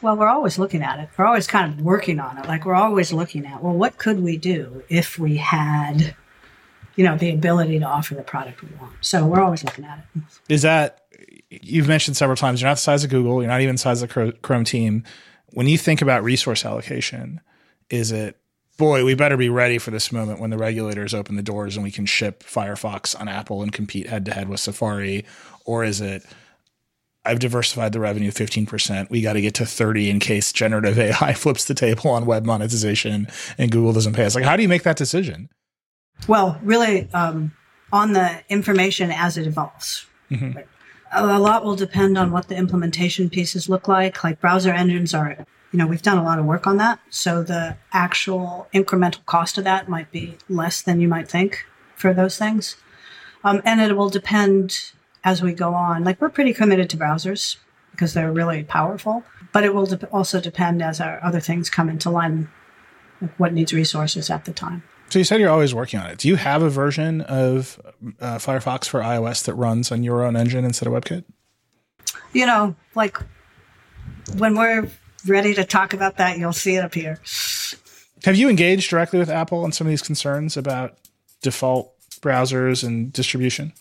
Well, 0.00 0.16
we're 0.16 0.28
always 0.28 0.58
looking 0.58 0.82
at 0.82 1.00
it. 1.00 1.08
We're 1.16 1.26
always 1.26 1.46
kind 1.46 1.72
of 1.72 1.84
working 1.84 2.20
on 2.20 2.38
it. 2.38 2.46
Like 2.46 2.64
we're 2.64 2.74
always 2.74 3.12
looking 3.12 3.44
at, 3.46 3.62
well, 3.62 3.74
what 3.74 3.98
could 3.98 4.20
we 4.20 4.36
do 4.36 4.82
if 4.88 5.18
we 5.18 5.36
had 5.36 6.14
you 6.98 7.04
know, 7.04 7.16
the 7.16 7.30
ability 7.30 7.78
to 7.78 7.84
offer 7.84 8.16
the 8.16 8.22
product 8.22 8.60
we 8.60 8.68
want. 8.80 8.92
So 9.02 9.24
we're 9.24 9.40
always 9.40 9.62
looking 9.62 9.84
at 9.84 10.00
it. 10.00 10.22
Is 10.48 10.62
that 10.62 11.04
you've 11.48 11.86
mentioned 11.86 12.16
several 12.16 12.34
times? 12.34 12.60
You're 12.60 12.68
not 12.68 12.74
the 12.74 12.80
size 12.80 13.04
of 13.04 13.10
Google. 13.10 13.40
You're 13.40 13.52
not 13.52 13.60
even 13.60 13.76
the 13.76 13.80
size 13.80 14.02
of 14.02 14.12
the 14.12 14.32
Chrome 14.42 14.64
team. 14.64 15.04
When 15.52 15.68
you 15.68 15.78
think 15.78 16.02
about 16.02 16.24
resource 16.24 16.64
allocation, 16.64 17.40
is 17.88 18.10
it 18.10 18.36
boy, 18.78 19.04
we 19.04 19.14
better 19.14 19.36
be 19.36 19.50
ready 19.50 19.76
for 19.76 19.90
this 19.90 20.10
moment 20.10 20.40
when 20.40 20.50
the 20.50 20.56
regulators 20.56 21.12
open 21.12 21.36
the 21.36 21.42
doors 21.42 21.76
and 21.76 21.84
we 21.84 21.90
can 21.90 22.06
ship 22.06 22.42
Firefox 22.42 23.18
on 23.20 23.28
Apple 23.28 23.62
and 23.62 23.72
compete 23.72 24.06
head 24.06 24.24
to 24.24 24.32
head 24.32 24.48
with 24.48 24.60
Safari? 24.60 25.26
Or 25.66 25.84
is 25.84 26.00
it, 26.00 26.24
I've 27.24 27.40
diversified 27.40 27.92
the 27.92 28.00
revenue 28.00 28.30
15%. 28.30 29.10
We 29.10 29.20
got 29.20 29.34
to 29.34 29.42
get 29.42 29.54
to 29.56 29.66
30 29.66 30.08
in 30.08 30.20
case 30.20 30.52
generative 30.52 30.98
AI 30.98 31.34
flips 31.34 31.66
the 31.66 31.74
table 31.74 32.10
on 32.10 32.24
web 32.24 32.46
monetization 32.46 33.26
and 33.58 33.70
Google 33.70 33.92
doesn't 33.92 34.14
pay 34.14 34.24
us? 34.24 34.34
Like, 34.34 34.44
how 34.44 34.56
do 34.56 34.62
you 34.62 34.68
make 34.68 34.84
that 34.84 34.96
decision? 34.96 35.50
Well, 36.26 36.58
really, 36.62 37.12
um, 37.12 37.52
on 37.92 38.12
the 38.12 38.42
information 38.48 39.10
as 39.10 39.36
it 39.36 39.46
evolves. 39.46 40.06
Mm-hmm. 40.30 40.58
A 41.12 41.38
lot 41.38 41.64
will 41.64 41.76
depend 41.76 42.18
on 42.18 42.30
what 42.30 42.48
the 42.48 42.56
implementation 42.56 43.30
pieces 43.30 43.68
look 43.68 43.88
like. 43.88 44.22
Like 44.22 44.40
browser 44.40 44.72
engines 44.72 45.14
are, 45.14 45.46
you 45.72 45.78
know, 45.78 45.86
we've 45.86 46.02
done 46.02 46.18
a 46.18 46.22
lot 46.22 46.38
of 46.38 46.44
work 46.44 46.66
on 46.66 46.78
that. 46.78 46.98
So 47.10 47.42
the 47.42 47.76
actual 47.92 48.68
incremental 48.72 49.24
cost 49.26 49.58
of 49.58 49.64
that 49.64 49.88
might 49.88 50.10
be 50.10 50.38
less 50.48 50.80
than 50.82 51.00
you 51.00 51.08
might 51.08 51.28
think 51.28 51.66
for 51.94 52.14
those 52.14 52.38
things. 52.38 52.76
Um, 53.44 53.60
and 53.64 53.80
it 53.80 53.96
will 53.96 54.08
depend 54.08 54.92
as 55.24 55.42
we 55.42 55.52
go 55.52 55.74
on. 55.74 56.04
Like 56.04 56.20
we're 56.20 56.30
pretty 56.30 56.54
committed 56.54 56.88
to 56.90 56.96
browsers 56.96 57.56
because 57.90 58.14
they're 58.14 58.32
really 58.32 58.64
powerful, 58.64 59.24
but 59.52 59.64
it 59.64 59.74
will 59.74 59.86
de- 59.86 60.06
also 60.06 60.40
depend 60.40 60.82
as 60.82 61.00
our 61.00 61.22
other 61.22 61.40
things 61.40 61.68
come 61.68 61.88
into 61.88 62.10
line, 62.10 62.48
like 63.20 63.38
what 63.38 63.52
needs 63.52 63.72
resources 63.72 64.30
at 64.30 64.44
the 64.44 64.52
time. 64.52 64.82
So 65.10 65.18
you 65.18 65.24
said 65.24 65.40
you're 65.40 65.50
always 65.50 65.74
working 65.74 66.00
on 66.00 66.06
it. 66.06 66.18
Do 66.18 66.28
you 66.28 66.36
have 66.36 66.62
a 66.62 66.68
version 66.68 67.22
of 67.22 67.80
uh, 68.20 68.36
Firefox 68.36 68.86
for 68.86 69.00
iOS 69.00 69.44
that 69.44 69.54
runs 69.54 69.90
on 69.90 70.02
your 70.02 70.22
own 70.22 70.36
engine 70.36 70.64
instead 70.64 70.86
of 70.86 70.92
WebKit? 70.92 71.24
You 72.32 72.46
know, 72.46 72.76
like 72.94 73.18
when 74.36 74.54
we're 74.54 74.88
ready 75.26 75.54
to 75.54 75.64
talk 75.64 75.92
about 75.92 76.16
that, 76.16 76.38
you'll 76.38 76.52
see 76.52 76.76
it 76.76 76.84
appear. 76.84 77.20
Have 78.24 78.36
you 78.36 78.48
engaged 78.48 78.90
directly 78.90 79.18
with 79.18 79.30
Apple 79.30 79.64
on 79.64 79.72
some 79.72 79.86
of 79.86 79.90
these 79.90 80.02
concerns 80.02 80.56
about 80.56 80.98
default 81.42 81.92
browsers 82.20 82.84
and 82.84 83.12
distribution? 83.12 83.72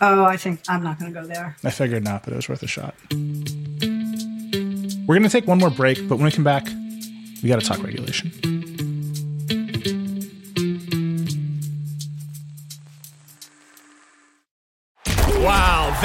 Oh, 0.00 0.24
I 0.24 0.36
think 0.36 0.60
I'm 0.68 0.82
not 0.82 0.98
going 0.98 1.12
to 1.12 1.20
go 1.20 1.26
there. 1.26 1.56
I 1.64 1.70
figured 1.70 2.04
not, 2.04 2.24
but 2.24 2.32
it 2.32 2.36
was 2.36 2.48
worth 2.48 2.62
a 2.62 2.66
shot. 2.66 2.94
We're 5.06 5.14
going 5.14 5.22
to 5.22 5.28
take 5.28 5.46
one 5.46 5.58
more 5.58 5.70
break, 5.70 6.08
but 6.08 6.16
when 6.16 6.24
we 6.24 6.32
come 6.32 6.44
back, 6.44 6.66
we 7.42 7.48
got 7.48 7.60
to 7.60 7.66
talk 7.66 7.82
regulation. 7.82 8.55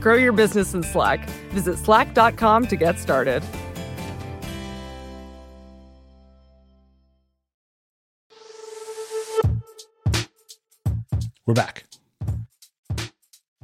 Grow 0.00 0.14
your 0.14 0.32
business 0.32 0.72
in 0.74 0.82
Slack. 0.82 1.28
Visit 1.50 1.78
slack.com 1.78 2.66
to 2.68 2.76
get 2.76 2.98
started. 2.98 3.42
We're 11.46 11.54
back. 11.54 11.84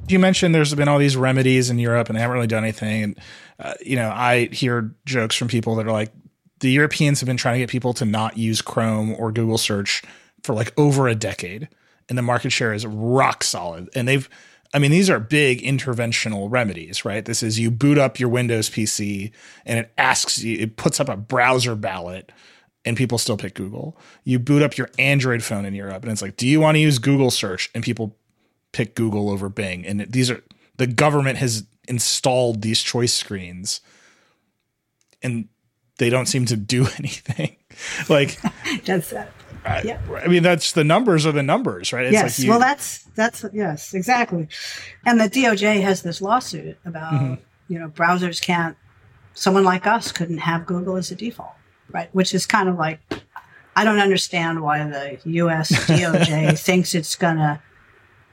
You 0.09 0.19
mentioned 0.19 0.53
there's 0.53 0.75
been 0.75 0.87
all 0.87 0.99
these 0.99 1.17
remedies 1.17 1.69
in 1.69 1.79
Europe 1.79 2.09
and 2.09 2.17
they 2.17 2.21
haven't 2.21 2.35
really 2.35 2.47
done 2.47 2.63
anything. 2.63 3.03
And, 3.03 3.19
uh, 3.59 3.73
you 3.85 3.95
know, 3.95 4.09
I 4.09 4.47
hear 4.47 4.93
jokes 5.05 5.35
from 5.35 5.47
people 5.47 5.75
that 5.75 5.87
are 5.87 5.91
like, 5.91 6.11
the 6.59 6.69
Europeans 6.69 7.19
have 7.19 7.27
been 7.27 7.37
trying 7.37 7.55
to 7.55 7.59
get 7.59 7.69
people 7.69 7.93
to 7.93 8.05
not 8.05 8.37
use 8.37 8.61
Chrome 8.61 9.15
or 9.17 9.31
Google 9.31 9.57
search 9.57 10.03
for 10.43 10.53
like 10.53 10.73
over 10.77 11.07
a 11.07 11.15
decade. 11.15 11.69
And 12.09 12.17
the 12.17 12.21
market 12.21 12.51
share 12.51 12.73
is 12.73 12.85
rock 12.85 13.43
solid. 13.43 13.89
And 13.95 14.07
they've, 14.07 14.29
I 14.73 14.79
mean, 14.79 14.91
these 14.91 15.09
are 15.09 15.19
big 15.19 15.61
interventional 15.61 16.47
remedies, 16.51 17.05
right? 17.05 17.23
This 17.23 17.41
is 17.41 17.59
you 17.59 17.71
boot 17.71 17.97
up 17.97 18.19
your 18.19 18.29
Windows 18.29 18.69
PC 18.69 19.31
and 19.65 19.79
it 19.79 19.93
asks 19.97 20.39
you, 20.43 20.57
it 20.59 20.75
puts 20.77 20.99
up 20.99 21.09
a 21.09 21.17
browser 21.17 21.75
ballot 21.75 22.31
and 22.85 22.97
people 22.97 23.17
still 23.17 23.37
pick 23.37 23.53
Google. 23.53 23.97
You 24.23 24.39
boot 24.39 24.61
up 24.61 24.77
your 24.77 24.89
Android 24.99 25.43
phone 25.43 25.65
in 25.65 25.73
Europe 25.73 26.03
and 26.03 26.11
it's 26.11 26.21
like, 26.21 26.37
do 26.37 26.47
you 26.47 26.59
want 26.59 26.75
to 26.75 26.79
use 26.79 26.99
Google 26.99 27.31
search? 27.31 27.69
And 27.73 27.83
people 27.83 28.15
pick 28.71 28.95
Google 28.95 29.29
over 29.29 29.49
Bing. 29.49 29.85
And 29.85 30.01
these 30.01 30.29
are, 30.29 30.43
the 30.77 30.87
government 30.87 31.37
has 31.37 31.65
installed 31.87 32.61
these 32.61 32.83
choice 32.83 33.13
screens 33.13 33.81
and 35.23 35.47
they 35.97 36.09
don't 36.09 36.27
seem 36.27 36.45
to 36.45 36.55
do 36.55 36.87
anything. 36.97 37.55
like, 38.09 38.37
that's 38.85 39.09
that. 39.11 39.31
I, 39.67 39.81
yeah. 39.83 39.99
I 40.23 40.27
mean, 40.27 40.43
that's 40.43 40.71
the 40.71 40.83
numbers 40.83 41.25
are 41.25 41.31
the 41.31 41.43
numbers, 41.43 41.91
right? 41.91 42.05
It's 42.05 42.13
yes. 42.13 42.39
Like 42.39 42.45
you, 42.45 42.49
well, 42.51 42.59
that's 42.59 43.03
that's 43.15 43.45
yes, 43.53 43.93
exactly. 43.93 44.47
And 45.05 45.19
the 45.19 45.25
DOJ 45.25 45.81
has 45.81 46.01
this 46.01 46.21
lawsuit 46.21 46.77
about 46.85 47.13
mm-hmm. 47.13 47.35
you 47.67 47.79
know 47.79 47.89
browsers 47.89 48.41
can't. 48.41 48.77
Someone 49.33 49.63
like 49.63 49.85
us 49.85 50.11
couldn't 50.11 50.39
have 50.39 50.65
Google 50.65 50.95
as 50.95 51.11
a 51.11 51.15
default, 51.15 51.53
right? 51.91 52.09
Which 52.13 52.33
is 52.33 52.45
kind 52.45 52.69
of 52.69 52.77
like 52.77 52.99
I 53.75 53.83
don't 53.83 53.99
understand 53.99 54.61
why 54.61 54.83
the 54.83 55.19
U.S. 55.23 55.71
DOJ 55.71 56.57
thinks 56.63 56.95
it's 56.95 57.15
gonna 57.15 57.61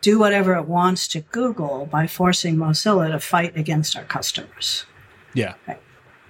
do 0.00 0.18
whatever 0.18 0.54
it 0.54 0.66
wants 0.66 1.08
to 1.08 1.20
Google 1.20 1.86
by 1.86 2.06
forcing 2.06 2.56
Mozilla 2.56 3.10
to 3.10 3.18
fight 3.18 3.56
against 3.56 3.96
our 3.96 4.04
customers. 4.04 4.86
Yeah. 5.34 5.54
Right. 5.66 5.80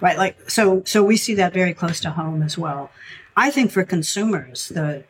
Right. 0.01 0.17
Like 0.17 0.49
so. 0.49 0.83
So 0.85 1.03
we 1.03 1.15
see 1.15 1.35
that 1.35 1.53
very 1.53 1.73
close 1.73 1.99
to 2.01 2.09
home 2.09 2.41
as 2.41 2.57
well. 2.57 2.91
I 3.35 3.51
think 3.51 3.71
for 3.71 3.83
consumers, 3.83 4.69
the 4.69 5.03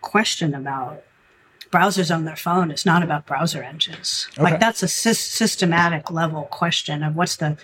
question 0.00 0.54
about 0.54 1.02
browsers 1.70 2.14
on 2.14 2.24
their 2.24 2.36
phone 2.36 2.70
is 2.70 2.84
not 2.84 3.02
about 3.02 3.26
browser 3.26 3.62
engines. 3.62 4.28
Okay. 4.32 4.42
Like 4.42 4.60
that's 4.60 4.82
a 4.82 4.88
sy- 4.88 5.12
systematic 5.12 6.10
level 6.10 6.44
question 6.44 7.02
of 7.02 7.16
what's 7.16 7.36
the 7.36 7.56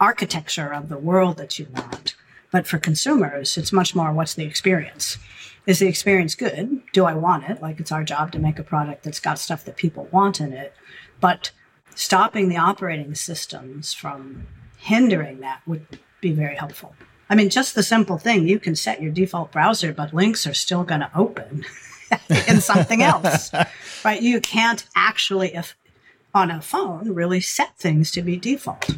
architecture 0.00 0.72
of 0.72 0.88
the 0.88 0.98
world 0.98 1.36
that 1.36 1.58
you 1.58 1.66
want. 1.72 2.14
But 2.50 2.66
for 2.66 2.78
consumers, 2.78 3.56
it's 3.56 3.72
much 3.72 3.94
more 3.94 4.12
what's 4.12 4.34
the 4.34 4.44
experience. 4.44 5.18
Is 5.66 5.80
the 5.80 5.88
experience 5.88 6.34
good? 6.34 6.80
Do 6.92 7.04
I 7.04 7.14
want 7.14 7.44
it? 7.50 7.60
Like 7.60 7.80
it's 7.80 7.92
our 7.92 8.04
job 8.04 8.32
to 8.32 8.38
make 8.38 8.58
a 8.58 8.62
product 8.62 9.02
that's 9.02 9.20
got 9.20 9.38
stuff 9.38 9.64
that 9.64 9.76
people 9.76 10.08
want 10.12 10.40
in 10.40 10.52
it. 10.52 10.74
But 11.20 11.50
stopping 11.94 12.48
the 12.48 12.56
operating 12.56 13.14
systems 13.14 13.92
from 13.92 14.46
hindering 14.78 15.40
that 15.40 15.60
would 15.66 15.98
be 16.20 16.32
very 16.32 16.54
helpful. 16.54 16.94
I 17.28 17.34
mean, 17.34 17.50
just 17.50 17.74
the 17.74 17.82
simple 17.82 18.18
thing 18.18 18.46
you 18.46 18.58
can 18.58 18.76
set 18.76 19.02
your 19.02 19.12
default 19.12 19.52
browser, 19.52 19.92
but 19.92 20.14
links 20.14 20.46
are 20.46 20.54
still 20.54 20.84
going 20.84 21.00
to 21.00 21.10
open 21.14 21.64
in 22.48 22.60
something 22.60 23.02
else, 23.02 23.50
right? 24.04 24.22
You 24.22 24.40
can't 24.40 24.86
actually, 24.94 25.54
if 25.54 25.76
on 26.34 26.50
a 26.50 26.60
phone, 26.60 27.14
really 27.14 27.40
set 27.40 27.76
things 27.78 28.10
to 28.12 28.22
be 28.22 28.36
default. 28.36 28.90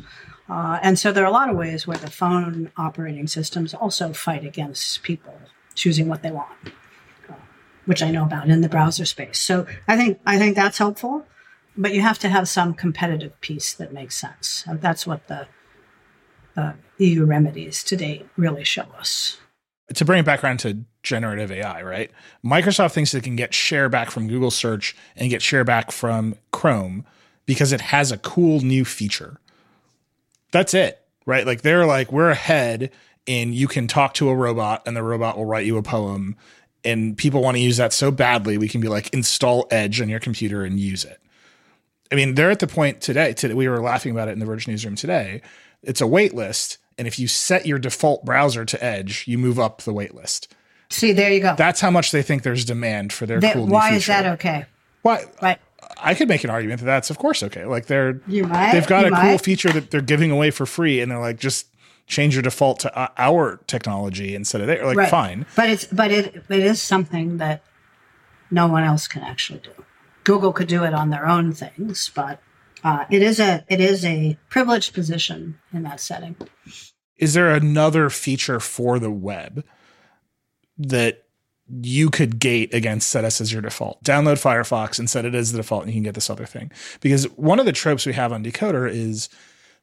Uh, 0.48 0.78
and 0.82 0.98
so 0.98 1.12
there 1.12 1.24
are 1.24 1.28
a 1.28 1.32
lot 1.32 1.50
of 1.50 1.56
ways 1.56 1.86
where 1.86 1.96
the 1.96 2.10
phone 2.10 2.72
operating 2.76 3.26
systems 3.26 3.74
also 3.74 4.12
fight 4.12 4.44
against 4.44 5.02
people 5.02 5.38
choosing 5.74 6.08
what 6.08 6.22
they 6.22 6.30
want, 6.30 6.72
uh, 7.28 7.34
which 7.86 8.02
I 8.02 8.10
know 8.10 8.24
about 8.24 8.48
in 8.48 8.60
the 8.60 8.68
browser 8.68 9.04
space. 9.04 9.38
So 9.38 9.66
I 9.86 9.96
think 9.96 10.18
I 10.26 10.38
think 10.38 10.56
that's 10.56 10.78
helpful, 10.78 11.26
but 11.76 11.94
you 11.94 12.00
have 12.00 12.18
to 12.20 12.28
have 12.28 12.48
some 12.48 12.74
competitive 12.74 13.38
piece 13.40 13.72
that 13.74 13.92
makes 13.92 14.18
sense. 14.18 14.64
And 14.66 14.80
that's 14.80 15.06
what 15.06 15.28
the 15.28 15.46
uh, 16.58 16.72
EU 16.98 17.24
remedies 17.24 17.84
to 17.84 17.96
date 17.96 18.26
really 18.36 18.64
show 18.64 18.86
us. 18.98 19.38
To 19.94 20.04
bring 20.04 20.20
it 20.20 20.26
back 20.26 20.44
around 20.44 20.58
to 20.60 20.84
generative 21.02 21.50
AI, 21.50 21.82
right? 21.82 22.10
Microsoft 22.44 22.92
thinks 22.92 23.14
it 23.14 23.24
can 23.24 23.36
get 23.36 23.54
share 23.54 23.88
back 23.88 24.10
from 24.10 24.28
Google 24.28 24.50
search 24.50 24.94
and 25.16 25.30
get 25.30 25.40
share 25.40 25.64
back 25.64 25.90
from 25.90 26.34
Chrome 26.52 27.06
because 27.46 27.72
it 27.72 27.80
has 27.80 28.12
a 28.12 28.18
cool 28.18 28.60
new 28.60 28.84
feature. 28.84 29.40
That's 30.50 30.74
it, 30.74 31.00
right? 31.24 31.46
Like 31.46 31.62
they're 31.62 31.86
like, 31.86 32.12
we're 32.12 32.30
ahead 32.30 32.90
and 33.26 33.54
you 33.54 33.68
can 33.68 33.86
talk 33.86 34.14
to 34.14 34.28
a 34.28 34.34
robot 34.34 34.82
and 34.84 34.96
the 34.96 35.02
robot 35.02 35.38
will 35.38 35.46
write 35.46 35.64
you 35.64 35.78
a 35.78 35.82
poem. 35.82 36.36
And 36.84 37.16
people 37.16 37.42
want 37.42 37.56
to 37.56 37.62
use 37.62 37.76
that 37.78 37.92
so 37.92 38.10
badly, 38.10 38.58
we 38.58 38.68
can 38.68 38.80
be 38.80 38.88
like, 38.88 39.12
install 39.14 39.66
Edge 39.70 40.00
on 40.00 40.08
your 40.08 40.20
computer 40.20 40.64
and 40.64 40.78
use 40.78 41.04
it. 41.04 41.18
I 42.10 42.14
mean, 42.14 42.34
they're 42.34 42.50
at 42.50 42.60
the 42.60 42.66
point 42.66 43.00
today, 43.00 43.32
today 43.32 43.54
we 43.54 43.68
were 43.68 43.80
laughing 43.80 44.12
about 44.12 44.28
it 44.28 44.32
in 44.32 44.38
the 44.38 44.46
Verge 44.46 44.66
newsroom 44.66 44.94
today, 44.94 45.42
it's 45.82 46.00
a 46.00 46.06
wait 46.06 46.34
list. 46.34 46.78
And 46.96 47.06
if 47.06 47.18
you 47.18 47.28
set 47.28 47.66
your 47.66 47.78
default 47.78 48.24
browser 48.24 48.64
to 48.64 48.84
Edge, 48.84 49.24
you 49.28 49.38
move 49.38 49.58
up 49.58 49.82
the 49.82 49.92
wait 49.92 50.14
list. 50.14 50.52
See, 50.90 51.12
there 51.12 51.32
you 51.32 51.40
go. 51.40 51.54
That's 51.56 51.80
how 51.80 51.90
much 51.90 52.10
they 52.12 52.22
think 52.22 52.42
there's 52.42 52.64
demand 52.64 53.12
for 53.12 53.26
their 53.26 53.40
they, 53.40 53.52
cool 53.52 53.66
Why 53.66 53.92
is 53.94 54.06
that 54.06 54.26
okay? 54.26 54.66
Why? 55.02 55.24
Right. 55.42 55.58
I 56.00 56.14
could 56.14 56.28
make 56.28 56.44
an 56.44 56.50
argument 56.50 56.80
that 56.80 56.86
that's 56.86 57.10
of 57.10 57.18
course 57.18 57.42
okay. 57.42 57.64
Like 57.64 57.86
they're 57.86 58.20
you 58.26 58.44
might, 58.44 58.72
they've 58.72 58.86
got 58.86 59.06
a 59.06 59.10
cool 59.10 59.38
feature 59.38 59.70
that 59.70 59.90
they're 59.90 60.00
giving 60.00 60.30
away 60.30 60.50
for 60.50 60.66
free, 60.66 61.00
and 61.00 61.10
they're 61.10 61.20
like 61.20 61.38
just 61.38 61.66
change 62.06 62.34
your 62.34 62.42
default 62.42 62.80
to 62.80 62.98
uh, 62.98 63.08
our 63.16 63.60
technology 63.66 64.34
instead 64.34 64.60
of 64.60 64.66
their 64.66 64.84
like 64.84 64.96
right. 64.96 65.10
fine. 65.10 65.46
But 65.56 65.70
it's 65.70 65.84
but 65.86 66.10
it 66.10 66.44
it 66.48 66.60
is 66.60 66.80
something 66.80 67.38
that 67.38 67.62
no 68.50 68.66
one 68.66 68.84
else 68.84 69.06
can 69.06 69.22
actually 69.22 69.60
do. 69.60 69.70
Google 70.24 70.52
could 70.52 70.68
do 70.68 70.84
it 70.84 70.94
on 70.94 71.10
their 71.10 71.26
own 71.26 71.52
things, 71.52 72.10
but 72.14 72.40
uh, 72.84 73.04
it 73.10 73.22
is 73.22 73.40
a 73.40 73.64
it 73.68 73.80
is 73.80 74.04
a 74.04 74.36
privileged 74.48 74.94
position 74.94 75.58
in 75.72 75.82
that 75.84 76.00
setting. 76.00 76.36
Is 77.16 77.34
there 77.34 77.50
another 77.50 78.10
feature 78.10 78.60
for 78.60 78.98
the 78.98 79.10
web 79.10 79.64
that 80.78 81.24
you 81.82 82.08
could 82.08 82.38
gate 82.38 82.72
against 82.72 83.08
set 83.08 83.24
us 83.24 83.40
as 83.40 83.52
your 83.52 83.60
default. 83.62 84.02
Download 84.02 84.40
Firefox 84.40 84.98
and 84.98 85.08
set 85.08 85.24
it 85.24 85.34
as 85.34 85.52
the 85.52 85.58
default, 85.58 85.82
and 85.82 85.92
you 85.92 85.96
can 85.96 86.02
get 86.02 86.14
this 86.14 86.30
other 86.30 86.46
thing. 86.46 86.72
Because 87.00 87.24
one 87.36 87.60
of 87.60 87.66
the 87.66 87.72
tropes 87.72 88.06
we 88.06 88.14
have 88.14 88.32
on 88.32 88.42
Decoder 88.42 88.90
is 88.90 89.28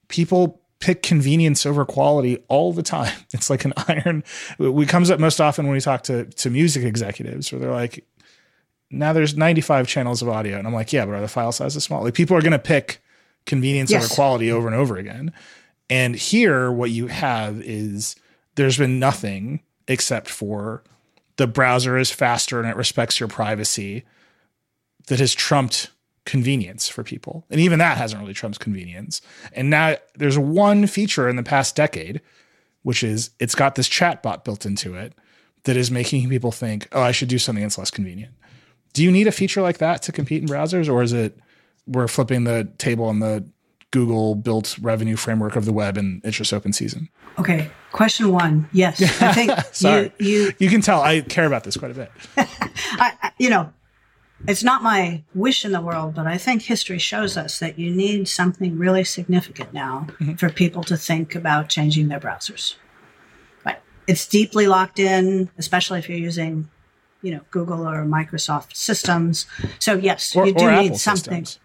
people 0.08 0.62
pick 0.80 1.04
convenience 1.04 1.66
over 1.66 1.86
quality 1.86 2.44
all 2.48 2.74
the 2.74 2.84
time. 2.84 3.14
It's 3.34 3.50
like 3.50 3.66
an 3.66 3.74
iron. 3.88 4.24
It 4.60 4.90
comes 4.90 5.12
up 5.12 5.20
most 5.20 5.40
often 5.40 5.66
when 5.66 5.74
we 5.74 5.82
talk 5.82 6.04
to 6.04 6.26
to 6.26 6.50
music 6.50 6.84
executives, 6.84 7.52
where 7.52 7.60
they're 7.60 7.72
like, 7.72 8.06
"Now 8.92 9.14
there's 9.14 9.36
95 9.36 9.88
channels 9.88 10.22
of 10.22 10.30
audio," 10.30 10.58
and 10.58 10.68
I'm 10.68 10.74
like, 10.74 10.94
"Yeah, 10.94 11.06
but 11.06 11.16
are 11.16 11.22
the 11.22 11.28
file 11.28 11.52
sizes 11.52 11.84
small?" 11.84 12.04
Like 12.04 12.14
people 12.14 12.36
are 12.38 12.42
going 12.42 12.52
to 12.52 12.60
pick 12.60 13.02
convenience 13.46 13.92
yes. 13.92 14.06
over 14.06 14.14
quality 14.14 14.52
over 14.52 14.68
and 14.68 14.76
over 14.76 14.98
again. 14.98 15.32
And 15.90 16.16
here, 16.16 16.72
what 16.72 16.90
you 16.90 17.08
have 17.08 17.62
is 17.62 18.16
there's 18.56 18.78
been 18.78 19.00
nothing 19.00 19.62
except 19.88 20.30
for 20.30 20.84
the 21.38 21.48
browser 21.48 21.98
is 21.98 22.12
faster 22.12 22.60
and 22.60 22.70
it 22.70 22.76
respects 22.76 23.20
your 23.20 23.30
privacy 23.30 24.04
that 25.08 25.20
has 25.20 25.34
trumped 25.34 25.92
convenience 26.26 26.88
for 26.90 27.04
people. 27.04 27.46
And 27.50 27.62
even 27.62 27.80
that 27.80 27.98
hasn't 27.98 28.22
really 28.22 28.34
trumped 28.34 28.60
convenience. 28.60 29.22
And 29.54 29.70
now 29.70 29.98
there's 30.16 30.40
one 30.40 30.88
feature 30.88 31.30
in 31.30 31.36
the 31.36 31.44
past 31.44 31.76
decade, 31.76 32.22
which 32.82 33.04
is 33.04 33.30
it's 33.40 33.56
got 33.56 33.76
this 33.76 33.88
chatbot 33.88 34.44
built 34.44 34.66
into 34.66 34.96
it 34.96 35.14
that 35.64 35.78
is 35.78 35.92
making 35.92 36.30
people 36.30 36.52
think, 36.52 36.88
oh, 36.92 37.02
I 37.02 37.12
should 37.12 37.30
do 37.30 37.38
something 37.38 37.64
that's 37.64 37.78
less 37.78 37.92
convenient. 37.92 38.34
Do 38.96 39.04
you 39.04 39.12
need 39.12 39.28
a 39.28 39.32
feature 39.32 39.62
like 39.62 39.80
that 39.80 40.02
to 40.04 40.14
compete 40.14 40.42
in 40.42 40.48
browsers, 40.48 40.90
or 40.90 41.04
is 41.04 41.12
it 41.12 41.38
we're 41.86 42.08
flipping 42.08 42.46
the 42.46 42.70
table 42.78 43.06
on 43.06 43.20
the 43.20 43.46
Google 43.92 44.36
built 44.36 44.78
revenue 44.80 45.18
framework 45.18 45.58
of 45.58 45.66
the 45.66 45.74
web 45.74 45.98
and 45.98 46.22
it's 46.24 46.38
just 46.38 46.54
open 46.54 46.72
season? 46.72 47.10
Okay. 47.38 47.70
Question 47.92 48.32
one. 48.32 48.70
Yes. 48.72 49.02
I 49.22 49.34
think 49.34 49.52
Sorry. 49.74 50.14
you, 50.18 50.28
you, 50.28 50.54
you 50.60 50.70
can 50.70 50.80
tell 50.80 51.02
I 51.02 51.20
care 51.20 51.46
about 51.46 51.66
this 51.66 51.76
quite 51.76 51.92
a 51.92 51.94
bit. 51.94 52.12
I, 52.38 53.32
you 53.38 53.50
know, 53.50 53.74
it's 54.48 54.64
not 54.64 54.82
my 54.82 55.24
wish 55.34 55.66
in 55.66 55.74
the 55.74 55.82
world, 55.82 56.16
but 56.16 56.26
I 56.26 56.38
think 56.38 56.62
history 56.62 57.00
shows 57.00 57.36
us 57.36 57.60
that 57.60 57.78
you 57.78 57.92
need 57.92 58.30
something 58.30 58.78
really 58.78 59.04
significant 59.04 59.74
now 59.74 60.08
mm-hmm. 60.20 60.36
for 60.36 60.50
people 60.50 60.84
to 60.86 60.96
think 60.96 61.36
about 61.36 61.68
changing 61.68 62.08
their 62.08 62.20
browsers. 62.22 62.76
Right. 63.66 63.80
It's 64.08 64.26
deeply 64.26 64.68
locked 64.68 65.00
in, 65.00 65.50
especially 65.58 66.00
if 66.00 66.08
you're 66.08 66.18
using, 66.18 66.70
you 67.26 67.32
know, 67.32 67.42
Google 67.50 67.88
or 67.88 68.06
Microsoft 68.06 68.76
systems. 68.76 69.48
So 69.80 69.96
yes, 69.96 70.36
or, 70.36 70.46
you 70.46 70.54
do 70.54 70.70
need 70.70 70.96
something 70.96 71.46
systems. 71.46 71.60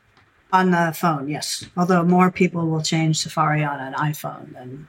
on 0.53 0.71
the 0.71 0.95
phone. 0.97 1.29
Yes. 1.29 1.67
Although 1.77 2.03
more 2.03 2.31
people 2.31 2.67
will 2.67 2.81
change 2.81 3.21
Safari 3.21 3.63
on 3.63 3.79
an 3.79 3.93
iPhone 3.93 4.55
than, 4.55 4.89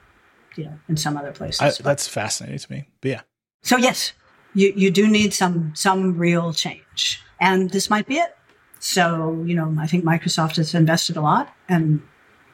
you 0.56 0.64
know, 0.64 0.78
in 0.88 0.96
some 0.96 1.18
other 1.18 1.32
places. 1.32 1.60
I, 1.60 1.82
that's 1.82 2.08
fascinating 2.08 2.58
to 2.58 2.72
me. 2.72 2.88
But 3.02 3.10
yeah. 3.10 3.20
So 3.62 3.76
yes, 3.76 4.14
you, 4.54 4.72
you 4.74 4.90
do 4.90 5.06
need 5.08 5.34
some, 5.34 5.72
some 5.74 6.16
real 6.16 6.54
change 6.54 7.22
and 7.38 7.70
this 7.70 7.90
might 7.90 8.06
be 8.06 8.16
it. 8.16 8.34
So, 8.78 9.44
you 9.46 9.54
know, 9.54 9.76
I 9.78 9.86
think 9.86 10.04
Microsoft 10.04 10.56
has 10.56 10.74
invested 10.74 11.18
a 11.18 11.20
lot 11.20 11.54
and 11.68 12.00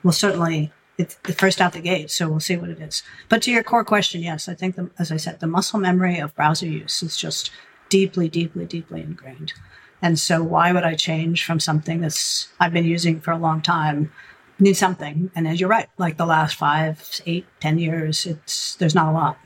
will 0.02 0.12
certainly, 0.12 0.72
it's 0.98 1.14
the 1.22 1.32
first 1.32 1.60
out 1.60 1.72
the 1.72 1.80
gate. 1.80 2.10
So 2.10 2.28
we'll 2.28 2.40
see 2.40 2.56
what 2.56 2.70
it 2.70 2.80
is. 2.80 3.04
But 3.28 3.42
to 3.42 3.52
your 3.52 3.62
core 3.62 3.84
question, 3.84 4.22
yes, 4.22 4.48
I 4.48 4.54
think, 4.54 4.74
the, 4.74 4.90
as 4.98 5.12
I 5.12 5.16
said, 5.16 5.38
the 5.38 5.46
muscle 5.46 5.78
memory 5.78 6.18
of 6.18 6.34
browser 6.34 6.66
use 6.66 7.02
is 7.04 7.16
just 7.16 7.52
deeply, 7.89 8.28
deeply, 8.28 8.66
deeply 8.66 9.03
ingrained. 9.03 9.53
And 10.01 10.18
so 10.18 10.43
why 10.43 10.72
would 10.72 10.84
I 10.84 10.95
change 10.95 11.45
from 11.45 11.61
something 11.61 12.01
that's 12.01 12.49
I've 12.61 12.72
been 12.72 12.84
using 12.84 13.20
for 13.20 13.32
a 13.32 13.39
long 13.39 13.61
time? 13.61 14.12
Need 14.61 14.76
something. 14.76 15.30
And 15.34 15.47
as 15.47 15.61
you're 15.61 15.68
right, 15.68 15.89
like 15.99 16.16
the 16.16 16.26
last 16.26 16.57
five, 16.57 17.20
eight, 17.26 17.47
ten 17.61 17.78
years, 17.78 18.26
it's 18.26 18.74
there's 18.76 18.95
not 18.95 19.09
a 19.09 19.12
lot. 19.12 19.39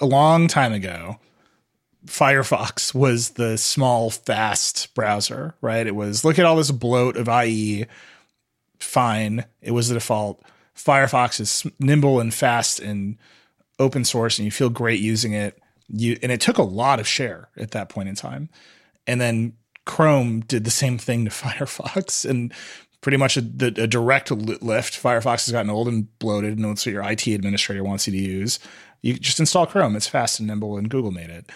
A 0.00 0.06
long 0.06 0.48
time 0.48 0.72
ago, 0.72 1.18
Firefox 2.06 2.94
was 2.94 3.30
the 3.30 3.58
small, 3.58 4.10
fast 4.10 4.94
browser, 4.94 5.54
right? 5.60 5.86
It 5.86 5.94
was 5.94 6.24
look 6.24 6.38
at 6.38 6.44
all 6.44 6.56
this 6.56 6.70
bloat 6.70 7.16
of 7.16 7.28
IE. 7.28 7.86
Fine, 8.78 9.44
it 9.60 9.72
was 9.72 9.88
the 9.88 9.94
default. 9.94 10.42
Firefox 10.74 11.40
is 11.40 11.66
nimble 11.78 12.20
and 12.20 12.32
fast 12.32 12.80
and 12.80 13.18
open 13.78 14.04
source, 14.04 14.38
and 14.38 14.44
you 14.44 14.50
feel 14.50 14.70
great 14.70 15.00
using 15.00 15.32
it. 15.32 15.59
You 15.92 16.18
and 16.22 16.30
it 16.30 16.40
took 16.40 16.58
a 16.58 16.62
lot 16.62 17.00
of 17.00 17.06
share 17.06 17.48
at 17.56 17.72
that 17.72 17.88
point 17.88 18.08
in 18.08 18.14
time. 18.14 18.48
And 19.06 19.20
then 19.20 19.54
Chrome 19.86 20.40
did 20.40 20.64
the 20.64 20.70
same 20.70 20.98
thing 20.98 21.24
to 21.24 21.30
Firefox, 21.30 22.28
and 22.28 22.52
pretty 23.00 23.16
much 23.16 23.36
a, 23.36 23.40
a 23.40 23.86
direct 23.86 24.30
lift. 24.30 25.02
Firefox 25.02 25.46
has 25.46 25.52
gotten 25.52 25.70
old 25.70 25.88
and 25.88 26.18
bloated, 26.18 26.58
and 26.58 26.64
that's 26.64 26.86
what 26.86 26.92
your 26.92 27.08
IT 27.08 27.26
administrator 27.26 27.82
wants 27.84 28.06
you 28.06 28.12
to 28.12 28.18
use. 28.18 28.58
You 29.02 29.14
just 29.14 29.40
install 29.40 29.66
Chrome; 29.66 29.96
it's 29.96 30.06
fast 30.06 30.38
and 30.40 30.46
nimble, 30.46 30.76
and 30.76 30.88
Google 30.90 31.10
made 31.10 31.30
it. 31.30 31.50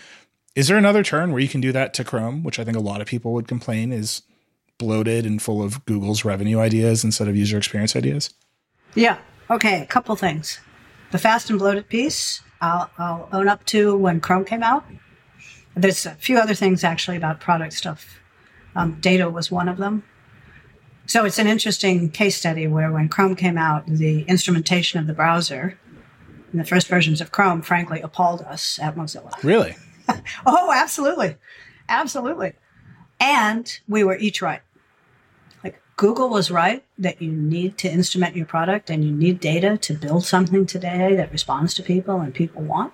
Is 0.54 0.68
there 0.68 0.76
another 0.76 1.02
turn 1.02 1.32
where 1.32 1.40
you 1.40 1.48
can 1.48 1.60
do 1.60 1.72
that 1.72 1.94
to 1.94 2.04
Chrome, 2.04 2.42
which 2.44 2.58
I 2.58 2.64
think 2.64 2.76
a 2.76 2.80
lot 2.80 3.00
of 3.00 3.08
people 3.08 3.32
would 3.32 3.48
complain 3.48 3.92
is 3.92 4.22
bloated 4.78 5.26
and 5.26 5.40
full 5.42 5.62
of 5.62 5.84
Google's 5.84 6.24
revenue 6.24 6.60
ideas 6.60 7.04
instead 7.04 7.28
of 7.28 7.36
user 7.36 7.58
experience 7.58 7.96
ideas? 7.96 8.32
Yeah. 8.94 9.18
Okay. 9.50 9.82
A 9.82 9.86
couple 9.86 10.14
things. 10.16 10.60
The 11.10 11.18
fast 11.18 11.50
and 11.50 11.58
bloated 11.58 11.88
piece, 11.88 12.42
I'll, 12.64 12.90
I'll 12.98 13.28
own 13.32 13.48
up 13.48 13.64
to 13.66 13.96
when 13.96 14.20
Chrome 14.20 14.44
came 14.44 14.62
out. 14.62 14.84
There's 15.74 16.06
a 16.06 16.12
few 16.12 16.38
other 16.38 16.54
things 16.54 16.84
actually 16.84 17.16
about 17.16 17.40
product 17.40 17.74
stuff. 17.74 18.20
Um, 18.76 18.98
data 19.00 19.28
was 19.28 19.50
one 19.50 19.68
of 19.68 19.76
them. 19.76 20.04
So 21.06 21.24
it's 21.24 21.38
an 21.38 21.46
interesting 21.46 22.10
case 22.10 22.36
study 22.36 22.66
where 22.66 22.90
when 22.90 23.08
Chrome 23.08 23.36
came 23.36 23.58
out, 23.58 23.86
the 23.86 24.22
instrumentation 24.22 24.98
of 24.98 25.06
the 25.06 25.12
browser 25.12 25.78
in 26.52 26.58
the 26.58 26.64
first 26.64 26.88
versions 26.88 27.20
of 27.20 27.32
Chrome, 27.32 27.60
frankly, 27.60 28.00
appalled 28.00 28.40
us 28.42 28.78
at 28.80 28.96
Mozilla. 28.96 29.32
Really? 29.44 29.76
oh, 30.46 30.72
absolutely. 30.74 31.36
Absolutely. 31.88 32.52
And 33.20 33.78
we 33.88 34.04
were 34.04 34.16
each 34.16 34.40
right. 34.40 34.60
Google 35.96 36.28
was 36.28 36.50
right 36.50 36.84
that 36.98 37.22
you 37.22 37.30
need 37.30 37.78
to 37.78 37.88
instrument 37.90 38.36
your 38.36 38.46
product 38.46 38.90
and 38.90 39.04
you 39.04 39.12
need 39.12 39.38
data 39.38 39.76
to 39.78 39.94
build 39.94 40.24
something 40.24 40.66
today 40.66 41.14
that 41.16 41.30
responds 41.30 41.74
to 41.74 41.82
people 41.82 42.20
and 42.20 42.34
people 42.34 42.62
want. 42.62 42.92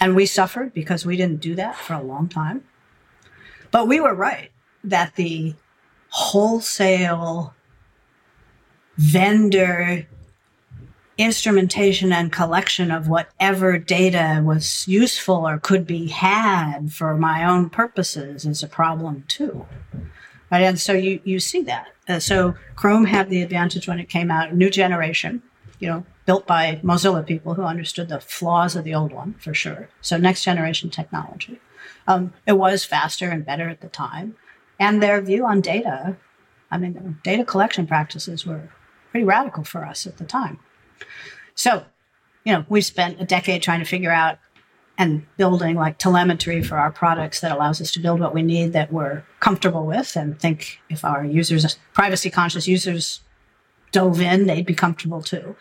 And 0.00 0.14
we 0.14 0.26
suffered 0.26 0.72
because 0.72 1.04
we 1.04 1.16
didn't 1.16 1.40
do 1.40 1.54
that 1.56 1.76
for 1.76 1.94
a 1.94 2.02
long 2.02 2.28
time. 2.28 2.64
But 3.70 3.88
we 3.88 4.00
were 4.00 4.14
right 4.14 4.50
that 4.84 5.16
the 5.16 5.54
wholesale 6.10 7.54
vendor 8.96 10.06
instrumentation 11.18 12.12
and 12.12 12.30
collection 12.30 12.90
of 12.90 13.08
whatever 13.08 13.78
data 13.78 14.42
was 14.44 14.86
useful 14.86 15.48
or 15.48 15.58
could 15.58 15.86
be 15.86 16.08
had 16.08 16.92
for 16.92 17.16
my 17.16 17.44
own 17.44 17.70
purposes 17.70 18.44
is 18.44 18.62
a 18.62 18.68
problem 18.68 19.24
too. 19.26 19.66
Right? 20.50 20.62
And 20.62 20.78
so 20.78 20.92
you, 20.92 21.20
you 21.24 21.40
see 21.40 21.62
that. 21.62 21.88
Uh, 22.08 22.20
so 22.20 22.54
Chrome 22.76 23.06
had 23.06 23.30
the 23.30 23.42
advantage 23.42 23.88
when 23.88 23.98
it 23.98 24.08
came 24.08 24.30
out, 24.30 24.54
new 24.54 24.70
generation, 24.70 25.42
you 25.80 25.88
know, 25.88 26.04
built 26.24 26.46
by 26.46 26.80
Mozilla 26.82 27.26
people 27.26 27.54
who 27.54 27.62
understood 27.62 28.08
the 28.08 28.20
flaws 28.20 28.76
of 28.76 28.84
the 28.84 28.94
old 28.94 29.12
one 29.12 29.34
for 29.38 29.54
sure. 29.54 29.88
So 30.00 30.16
next 30.16 30.44
generation 30.44 30.90
technology. 30.90 31.60
Um, 32.06 32.32
it 32.46 32.54
was 32.54 32.84
faster 32.84 33.30
and 33.30 33.44
better 33.44 33.68
at 33.68 33.80
the 33.80 33.88
time. 33.88 34.36
And 34.78 35.02
their 35.02 35.20
view 35.20 35.46
on 35.46 35.60
data, 35.60 36.16
I 36.70 36.78
mean, 36.78 37.18
data 37.24 37.44
collection 37.44 37.86
practices 37.86 38.46
were 38.46 38.68
pretty 39.10 39.24
radical 39.24 39.64
for 39.64 39.84
us 39.84 40.06
at 40.06 40.18
the 40.18 40.24
time. 40.24 40.58
So, 41.54 41.84
you 42.44 42.52
know, 42.52 42.64
we 42.68 42.80
spent 42.80 43.20
a 43.20 43.24
decade 43.24 43.62
trying 43.62 43.80
to 43.80 43.86
figure 43.86 44.12
out 44.12 44.38
and 44.98 45.26
building 45.36 45.76
like 45.76 45.98
telemetry 45.98 46.62
for 46.62 46.78
our 46.78 46.90
products 46.90 47.40
that 47.40 47.52
allows 47.52 47.80
us 47.80 47.90
to 47.92 48.00
build 48.00 48.20
what 48.20 48.34
we 48.34 48.42
need 48.42 48.72
that 48.72 48.92
we're 48.92 49.22
comfortable 49.40 49.86
with 49.86 50.16
and 50.16 50.38
think 50.40 50.80
if 50.88 51.04
our 51.04 51.24
users, 51.24 51.78
privacy 51.92 52.30
conscious 52.30 52.66
users 52.66 53.20
dove 53.92 54.20
in, 54.20 54.46
they'd 54.46 54.66
be 54.66 54.74
comfortable 54.74 55.22
too. 55.22 55.56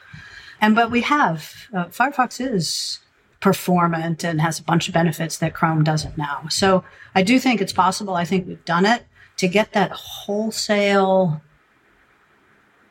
And 0.61 0.75
but 0.75 0.89
we 0.89 1.01
have, 1.01 1.67
uh, 1.73 1.85
Firefox 1.85 2.39
is 2.39 2.99
performant 3.41 4.23
and 4.23 4.41
has 4.41 4.59
a 4.59 4.63
bunch 4.63 4.87
of 4.87 4.93
benefits 4.93 5.37
that 5.37 5.53
Chrome 5.53 5.83
doesn't 5.83 6.17
now. 6.17 6.47
So 6.49 6.83
I 7.13 7.21
do 7.21 7.39
think 7.39 7.61
it's 7.61 7.73
possible. 7.73 8.15
I 8.15 8.25
think 8.25 8.47
we've 8.47 8.65
done 8.65 8.85
it 8.85 9.05
to 9.37 9.47
get 9.47 9.73
that 9.73 9.91
wholesale 9.91 11.41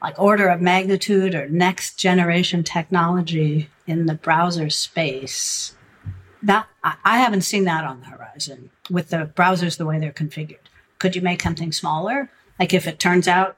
like 0.03 0.19
order 0.19 0.49
of 0.49 0.61
magnitude 0.61 1.35
or 1.35 1.49
next 1.49 1.99
generation 1.99 2.63
technology 2.63 3.71
in 3.87 4.05
the 4.05 4.15
browser 4.15 4.69
space. 4.69 5.75
That 6.45 6.67
I 6.83 7.19
haven't 7.19 7.43
seen 7.43 7.65
that 7.65 7.85
on 7.85 8.01
the 8.01 8.07
horizon 8.07 8.71
with 8.91 9.11
the 9.11 9.31
browsers 9.35 9.79
the 9.79 9.87
way 9.87 9.99
they're 9.99 10.13
configured. 10.13 10.59
Could 10.99 11.17
you 11.17 11.23
make 11.23 11.43
something 11.43 11.73
smaller? 11.73 12.31
Like 12.59 12.75
if 12.75 12.87
it 12.87 12.99
turns 12.99 13.27
out 13.27 13.57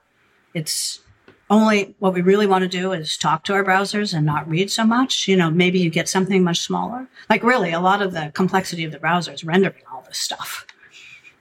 it's 0.55 1.01
only 1.49 1.95
what 1.99 2.15
we 2.15 2.21
really 2.21 2.47
want 2.47 2.63
to 2.63 2.69
do 2.69 2.93
is 2.93 3.17
talk 3.17 3.45
to 3.45 3.53
our 3.55 3.65
browsers 3.65 4.15
and 4.15 4.25
not 4.27 4.49
read 4.49 4.71
so 4.71 4.85
much, 4.85 5.29
you 5.29 5.37
know, 5.37 5.51
maybe 5.51 5.79
you 5.79 5.91
get 5.91 6.09
something 6.09 6.43
much 6.43 6.61
smaller. 6.61 7.09
Like 7.29 7.43
really 7.43 7.73
a 7.73 7.81
lot 7.81 8.03
of 8.03 8.13
the 8.13 8.31
complexity 8.35 8.85
of 8.85 8.93
the 8.93 8.99
browser 8.99 9.33
is 9.33 9.45
rendering 9.45 9.85
all 9.93 10.03
this 10.07 10.19
stuff 10.19 10.67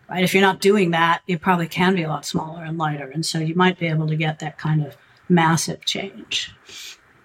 right? 0.10 0.24
If 0.24 0.34
you're 0.34 0.41
not 0.41 0.62
doing 0.62 0.91
that, 0.91 1.22
it 1.28 1.41
probably 1.41 1.68
can 1.68 1.96
be 1.96 2.04
a 2.04 2.10
lot 2.10 2.26
smaller 2.26 2.64
and 2.64 2.78
lighter. 2.78 3.10
And 3.10 3.26
so 3.26 3.39
you 3.39 3.56
might 3.56 3.80
be 3.80 3.88
able 3.88 4.08
to 4.08 4.16
get 4.16 4.39
that 4.39 4.58
kind 4.58 4.86
of 4.86 4.96
massive 5.30 5.86
change. 5.86 6.54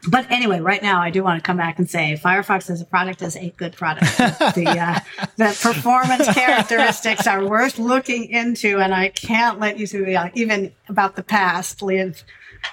But 0.08 0.30
anyway, 0.30 0.60
right 0.60 0.82
now 0.82 1.00
I 1.00 1.10
do 1.10 1.22
want 1.22 1.42
to 1.42 1.46
come 1.46 1.56
back 1.56 1.78
and 1.78 1.88
say 1.88 2.18
Firefox 2.22 2.70
as 2.70 2.80
a 2.80 2.84
product 2.84 3.22
is 3.22 3.36
a 3.36 3.50
good 3.56 3.74
product. 3.74 4.16
the, 4.16 4.66
uh, 4.66 5.00
the 5.36 5.58
performance 5.60 6.26
characteristics 6.32 7.26
are 7.26 7.46
worth 7.46 7.78
looking 7.78 8.24
into, 8.24 8.78
and 8.78 8.94
I 8.94 9.08
can't 9.10 9.60
let 9.60 9.78
you 9.78 10.16
uh, 10.16 10.30
even 10.34 10.72
about 10.88 11.16
the 11.16 11.22
past 11.22 11.82
leave 11.82 12.24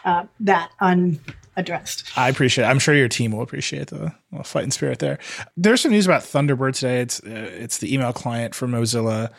uh, 0.06 0.26
that 0.40 0.72
unaddressed. 0.80 2.18
I 2.18 2.30
appreciate. 2.30 2.66
it. 2.66 2.68
I'm 2.68 2.80
sure 2.80 2.96
your 2.96 3.10
team 3.10 3.32
will 3.32 3.42
appreciate 3.42 3.88
the 3.88 4.14
well, 4.32 4.44
fighting 4.44 4.72
spirit 4.72 5.00
there. 5.00 5.20
There's 5.58 5.82
some 5.82 5.92
news 5.92 6.06
about 6.06 6.22
Thunderbird 6.22 6.76
today. 6.76 7.02
It's 7.02 7.22
uh, 7.24 7.52
it's 7.54 7.80
the 7.80 7.94
email 7.94 8.14
client 8.14 8.56
for 8.56 8.68
Mozilla. 8.68 9.32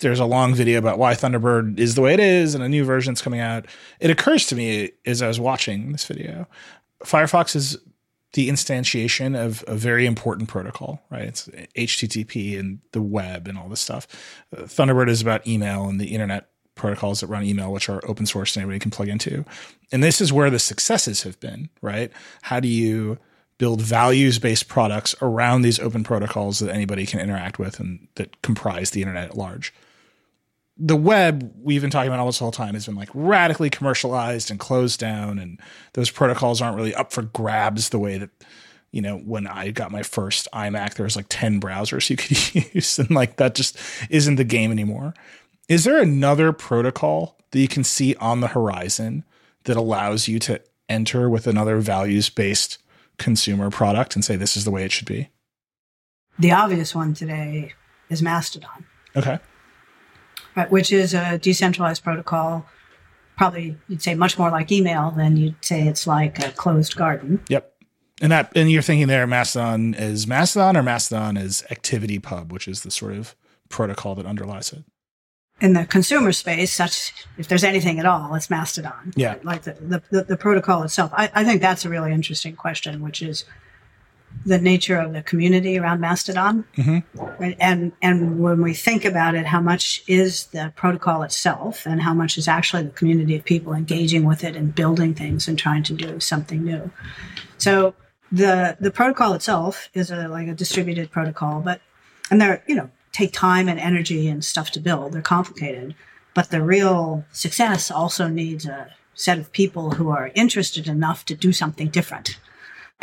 There's 0.00 0.20
a 0.20 0.24
long 0.24 0.52
video 0.54 0.80
about 0.80 0.98
why 0.98 1.14
Thunderbird 1.14 1.78
is 1.78 1.94
the 1.94 2.02
way 2.02 2.12
it 2.12 2.20
is, 2.20 2.54
and 2.54 2.62
a 2.62 2.68
new 2.68 2.84
version's 2.84 3.22
coming 3.22 3.40
out. 3.40 3.66
It 4.00 4.10
occurs 4.10 4.46
to 4.48 4.56
me 4.56 4.90
as 5.06 5.22
I 5.22 5.28
was 5.28 5.38
watching 5.38 5.92
this 5.92 6.04
video 6.04 6.48
Firefox 7.04 7.56
is 7.56 7.78
the 8.32 8.48
instantiation 8.48 9.38
of 9.38 9.62
a 9.66 9.74
very 9.74 10.06
important 10.06 10.48
protocol, 10.48 11.02
right? 11.10 11.24
It's 11.24 11.48
HTTP 11.76 12.58
and 12.58 12.80
the 12.92 13.02
web 13.02 13.46
and 13.46 13.58
all 13.58 13.68
this 13.68 13.80
stuff. 13.80 14.06
Uh, 14.56 14.62
Thunderbird 14.62 15.08
is 15.08 15.20
about 15.20 15.46
email 15.46 15.86
and 15.86 16.00
the 16.00 16.14
internet 16.14 16.48
protocols 16.74 17.20
that 17.20 17.26
run 17.26 17.44
email, 17.44 17.72
which 17.72 17.88
are 17.88 18.00
open 18.08 18.24
source 18.24 18.56
and 18.56 18.62
anybody 18.62 18.78
can 18.78 18.90
plug 18.90 19.08
into. 19.08 19.44
And 19.90 20.02
this 20.02 20.20
is 20.20 20.32
where 20.32 20.48
the 20.48 20.58
successes 20.58 21.22
have 21.24 21.38
been, 21.40 21.68
right? 21.82 22.10
How 22.42 22.60
do 22.60 22.68
you 22.68 23.18
build 23.58 23.82
values 23.82 24.38
based 24.38 24.66
products 24.66 25.14
around 25.20 25.62
these 25.62 25.78
open 25.78 26.02
protocols 26.02 26.58
that 26.60 26.74
anybody 26.74 27.04
can 27.04 27.20
interact 27.20 27.58
with 27.58 27.78
and 27.78 28.08
that 28.14 28.40
comprise 28.40 28.90
the 28.90 29.02
internet 29.02 29.28
at 29.28 29.36
large? 29.36 29.74
The 30.76 30.96
web 30.96 31.52
we've 31.56 31.82
been 31.82 31.90
talking 31.90 32.08
about 32.08 32.20
all 32.20 32.26
this 32.26 32.38
whole 32.38 32.52
time 32.52 32.74
has 32.74 32.86
been 32.86 32.94
like 32.94 33.10
radically 33.14 33.70
commercialized 33.70 34.50
and 34.50 34.58
closed 34.58 34.98
down 34.98 35.38
and 35.38 35.60
those 35.92 36.10
protocols 36.10 36.60
aren't 36.60 36.76
really 36.76 36.94
up 36.94 37.12
for 37.12 37.22
grabs 37.22 37.90
the 37.90 37.98
way 37.98 38.18
that 38.18 38.30
you 38.90 39.02
know 39.02 39.18
when 39.18 39.46
i 39.46 39.70
got 39.70 39.90
my 39.90 40.02
first 40.02 40.48
imac 40.54 40.94
there 40.94 41.04
was 41.04 41.16
like 41.16 41.26
10 41.28 41.60
browsers 41.60 42.08
you 42.08 42.16
could 42.56 42.74
use 42.74 42.98
and 42.98 43.10
like 43.10 43.36
that 43.36 43.54
just 43.54 43.78
isn't 44.10 44.36
the 44.36 44.44
game 44.44 44.70
anymore. 44.70 45.14
Is 45.68 45.84
there 45.84 46.02
another 46.02 46.52
protocol 46.52 47.38
that 47.50 47.60
you 47.60 47.68
can 47.68 47.84
see 47.84 48.14
on 48.16 48.40
the 48.40 48.48
horizon 48.48 49.24
that 49.64 49.76
allows 49.76 50.28
you 50.28 50.38
to 50.40 50.60
enter 50.88 51.30
with 51.30 51.46
another 51.46 51.78
values 51.78 52.28
based 52.28 52.78
consumer 53.16 53.70
product 53.70 54.14
and 54.14 54.24
say 54.24 54.36
this 54.36 54.56
is 54.56 54.64
the 54.64 54.70
way 54.70 54.84
it 54.84 54.92
should 54.92 55.06
be 55.06 55.30
the 56.38 56.50
obvious 56.50 56.94
one 56.94 57.14
today 57.14 57.72
is 58.08 58.22
mastodon. 58.22 58.86
Okay 59.14 59.38
right, 60.56 60.70
which 60.70 60.92
is 60.92 61.14
a 61.14 61.38
decentralized 61.38 62.02
protocol. 62.02 62.66
Probably 63.36 63.76
you'd 63.88 64.02
say 64.02 64.14
much 64.14 64.38
more 64.38 64.50
like 64.50 64.70
email 64.70 65.10
than 65.10 65.36
you'd 65.36 65.64
say 65.64 65.86
it's 65.88 66.06
like 66.06 66.38
a 66.44 66.52
closed 66.52 66.96
garden. 66.96 67.42
Yep. 67.48 67.72
And 68.20 68.30
that 68.30 68.52
and 68.54 68.70
you're 68.70 68.82
thinking 68.82 69.08
there 69.08 69.26
Mastodon 69.26 69.94
is 69.94 70.26
Mastodon 70.26 70.76
or 70.76 70.82
Mastodon 70.82 71.36
is 71.36 71.64
ActivityPub, 71.70 72.52
which 72.52 72.68
is 72.68 72.82
the 72.82 72.90
sort 72.90 73.14
of 73.14 73.34
protocol 73.68 74.14
that 74.14 74.26
underlies 74.26 74.72
it. 74.72 74.84
In 75.60 75.72
the 75.72 75.84
consumer 75.86 76.32
space, 76.32 76.72
such 76.72 77.12
if 77.38 77.48
there's 77.48 77.64
anything 77.64 77.98
at 77.98 78.06
all, 78.06 78.34
it's 78.34 78.50
Mastodon. 78.50 79.12
Yeah. 79.16 79.36
Like 79.42 79.62
the, 79.62 80.02
the, 80.10 80.24
the 80.24 80.36
protocol 80.36 80.82
itself. 80.82 81.12
I, 81.14 81.30
I 81.34 81.44
think 81.44 81.60
that's 81.60 81.84
a 81.84 81.88
really 81.88 82.12
interesting 82.12 82.54
question, 82.54 83.00
which 83.00 83.22
is 83.22 83.44
the 84.44 84.58
nature 84.58 84.98
of 84.98 85.12
the 85.12 85.22
community 85.22 85.78
around 85.78 86.00
Mastodon. 86.00 86.64
Mm-hmm. 86.76 87.18
Right? 87.40 87.56
And, 87.60 87.92
and 88.02 88.40
when 88.40 88.62
we 88.62 88.74
think 88.74 89.04
about 89.04 89.34
it, 89.34 89.46
how 89.46 89.60
much 89.60 90.02
is 90.06 90.46
the 90.46 90.72
protocol 90.76 91.22
itself 91.22 91.86
and 91.86 92.02
how 92.02 92.14
much 92.14 92.36
is 92.36 92.48
actually 92.48 92.84
the 92.84 92.90
community 92.90 93.36
of 93.36 93.44
people 93.44 93.72
engaging 93.72 94.24
with 94.24 94.42
it 94.44 94.56
and 94.56 94.74
building 94.74 95.14
things 95.14 95.46
and 95.46 95.58
trying 95.58 95.82
to 95.84 95.94
do 95.94 96.18
something 96.20 96.64
new. 96.64 96.90
So 97.58 97.94
the, 98.30 98.76
the 98.80 98.90
protocol 98.90 99.34
itself 99.34 99.88
is 99.94 100.10
a, 100.10 100.28
like 100.28 100.48
a 100.48 100.54
distributed 100.54 101.10
protocol, 101.10 101.60
but, 101.60 101.80
and 102.30 102.40
they're, 102.40 102.64
you 102.66 102.74
know, 102.74 102.90
take 103.12 103.32
time 103.32 103.68
and 103.68 103.78
energy 103.78 104.26
and 104.28 104.44
stuff 104.44 104.70
to 104.72 104.80
build. 104.80 105.12
They're 105.12 105.22
complicated, 105.22 105.94
but 106.34 106.50
the 106.50 106.62
real 106.62 107.24
success 107.30 107.90
also 107.90 108.26
needs 108.28 108.66
a 108.66 108.92
set 109.14 109.38
of 109.38 109.52
people 109.52 109.92
who 109.92 110.08
are 110.08 110.32
interested 110.34 110.88
enough 110.88 111.24
to 111.26 111.34
do 111.34 111.52
something 111.52 111.88
different 111.88 112.38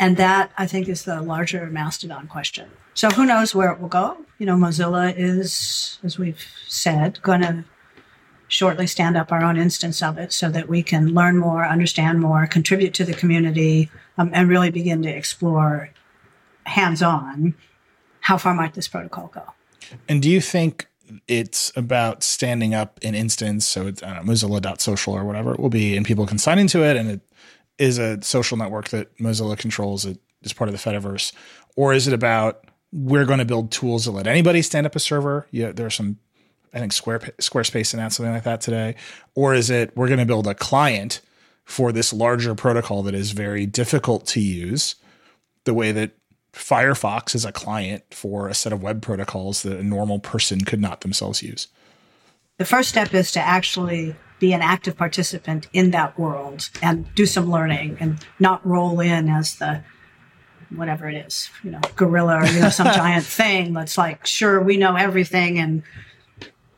and 0.00 0.16
that 0.16 0.50
I 0.56 0.66
think 0.66 0.88
is 0.88 1.04
the 1.04 1.20
larger 1.20 1.66
Mastodon 1.66 2.26
question. 2.26 2.70
So 2.94 3.10
who 3.10 3.26
knows 3.26 3.54
where 3.54 3.70
it 3.70 3.78
will 3.78 3.88
go? 3.88 4.16
You 4.38 4.46
know, 4.46 4.56
Mozilla 4.56 5.14
is, 5.14 5.98
as 6.02 6.18
we've 6.18 6.44
said, 6.66 7.20
going 7.22 7.42
to 7.42 7.64
shortly 8.48 8.86
stand 8.86 9.16
up 9.16 9.30
our 9.30 9.44
own 9.44 9.58
instance 9.58 10.02
of 10.02 10.16
it 10.16 10.32
so 10.32 10.48
that 10.50 10.68
we 10.68 10.82
can 10.82 11.14
learn 11.14 11.36
more, 11.36 11.64
understand 11.66 12.18
more, 12.18 12.46
contribute 12.46 12.94
to 12.94 13.04
the 13.04 13.12
community, 13.12 13.90
um, 14.16 14.30
and 14.32 14.48
really 14.48 14.70
begin 14.70 15.02
to 15.02 15.10
explore 15.10 15.90
hands 16.64 17.02
on 17.02 17.54
how 18.20 18.38
far 18.38 18.54
might 18.54 18.72
this 18.72 18.88
protocol 18.88 19.28
go. 19.28 19.52
And 20.08 20.22
do 20.22 20.30
you 20.30 20.40
think 20.40 20.88
it's 21.28 21.72
about 21.76 22.22
standing 22.22 22.72
up 22.72 22.98
an 23.02 23.14
instance? 23.14 23.66
So 23.66 23.86
it's 23.86 24.00
know, 24.00 24.22
Mozilla.social 24.24 25.12
or 25.12 25.24
whatever 25.24 25.52
it 25.52 25.60
will 25.60 25.68
be, 25.68 25.94
and 25.94 26.06
people 26.06 26.26
can 26.26 26.38
sign 26.38 26.58
into 26.58 26.82
it 26.82 26.96
and 26.96 27.10
it 27.10 27.20
is 27.80 27.98
a 27.98 28.22
social 28.22 28.58
network 28.58 28.90
that 28.90 29.16
Mozilla 29.16 29.56
controls 29.56 30.04
it 30.04 30.20
as 30.44 30.52
part 30.52 30.68
of 30.68 30.72
the 30.72 30.90
Fediverse, 30.90 31.32
or 31.76 31.94
is 31.94 32.06
it 32.06 32.14
about 32.14 32.64
we're 32.92 33.24
going 33.24 33.38
to 33.38 33.44
build 33.44 33.72
tools 33.72 34.04
that 34.04 34.10
let 34.10 34.26
anybody 34.26 34.62
stand 34.62 34.86
up 34.86 34.94
a 34.94 35.00
server? 35.00 35.46
Yeah, 35.50 35.72
there 35.72 35.86
are 35.86 35.90
some, 35.90 36.18
I 36.74 36.78
think 36.78 36.92
Square 36.92 37.20
Squarespace 37.38 37.94
announced 37.94 38.18
something 38.18 38.34
like 38.34 38.44
that 38.44 38.60
today, 38.60 38.96
or 39.34 39.54
is 39.54 39.70
it 39.70 39.96
we're 39.96 40.08
going 40.08 40.20
to 40.20 40.26
build 40.26 40.46
a 40.46 40.54
client 40.54 41.22
for 41.64 41.90
this 41.90 42.12
larger 42.12 42.54
protocol 42.54 43.02
that 43.04 43.14
is 43.14 43.30
very 43.30 43.64
difficult 43.64 44.26
to 44.26 44.40
use, 44.40 44.96
the 45.64 45.72
way 45.72 45.90
that 45.92 46.12
Firefox 46.52 47.34
is 47.34 47.44
a 47.44 47.52
client 47.52 48.02
for 48.10 48.48
a 48.48 48.54
set 48.54 48.72
of 48.72 48.82
web 48.82 49.00
protocols 49.00 49.62
that 49.62 49.78
a 49.78 49.82
normal 49.82 50.18
person 50.18 50.62
could 50.62 50.80
not 50.80 51.00
themselves 51.00 51.42
use. 51.42 51.68
The 52.58 52.64
first 52.64 52.90
step 52.90 53.14
is 53.14 53.32
to 53.32 53.40
actually 53.40 54.16
be 54.40 54.52
an 54.52 54.62
active 54.62 54.96
participant 54.96 55.68
in 55.72 55.92
that 55.92 56.18
world 56.18 56.70
and 56.82 57.14
do 57.14 57.26
some 57.26 57.50
learning 57.50 57.96
and 58.00 58.26
not 58.40 58.66
roll 58.66 58.98
in 58.98 59.28
as 59.28 59.56
the 59.56 59.84
whatever 60.74 61.08
it 61.08 61.26
is, 61.26 61.50
you 61.62 61.70
know, 61.70 61.80
gorilla 61.94 62.40
or 62.40 62.46
you 62.46 62.60
know 62.60 62.70
some 62.70 62.86
giant 62.94 63.24
thing 63.24 63.72
that's 63.74 63.98
like, 63.98 64.26
sure, 64.26 64.60
we 64.60 64.76
know 64.76 64.96
everything 64.96 65.58
and 65.58 65.82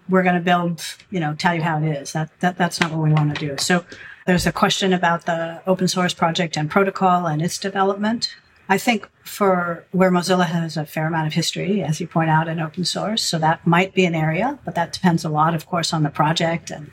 we're 0.09 0.23
going 0.23 0.35
to 0.35 0.41
build, 0.41 0.83
you 1.11 1.21
know, 1.21 1.35
tell 1.35 1.55
you 1.55 1.63
how 1.63 1.79
it 1.79 1.89
is. 1.89 2.13
That 2.13 2.31
that 2.41 2.59
that's 2.59 2.81
not 2.81 2.91
what 2.91 3.01
we 3.01 3.13
want 3.13 3.35
to 3.35 3.47
do. 3.47 3.57
So 3.59 3.85
there's 4.27 4.47
a 4.47 4.53
question 4.53 4.93
about 4.93 5.27
the 5.27 5.63
open 5.67 5.89
source 5.89 6.15
project 6.15 6.57
and 6.57 6.71
protocol 6.71 7.27
and 7.27 7.41
its 7.41 7.59
development. 7.59 8.35
I 8.69 8.79
think 8.79 9.09
for 9.25 9.85
where 9.93 10.11
Mozilla 10.11 10.47
has 10.47 10.77
a 10.77 10.87
fair 10.87 11.07
amount 11.07 11.27
of 11.27 11.33
history, 11.35 11.83
as 11.83 12.01
you 12.01 12.07
point 12.07 12.31
out, 12.31 12.49
in 12.49 12.61
open 12.61 12.85
source, 12.85 13.23
so 13.23 13.39
that 13.39 13.67
might 13.67 13.93
be 13.93 14.05
an 14.05 14.15
area, 14.15 14.59
but 14.65 14.75
that 14.77 14.93
depends 14.93 15.25
a 15.25 15.29
lot, 15.29 15.55
of 15.55 15.67
course, 15.67 15.93
on 15.93 16.05
the 16.05 16.11
project 16.11 16.71
and 16.71 16.91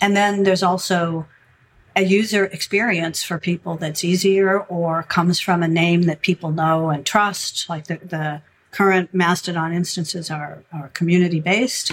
and 0.00 0.16
then 0.16 0.42
there's 0.42 0.62
also 0.62 1.26
a 1.94 2.02
user 2.02 2.44
experience 2.44 3.24
for 3.24 3.38
people 3.38 3.76
that's 3.76 4.04
easier 4.04 4.60
or 4.60 5.02
comes 5.04 5.40
from 5.40 5.62
a 5.62 5.68
name 5.68 6.02
that 6.02 6.20
people 6.20 6.50
know 6.50 6.90
and 6.90 7.06
trust. 7.06 7.68
Like 7.70 7.86
the, 7.86 7.96
the 7.96 8.42
current 8.70 9.14
Mastodon 9.14 9.72
instances 9.72 10.30
are, 10.30 10.62
are 10.72 10.88
community 10.88 11.40
based. 11.40 11.92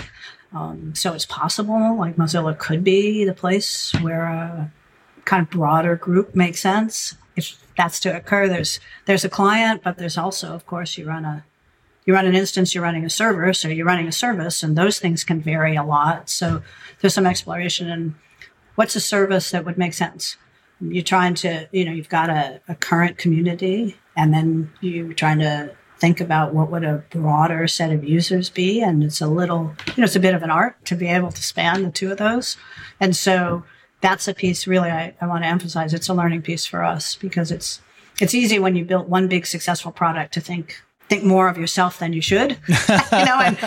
Um, 0.54 0.93
so 0.93 1.14
it's 1.14 1.26
possible, 1.26 1.97
like 1.97 2.18
Mozilla 2.18 2.58
could 2.58 2.84
be 2.84 3.24
the 3.24 3.34
place 3.34 3.93
where 4.01 4.26
a 4.26 4.72
kind 5.26 5.41
of 5.41 5.49
broader 5.49 5.95
group 5.95 6.36
makes 6.36 6.60
sense. 6.60 7.16
If 7.36 7.58
that's 7.76 7.99
to 8.01 8.16
occur, 8.16 8.47
there's 8.47 8.80
there's 9.06 9.26
a 9.26 9.30
client, 9.30 9.82
but 9.84 9.97
there's 9.97 10.18
also, 10.18 10.54
of 10.54 10.68
course, 10.68 10.97
you 10.97 11.08
run 11.08 11.26
a 11.26 11.43
you 12.06 12.14
run 12.14 12.26
an 12.26 12.36
instance, 12.36 12.74
you're 12.74 12.84
running 12.84 13.06
a 13.06 13.10
server, 13.10 13.54
so 13.54 13.68
you're 13.68 13.86
running 13.86 14.08
a 14.08 14.12
service, 14.12 14.64
and 14.64 14.78
those 14.78 14.99
things 14.99 15.24
can 15.24 15.41
vary 15.41 15.76
a 15.76 15.84
lot. 15.84 16.30
So 16.30 16.62
there's 16.99 17.14
some 17.14 17.26
exploration 17.26 17.89
in 17.89 18.16
what's 18.76 18.95
a 18.95 19.01
service 19.01 19.51
that 19.51 19.66
would 19.66 19.78
make 19.78 19.93
sense. 19.93 20.38
You're 20.82 21.04
trying 21.04 21.36
to, 21.36 21.68
you 21.72 21.86
know, 21.86 21.91
you've 21.91 22.10
got 22.10 22.30
a, 22.30 22.62
a 22.68 22.76
current 22.76 23.18
community, 23.18 23.97
and 24.16 24.34
then 24.34 24.72
you're 24.82 25.14
trying 25.14 25.39
to 25.39 25.76
think 25.97 26.20
about 26.20 26.54
what 26.54 26.70
would 26.70 26.84
a 26.84 27.04
broader 27.12 27.68
set 27.68 27.91
of 27.91 28.04
users 28.04 28.49
be, 28.49 28.82
and 28.82 29.04
it's 29.04 29.22
a 29.22 29.28
little, 29.28 29.74
you 29.88 30.01
know, 30.01 30.04
it's 30.04 30.16
a 30.16 30.20
bit 30.20 30.36
of 30.36 30.43
an 30.43 30.51
art 30.51 30.84
to 30.86 30.95
be 30.95 31.08
able 31.08 31.32
to 31.32 31.41
span 31.41 31.84
the 31.84 31.91
two 31.91 32.12
of 32.12 32.18
those, 32.18 32.58
and 32.99 33.16
so 33.16 33.64
that's 34.01 34.28
a 34.28 34.34
piece 34.34 34.68
really 34.68 34.91
I, 34.91 35.16
I 35.22 35.28
want 35.28 35.43
to 35.43 35.47
emphasize. 35.47 35.93
It's 35.93 36.10
a 36.10 36.14
learning 36.14 36.41
piece 36.41 36.66
for 36.66 36.84
us 36.84 37.16
because 37.16 37.51
it's 37.51 37.82
it's 38.20 38.36
easy 38.36 38.60
when 38.60 38.76
you 38.76 38.86
built 38.86 39.08
one 39.08 39.28
big 39.28 39.45
successful 39.45 39.91
product 39.91 40.34
to 40.34 40.41
think 40.41 40.84
think 41.10 41.24
more 41.24 41.47
of 41.47 41.58
yourself 41.58 41.99
than 41.99 42.14
you 42.14 42.22
should, 42.22 42.51
you 42.68 43.26
know, 43.26 43.39
and, 43.39 43.58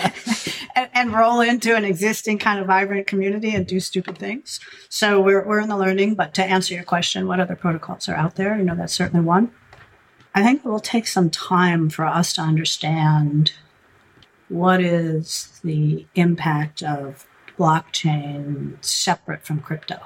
and, 0.74 0.90
and, 0.94 1.12
roll 1.12 1.40
into 1.40 1.76
an 1.76 1.84
existing 1.84 2.38
kind 2.38 2.58
of 2.58 2.66
vibrant 2.66 3.06
community 3.06 3.54
and 3.54 3.66
do 3.66 3.78
stupid 3.78 4.18
things. 4.18 4.60
So 4.88 5.20
we're, 5.20 5.46
we're 5.46 5.60
in 5.60 5.68
the 5.68 5.76
learning, 5.76 6.14
but 6.14 6.34
to 6.34 6.44
answer 6.44 6.74
your 6.74 6.84
question, 6.84 7.26
what 7.26 7.40
other 7.40 7.56
protocols 7.56 8.08
are 8.08 8.14
out 8.14 8.36
there? 8.36 8.56
You 8.56 8.64
know, 8.64 8.74
that's 8.74 8.92
certainly 8.92 9.24
one. 9.24 9.52
I 10.34 10.42
think 10.42 10.64
it 10.64 10.68
will 10.68 10.80
take 10.80 11.06
some 11.06 11.30
time 11.30 11.88
for 11.88 12.04
us 12.04 12.32
to 12.34 12.42
understand 12.42 13.52
what 14.48 14.80
is 14.80 15.60
the 15.64 16.06
impact 16.14 16.82
of 16.82 17.26
blockchain 17.58 18.82
separate 18.84 19.44
from 19.44 19.60
crypto. 19.60 19.98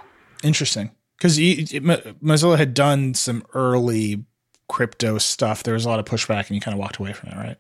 Interesting. 0.43 0.93
Because 1.19 1.39
Mozilla 1.39 2.57
had 2.57 2.73
done 2.73 3.15
some 3.15 3.45
early 3.53 4.25
crypto 4.71 5.19
stuff, 5.19 5.63
there 5.63 5.75
was 5.75 5.85
a 5.85 5.89
lot 5.89 5.99
of 5.99 6.05
pushback 6.07 6.47
and 6.49 6.51
you 6.51 6.61
kind 6.61 6.75
of 6.75 6.79
walked 6.79 6.97
away 6.99 7.13
from 7.13 7.31
it, 7.31 7.37
right? 7.37 7.57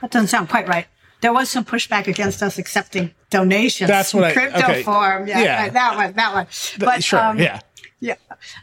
That 0.00 0.10
doesn't 0.10 0.28
sound 0.28 0.48
quite 0.48 0.68
right. 0.68 0.86
There 1.20 1.32
was 1.32 1.48
some 1.48 1.64
pushback 1.64 2.06
against 2.06 2.42
us 2.42 2.58
accepting 2.58 3.12
donations. 3.30 3.88
That's 3.88 4.12
what 4.12 4.24
I- 4.24 4.32
crypto 4.32 4.58
okay. 4.58 4.82
form. 4.82 5.26
Yeah, 5.26 5.40
Yeah. 5.42 5.62
right, 5.62 5.72
that 5.72 5.96
one, 5.96 6.12
that 6.12 6.34
one. 6.34 6.46
But 6.78 7.02
sure, 7.02 7.18
um, 7.20 7.38
yeah. 7.38 7.60
yeah. 8.00 8.16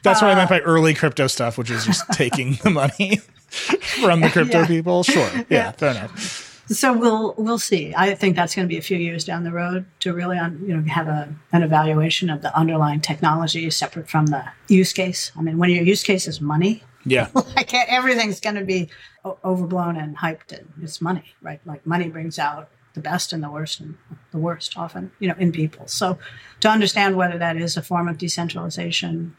That's 0.03 0.21
what 0.21 0.29
I 0.29 0.33
Uh, 0.33 0.35
meant 0.37 0.49
by 0.49 0.59
early 0.59 0.93
crypto 0.93 1.25
stuff, 1.27 1.57
which 1.57 1.71
is 1.71 1.85
just 1.85 2.03
taking 2.11 2.59
the 2.63 2.69
money 2.69 3.17
from 3.49 4.21
the 4.21 4.29
crypto 4.35 4.59
Yeah. 4.61 4.67
people. 4.67 5.03
Sure. 5.03 5.29
Yeah, 5.35 5.43
Yeah. 5.49 5.71
fair 5.71 5.91
enough. 5.91 6.47
So 6.67 6.93
we'll 6.93 7.33
we'll 7.37 7.59
see. 7.59 7.93
I 7.97 8.13
think 8.15 8.35
that's 8.37 8.55
going 8.55 8.65
to 8.65 8.69
be 8.71 8.77
a 8.77 8.81
few 8.81 8.97
years 8.97 9.25
down 9.25 9.43
the 9.43 9.51
road 9.51 9.83
to 10.01 10.13
really 10.13 10.37
on, 10.37 10.63
you 10.65 10.73
know 10.77 10.83
have 10.87 11.07
a, 11.09 11.27
an 11.51 11.63
evaluation 11.63 12.29
of 12.29 12.41
the 12.43 12.55
underlying 12.57 13.01
technology 13.01 13.69
separate 13.71 14.07
from 14.07 14.27
the 14.27 14.45
use 14.69 14.93
case. 14.93 15.31
I 15.37 15.41
mean, 15.41 15.57
when 15.57 15.69
your 15.71 15.83
use 15.83 16.01
case 16.03 16.27
is 16.29 16.39
money, 16.39 16.83
Yeah. 17.05 17.29
like 17.33 17.73
everything's 17.73 18.39
going 18.39 18.55
to 18.55 18.65
be 18.65 18.89
o- 19.25 19.37
overblown 19.43 19.97
and 19.97 20.17
hyped, 20.17 20.51
and 20.51 20.71
it's 20.81 21.01
money, 21.01 21.33
right? 21.41 21.59
Like 21.65 21.85
money 21.85 22.09
brings 22.09 22.39
out 22.39 22.69
the 22.93 23.01
best 23.01 23.31
and 23.31 23.41
the 23.41 23.49
worst, 23.49 23.79
and 23.79 23.97
the 24.31 24.37
worst 24.37 24.77
often, 24.77 25.11
you 25.19 25.27
know, 25.27 25.35
in 25.37 25.51
people. 25.51 25.87
So 25.87 26.17
to 26.59 26.69
understand 26.69 27.15
whether 27.15 27.37
that 27.37 27.57
is 27.57 27.77
a 27.77 27.81
form 27.81 28.07
of 28.07 28.17
decentralization, 28.17 29.35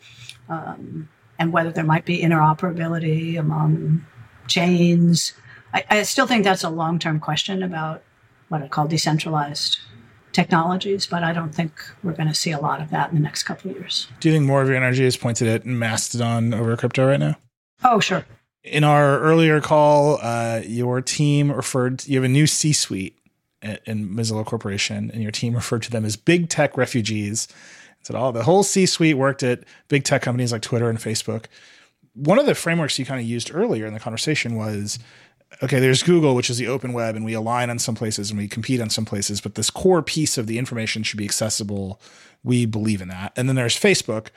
um, 0.49 1.09
and 1.39 1.53
whether 1.53 1.71
there 1.71 1.85
might 1.85 2.05
be 2.05 2.23
interoperability 2.23 3.39
among 3.39 4.05
chains, 4.47 5.33
I, 5.75 5.85
I 5.91 6.03
still 6.03 6.27
think 6.27 6.45
that's 6.45 6.65
a 6.65 6.71
long 6.71 6.99
term 6.99 7.21
question 7.21 7.63
about 7.63 8.03
what 8.49 8.63
I 8.63 8.69
call 8.69 8.87
decentralized 8.87 9.79
technologies, 10.33 11.07
but 11.07 11.23
I 11.23 11.33
don't 11.33 11.55
think 11.55 11.73
we're 12.03 12.13
going 12.13 12.29
to 12.29 12.35
see 12.35 12.51
a 12.51 12.59
lot 12.59 12.81
of 12.81 12.91
that 12.91 13.11
in 13.11 13.17
the 13.17 13.23
next 13.23 13.43
couple 13.45 13.71
of 13.71 13.77
years. 13.77 14.09
Do 14.21 14.29
you 14.29 14.35
think 14.35 14.47
more 14.47 14.63
of 14.63 14.69
your 14.69 14.77
energy 14.77 15.05
is 15.05 15.17
pointed 15.17 15.49
at 15.49 15.67
Mastodon 15.67 16.55
over 16.55 16.77
crypto 16.77 17.07
right 17.07 17.21
now? 17.21 17.37
Oh, 17.85 18.01
sure. 18.01 18.25
In 18.65 18.85
our 18.85 19.19
earlier 19.21 19.61
call, 19.61 20.19
uh, 20.23 20.63
your 20.65 21.01
team 21.01 21.51
referred, 21.51 22.07
you 22.07 22.17
have 22.17 22.25
a 22.25 22.29
new 22.29 22.47
C 22.47 22.73
suite 22.73 23.19
in 23.87 24.09
Mozilla 24.09 24.45
Corporation, 24.45 25.11
and 25.13 25.23
your 25.23 25.33
team 25.33 25.55
referred 25.55 25.83
to 25.83 25.91
them 25.91 26.05
as 26.05 26.17
big 26.17 26.49
tech 26.49 26.77
refugees. 26.77 27.49
Said, 28.03 28.17
oh, 28.17 28.33
the 28.33 28.43
whole 28.45 28.63
C 28.63 28.87
suite 28.87 29.17
worked 29.17 29.43
at 29.43 29.65
big 29.89 30.05
tech 30.05 30.23
companies 30.23 30.53
like 30.53 30.63
Twitter 30.63 30.89
and 30.89 30.99
Facebook. 30.99 31.47
One 32.15 32.39
of 32.39 32.47
the 32.47 32.55
frameworks 32.55 32.99
you 32.99 33.05
kind 33.05 33.21
of 33.21 33.27
used 33.27 33.55
earlier 33.55 33.87
in 33.87 33.95
the 33.95 34.01
conversation 34.01 34.57
was 34.57 34.99
okay, 35.63 35.79
there's 35.79 36.03
Google, 36.03 36.35
which 36.35 36.51
is 36.51 36.59
the 36.59 36.67
open 36.67 36.93
web, 36.93 37.15
and 37.15 37.25
we 37.25 37.35
align 37.35 37.71
on 37.71 37.79
some 37.79 37.95
places 37.95 38.31
and 38.31 38.39
we 38.39 38.49
compete 38.49 38.81
on 38.81 38.91
some 38.91 39.05
places, 39.05 39.41
but 39.41 39.55
this 39.55 39.71
core 39.71 40.03
piece 40.03 40.39
of 40.39 40.47
the 40.47 40.59
information 40.59 41.03
should 41.03 41.19
be 41.19 41.25
accessible. 41.25 42.01
We 42.43 42.67
believe 42.67 43.03
in 43.03 43.09
that. 43.09 43.33
And 43.37 43.49
then 43.49 43.57
there's 43.57 43.79
Facebook, 43.79 44.29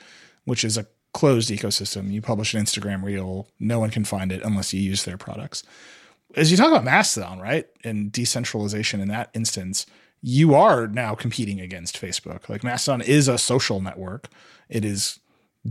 which 0.44 0.62
is 0.62 0.76
a 0.76 0.86
closed 1.16 1.48
ecosystem. 1.48 2.12
You 2.12 2.20
publish 2.20 2.52
an 2.52 2.62
Instagram 2.62 3.02
reel, 3.02 3.48
no 3.58 3.80
one 3.80 3.88
can 3.88 4.04
find 4.04 4.30
it 4.30 4.42
unless 4.44 4.74
you 4.74 4.82
use 4.82 5.04
their 5.04 5.16
products. 5.16 5.62
As 6.34 6.50
you 6.50 6.58
talk 6.58 6.68
about 6.68 6.84
Mastodon, 6.84 7.40
right, 7.40 7.66
and 7.82 8.12
decentralization 8.12 9.00
in 9.00 9.08
that 9.08 9.30
instance, 9.32 9.86
you 10.20 10.54
are 10.54 10.86
now 10.86 11.14
competing 11.14 11.58
against 11.58 11.98
Facebook. 11.98 12.50
Like 12.50 12.62
Mastodon 12.62 13.00
is 13.00 13.28
a 13.28 13.38
social 13.38 13.80
network. 13.80 14.28
It 14.68 14.84
is 14.84 15.18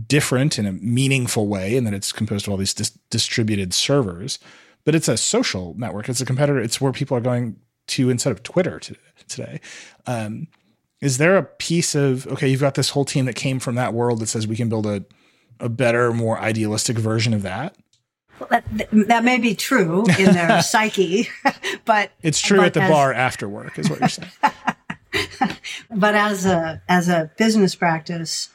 different 0.08 0.58
in 0.58 0.66
a 0.66 0.72
meaningful 0.72 1.46
way 1.46 1.76
in 1.76 1.84
that 1.84 1.94
it's 1.94 2.10
composed 2.10 2.48
of 2.48 2.50
all 2.50 2.58
these 2.58 2.74
dis- 2.74 2.98
distributed 3.10 3.72
servers, 3.72 4.40
but 4.84 4.96
it's 4.96 5.06
a 5.06 5.16
social 5.16 5.74
network. 5.78 6.08
It's 6.08 6.20
a 6.20 6.26
competitor. 6.26 6.58
It's 6.58 6.80
where 6.80 6.92
people 6.92 7.16
are 7.16 7.20
going 7.20 7.54
to 7.86 8.10
instead 8.10 8.32
of 8.32 8.42
Twitter 8.42 8.80
to, 8.80 8.96
today. 9.28 9.60
Um, 10.06 10.48
is 11.00 11.18
there 11.18 11.36
a 11.36 11.44
piece 11.44 11.94
of 11.94 12.26
okay? 12.26 12.48
You've 12.48 12.60
got 12.60 12.74
this 12.74 12.90
whole 12.90 13.04
team 13.04 13.26
that 13.26 13.36
came 13.36 13.60
from 13.60 13.76
that 13.76 13.94
world 13.94 14.18
that 14.18 14.26
says 14.26 14.48
we 14.48 14.56
can 14.56 14.68
build 14.68 14.86
a 14.86 15.04
a 15.60 15.68
better, 15.68 16.12
more 16.12 16.38
idealistic 16.38 16.98
version 16.98 17.32
of 17.34 17.42
that. 17.42 17.76
Well, 18.38 18.48
that, 18.50 18.64
that 19.08 19.24
may 19.24 19.38
be 19.38 19.54
true 19.54 20.04
in 20.18 20.32
their 20.34 20.60
psyche, 20.62 21.28
but 21.84 22.12
It's 22.22 22.40
true 22.40 22.58
but 22.58 22.66
at 22.66 22.74
the 22.74 22.82
as- 22.82 22.90
bar 22.90 23.12
after 23.12 23.48
work, 23.48 23.78
is 23.78 23.88
what 23.88 24.00
you're 24.00 24.08
saying. 24.08 24.30
But 25.90 26.14
as 26.14 26.44
a 26.44 26.82
as 26.88 27.08
a 27.08 27.30
business 27.38 27.74
practice 27.74 28.50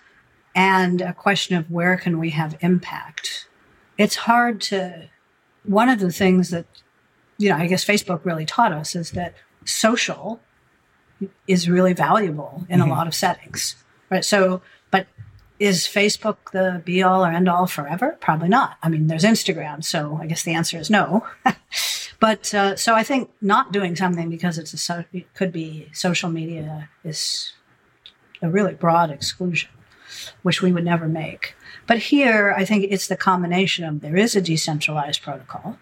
and 0.53 1.01
a 1.01 1.13
question 1.13 1.55
of 1.55 1.71
where 1.71 1.97
can 1.97 2.19
we 2.19 2.29
have 2.31 2.57
impact, 2.61 3.47
it's 3.97 4.15
hard 4.15 4.61
to. 4.61 5.09
One 5.63 5.89
of 5.89 5.99
the 5.99 6.11
things 6.11 6.49
that 6.49 6.65
you 7.37 7.49
know, 7.49 7.55
I 7.55 7.67
guess 7.67 7.83
Facebook 7.85 8.25
really 8.25 8.45
taught 8.45 8.71
us 8.73 8.95
is 8.95 9.11
that 9.11 9.33
social 9.65 10.39
is 11.47 11.69
really 11.69 11.93
valuable 11.93 12.65
in 12.69 12.79
Mhm. 12.79 12.85
a 12.87 12.89
lot 12.89 13.07
of 13.07 13.15
settings, 13.15 13.75
right? 14.09 14.25
So, 14.25 14.61
is 15.61 15.81
Facebook 15.81 16.37
the 16.53 16.81
be 16.83 17.03
all 17.03 17.23
or 17.23 17.29
end 17.29 17.47
all 17.47 17.67
forever? 17.67 18.17
Probably 18.19 18.49
not. 18.49 18.77
I 18.81 18.89
mean, 18.89 19.05
there's 19.05 19.23
Instagram, 19.23 19.83
so 19.83 20.17
I 20.19 20.25
guess 20.25 20.41
the 20.41 20.55
answer 20.55 20.79
is 20.79 20.89
no. 20.89 21.23
but 22.19 22.51
uh, 22.51 22.75
so 22.75 22.95
I 22.95 23.03
think 23.03 23.29
not 23.41 23.71
doing 23.71 23.95
something 23.95 24.31
because 24.31 24.57
it's 24.57 24.73
a 24.73 24.77
so, 24.77 25.05
it 25.13 25.31
could 25.35 25.51
be 25.51 25.87
social 25.93 26.31
media 26.31 26.89
is 27.03 27.53
a 28.41 28.49
really 28.49 28.73
broad 28.73 29.11
exclusion, 29.11 29.69
which 30.41 30.63
we 30.63 30.71
would 30.73 30.83
never 30.83 31.07
make. 31.07 31.53
But 31.85 31.99
here, 31.99 32.55
I 32.57 32.65
think 32.65 32.87
it's 32.89 33.05
the 33.05 33.15
combination 33.15 33.85
of 33.85 34.01
there 34.01 34.17
is 34.17 34.35
a 34.35 34.41
decentralized 34.41 35.21
protocol. 35.21 35.77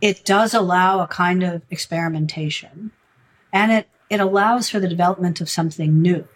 It 0.00 0.24
does 0.24 0.54
allow 0.54 1.00
a 1.00 1.08
kind 1.08 1.42
of 1.42 1.62
experimentation, 1.68 2.92
and 3.52 3.72
it 3.72 3.88
it 4.08 4.20
allows 4.20 4.70
for 4.70 4.78
the 4.78 4.88
development 4.88 5.40
of 5.40 5.50
something 5.50 6.00
new. 6.00 6.28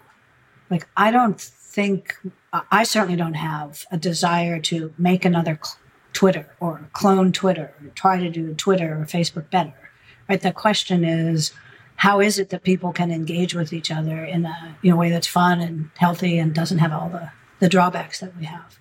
Like 0.74 0.88
I 0.96 1.12
don't 1.12 1.40
think 1.40 2.18
I 2.52 2.82
certainly 2.82 3.14
don't 3.14 3.34
have 3.34 3.86
a 3.92 3.96
desire 3.96 4.58
to 4.62 4.92
make 4.98 5.24
another 5.24 5.56
cl- 5.62 5.78
Twitter 6.12 6.52
or 6.58 6.88
clone 6.92 7.30
Twitter 7.30 7.72
or 7.80 7.90
try 7.90 8.18
to 8.18 8.28
do 8.28 8.54
Twitter 8.54 9.00
or 9.00 9.04
Facebook 9.04 9.48
better. 9.50 9.74
Right? 10.28 10.40
The 10.40 10.50
question 10.50 11.04
is, 11.04 11.52
how 11.94 12.20
is 12.20 12.40
it 12.40 12.50
that 12.50 12.64
people 12.64 12.92
can 12.92 13.12
engage 13.12 13.54
with 13.54 13.72
each 13.72 13.92
other 13.92 14.24
in 14.24 14.46
a 14.46 14.76
you 14.82 14.90
know, 14.90 14.96
way 14.96 15.10
that's 15.10 15.28
fun 15.28 15.60
and 15.60 15.90
healthy 15.96 16.38
and 16.38 16.52
doesn't 16.52 16.78
have 16.78 16.92
all 16.92 17.08
the, 17.08 17.30
the 17.60 17.68
drawbacks 17.68 18.18
that 18.18 18.36
we 18.36 18.46
have? 18.46 18.76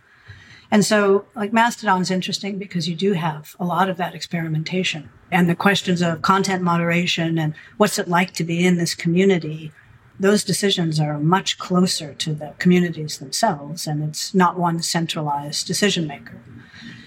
And 0.72 0.84
so, 0.84 1.26
like 1.36 1.54
Mastodon's 1.54 2.10
interesting 2.10 2.58
because 2.58 2.90
you 2.90 2.96
do 2.96 3.14
have 3.14 3.56
a 3.60 3.66
lot 3.66 3.88
of 3.88 3.98
that 3.98 4.16
experimentation 4.16 5.12
and 5.30 5.48
the 5.48 5.54
questions 5.54 6.02
of 6.02 6.24
content 6.24 6.64
moderation 6.64 7.38
and 7.38 7.54
what's 7.78 8.00
it 8.00 8.08
like 8.08 8.34
to 8.34 8.44
be 8.44 8.66
in 8.66 8.78
this 8.78 8.96
community. 8.96 9.72
Those 10.20 10.44
decisions 10.44 11.00
are 11.00 11.20
much 11.20 11.58
closer 11.58 12.14
to 12.14 12.34
the 12.34 12.54
communities 12.60 13.18
themselves, 13.18 13.88
and 13.88 14.04
it's 14.04 14.34
not 14.34 14.60
one 14.60 14.82
centralized 14.82 15.66
decision 15.66 16.08
maker. 16.08 16.40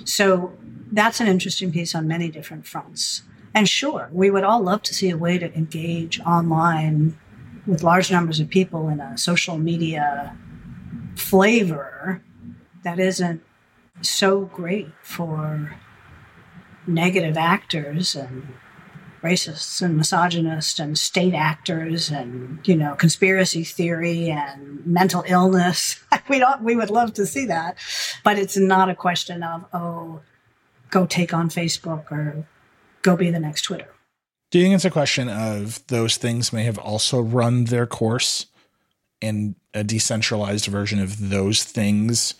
So 0.05 0.53
that's 0.91 1.21
an 1.21 1.27
interesting 1.27 1.73
piece 1.73 1.95
on 1.95 2.09
many 2.09 2.31
different 2.31 2.67
fronts. 2.67 3.23
And 3.55 3.69
sure, 3.69 4.09
we 4.13 4.31
would 4.31 4.45
all 4.45 4.61
love 4.61 4.83
to 4.83 4.95
see 4.95 5.11
a 5.11 5.17
way 5.17 5.39
to 5.39 5.55
engage 5.55 6.21
online 6.21 7.19
with 7.67 7.83
large 7.83 8.11
numbers 8.11 8.39
of 8.39 8.49
people 8.49 8.89
in 8.89 9.01
a 9.01 9.17
social 9.17 9.59
media 9.59 10.37
flavor 11.17 12.23
that 12.85 12.99
isn't 12.99 13.43
so 14.03 14.43
great 14.43 14.91
for 15.03 15.77
negative 16.87 17.37
actors 17.37 18.15
and 18.15 18.47
racists 19.27 19.83
and 19.83 19.97
misogynists 19.97 20.79
and 20.79 20.99
state 20.99 21.35
actors 21.35 22.11
and 22.11 22.61
you 22.66 22.77
know 22.77 22.95
conspiracy 22.95 23.64
theory 23.64 24.31
and 24.31 24.87
mental 24.87 25.24
illness 25.27 26.01
we 26.29 26.39
don't 26.39 26.62
we 26.62 26.77
would 26.77 26.91
love 26.91 27.12
to 27.12 27.27
see 27.27 27.47
that 27.47 27.77
but 28.24 28.39
it's 28.39 28.57
not 28.57 28.89
a 28.89 28.95
question 28.95 29.43
of 29.43 29.64
oh 29.72 30.20
go 30.91 31.07
take 31.07 31.33
on 31.35 31.49
facebook 31.49 32.11
or 32.11 32.47
go 33.03 33.16
be 33.16 33.31
the 33.31 33.41
next 33.41 33.62
twitter 33.62 33.89
Do 34.51 34.59
you 34.59 34.64
think 34.64 34.74
it's 34.77 34.85
a 34.85 34.91
question 34.91 35.29
of 35.29 35.85
those 35.89 36.16
things 36.16 36.53
may 36.53 36.64
have 36.64 36.79
also 36.79 37.20
run 37.20 37.64
their 37.64 37.87
course 37.87 38.47
and 39.20 39.55
a 39.74 39.83
decentralized 39.83 40.66
version 40.66 41.01
of 41.01 41.31
those 41.31 41.64
things 41.64 42.35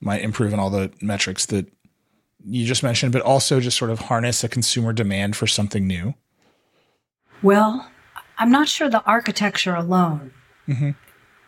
might 0.00 0.22
improve 0.22 0.52
on 0.52 0.58
all 0.58 0.70
the 0.70 0.90
metrics 1.00 1.46
that 1.46 1.66
you 2.44 2.66
just 2.66 2.82
mentioned, 2.82 3.12
but 3.12 3.22
also 3.22 3.60
just 3.60 3.78
sort 3.78 3.90
of 3.90 4.00
harness 4.00 4.42
a 4.42 4.48
consumer 4.48 4.92
demand 4.92 5.36
for 5.36 5.46
something 5.46 5.86
new? 5.86 6.14
Well 7.42 7.88
i'm 8.38 8.50
not 8.50 8.68
sure 8.68 8.88
the 8.88 9.04
architecture 9.04 9.74
alone 9.74 10.32
Mhm. 10.68 10.94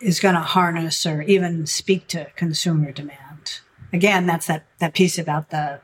is 0.00 0.20
going 0.20 0.34
to 0.34 0.40
harness 0.40 1.06
or 1.06 1.22
even 1.22 1.66
speak 1.66 2.08
to 2.08 2.26
consumer 2.36 2.92
demand 2.92 3.60
again 3.92 4.26
that's 4.26 4.46
that 4.46 4.64
that 4.80 4.94
piece 4.94 5.18
about 5.18 5.50
the 5.50 5.80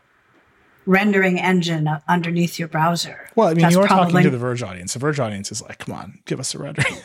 rendering 0.86 1.38
engine 1.38 1.88
underneath 2.08 2.58
your 2.58 2.66
browser 2.66 3.28
Well, 3.36 3.48
I 3.48 3.54
mean, 3.54 3.62
That's 3.62 3.74
you 3.76 3.82
are 3.82 3.86
talking 3.86 4.22
to 4.22 4.30
the 4.30 4.38
Verge 4.38 4.62
audience. 4.62 4.94
The 4.94 4.98
Verge 4.98 5.20
audience 5.20 5.52
is 5.52 5.62
like, 5.62 5.78
come 5.78 5.94
on, 5.94 6.18
give 6.24 6.40
us 6.40 6.54
a 6.54 6.58
rendering. 6.58 6.96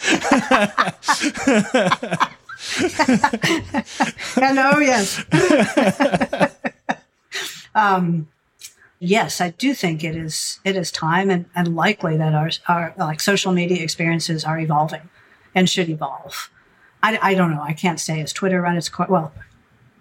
Hello, 4.34 4.78
yes. 4.78 5.24
um, 7.74 8.28
yes, 9.04 9.40
I 9.40 9.50
do 9.50 9.74
think 9.74 10.02
it 10.02 10.16
is. 10.16 10.60
It 10.64 10.76
is 10.76 10.90
time 10.90 11.30
and, 11.30 11.46
and 11.54 11.74
likely 11.74 12.16
that 12.16 12.34
our 12.34 12.50
our 12.68 12.94
like 12.98 13.20
social 13.20 13.52
media 13.52 13.82
experiences 13.82 14.44
are 14.44 14.58
evolving 14.58 15.08
and 15.54 15.68
should 15.68 15.88
evolve. 15.88 16.50
I, 17.02 17.18
I 17.20 17.34
don't 17.34 17.50
know. 17.50 17.62
I 17.62 17.74
can't 17.74 18.00
say 18.00 18.20
is 18.20 18.32
Twitter 18.32 18.60
run 18.60 18.76
its 18.76 18.88
course. 18.88 19.10
Well, 19.10 19.32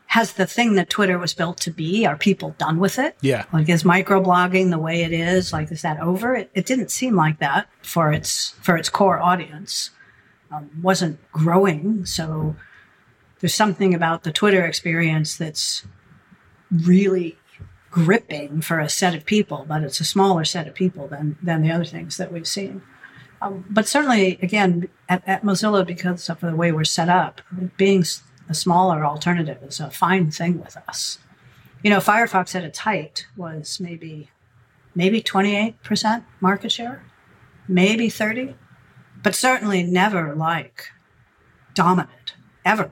has 0.07 0.33
the 0.33 0.45
thing 0.45 0.75
that 0.75 0.89
Twitter 0.89 1.17
was 1.17 1.33
built 1.33 1.57
to 1.61 1.71
be, 1.71 2.05
are 2.05 2.15
people 2.15 2.55
done 2.57 2.79
with 2.79 2.99
it? 2.99 3.17
Yeah. 3.21 3.45
Like 3.51 3.67
is 3.67 3.83
microblogging 3.83 4.69
the 4.69 4.77
way 4.77 5.03
it 5.03 5.11
is? 5.11 5.51
Like 5.51 5.71
is 5.71 5.81
that 5.81 5.99
over? 5.99 6.35
It, 6.35 6.51
it 6.53 6.65
didn't 6.65 6.91
seem 6.91 7.15
like 7.15 7.39
that 7.39 7.67
for 7.81 8.11
its 8.11 8.49
for 8.61 8.77
its 8.77 8.89
core 8.89 9.19
audience. 9.19 9.89
Um, 10.51 10.69
wasn't 10.83 11.19
growing, 11.31 12.05
so 12.05 12.55
there's 13.39 13.55
something 13.55 13.95
about 13.95 14.21
the 14.21 14.31
Twitter 14.31 14.63
experience 14.65 15.35
that's 15.35 15.83
really 16.71 17.37
gripping 17.93 18.59
for 18.59 18.79
a 18.79 18.89
set 18.89 19.13
of 19.13 19.23
people, 19.23 19.65
but 19.69 19.83
it's 19.83 19.99
a 19.99 20.03
smaller 20.03 20.43
set 20.43 20.67
of 20.67 20.73
people 20.73 21.07
than 21.07 21.37
than 21.43 21.61
the 21.61 21.71
other 21.71 21.85
things 21.85 22.17
that 22.17 22.33
we've 22.33 22.47
seen. 22.47 22.81
Um, 23.39 23.65
but 23.69 23.87
certainly, 23.87 24.39
again, 24.41 24.89
at, 25.07 25.21
at, 25.27 25.43
Mozilla, 25.43 25.85
because 25.85 26.27
of 26.27 26.39
the 26.39 26.55
way 26.55 26.71
we're 26.71 26.85
set 26.85 27.07
up, 27.07 27.41
being 27.77 28.03
a 28.49 28.53
smaller 28.55 29.05
alternative 29.05 29.59
is 29.61 29.79
a 29.79 29.91
fine 29.91 30.31
thing 30.31 30.59
with 30.59 30.75
us. 30.87 31.19
You 31.83 31.91
know, 31.91 31.99
Firefox 31.99 32.55
at 32.55 32.63
its 32.63 32.79
height 32.79 33.27
was 33.37 33.79
maybe 33.79 34.31
maybe 34.95 35.21
28% 35.21 36.23
market 36.39 36.71
share, 36.71 37.03
maybe 37.67 38.09
30, 38.09 38.55
but 39.21 39.35
certainly 39.35 39.83
never 39.83 40.33
like 40.33 40.89
dominant 41.75 42.33
ever. 42.65 42.91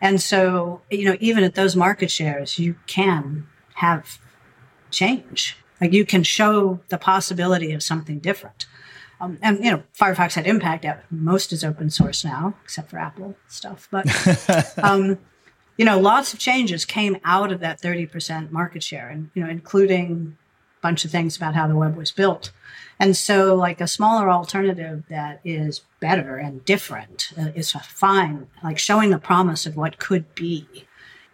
And 0.00 0.20
so, 0.22 0.82
you 0.90 1.06
know, 1.06 1.16
even 1.18 1.42
at 1.42 1.56
those 1.56 1.74
market 1.74 2.10
shares, 2.10 2.58
you 2.58 2.76
can 2.86 3.48
have 3.80 4.18
change. 4.90 5.56
Like 5.80 5.92
you 5.92 6.04
can 6.04 6.22
show 6.22 6.80
the 6.88 6.98
possibility 6.98 7.72
of 7.72 7.82
something 7.82 8.18
different. 8.18 8.66
Um, 9.20 9.38
and 9.42 9.62
you 9.64 9.70
know, 9.70 9.82
Firefox 9.98 10.34
had 10.34 10.46
impact. 10.46 10.86
Most 11.10 11.52
is 11.52 11.64
open 11.64 11.90
source 11.90 12.24
now, 12.24 12.54
except 12.64 12.90
for 12.90 12.98
Apple 12.98 13.36
stuff. 13.48 13.88
But 13.90 14.06
um, 14.82 15.18
you 15.76 15.84
know, 15.84 15.98
lots 15.98 16.32
of 16.32 16.38
changes 16.38 16.84
came 16.84 17.16
out 17.24 17.52
of 17.52 17.60
that 17.60 17.80
30% 17.80 18.50
market 18.50 18.82
share, 18.82 19.08
and 19.08 19.30
you 19.34 19.42
know, 19.42 19.48
including 19.48 20.36
a 20.78 20.80
bunch 20.82 21.04
of 21.04 21.10
things 21.10 21.36
about 21.36 21.54
how 21.54 21.66
the 21.66 21.76
web 21.76 21.96
was 21.96 22.12
built. 22.12 22.52
And 22.98 23.16
so, 23.16 23.54
like 23.54 23.80
a 23.80 23.86
smaller 23.86 24.30
alternative 24.30 25.04
that 25.08 25.40
is 25.42 25.82
better 26.00 26.36
and 26.36 26.64
different 26.66 27.32
uh, 27.38 27.48
is 27.54 27.72
fine. 27.72 28.46
Like 28.62 28.78
showing 28.78 29.10
the 29.10 29.18
promise 29.18 29.64
of 29.64 29.76
what 29.76 29.98
could 29.98 30.34
be 30.34 30.66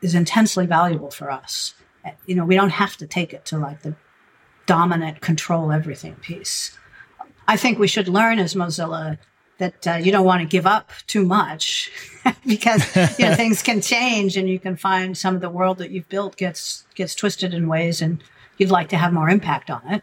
is 0.01 0.15
intensely 0.15 0.67
valuable 0.67 1.11
for 1.11 1.31
us. 1.31 1.75
You 2.27 2.35
know, 2.35 2.45
we 2.45 2.57
don't 2.57 2.71
have 2.71 2.97
to 2.99 3.07
take 3.07 3.33
it 3.33 3.45
to 3.47 3.59
like 3.59 3.83
the 3.83 3.95
dominant 4.67 5.21
control 5.21 5.73
everything 5.73 6.17
piece. 6.17 6.77
I 7.49 7.57
think 7.57 7.79
we 7.79 7.87
should 7.87 8.09
learn 8.09 8.39
as 8.39 8.55
Mozilla 8.55 9.19
that 9.59 9.87
uh, 9.87 9.95
you 9.95 10.13
don't 10.13 10.27
want 10.27 10.43
to 10.43 10.47
give 10.47 10.67
up 10.67 10.91
too 11.07 11.25
much 11.25 11.91
because 12.47 12.85
you 13.19 13.27
know 13.27 13.35
things 13.43 13.63
can 13.63 13.81
change 13.81 14.37
and 14.37 14.49
you 14.49 14.59
can 14.59 14.77
find 14.77 15.17
some 15.17 15.35
of 15.35 15.41
the 15.41 15.49
world 15.49 15.79
that 15.79 15.91
you've 15.91 16.09
built 16.09 16.37
gets 16.37 16.85
gets 16.95 17.15
twisted 17.15 17.55
in 17.55 17.69
ways 17.69 18.03
and 18.03 18.23
you'd 18.59 18.71
like 18.71 18.89
to 18.89 18.97
have 18.97 19.13
more 19.13 19.31
impact 19.31 19.71
on 19.71 19.83
it. 19.89 20.03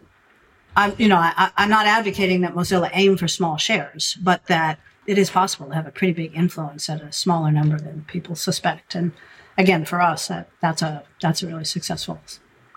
I'm 0.76 0.96
you 0.98 1.08
know 1.08 1.18
I, 1.18 1.52
I'm 1.58 1.70
not 1.70 1.86
advocating 1.86 2.42
that 2.42 2.56
Mozilla 2.56 2.90
aim 2.94 3.18
for 3.18 3.28
small 3.28 3.58
shares, 3.58 4.18
but 4.22 4.46
that 4.48 4.80
it 5.06 5.18
is 5.18 5.30
possible 5.30 5.68
to 5.68 5.76
have 5.76 5.86
a 5.86 5.92
pretty 5.92 6.14
big 6.14 6.36
influence 6.36 6.90
at 6.90 7.02
a 7.02 7.12
smaller 7.12 7.52
number 7.52 7.78
than 7.78 8.06
people 8.08 8.36
suspect. 8.36 8.96
And 8.96 9.12
again, 9.58 9.86
for 9.86 10.02
us, 10.02 10.28
that, 10.28 10.50
that's 10.62 10.82
a 10.82 11.04
that's 11.22 11.44
a 11.44 11.48
really 11.48 11.66
successful 11.66 12.20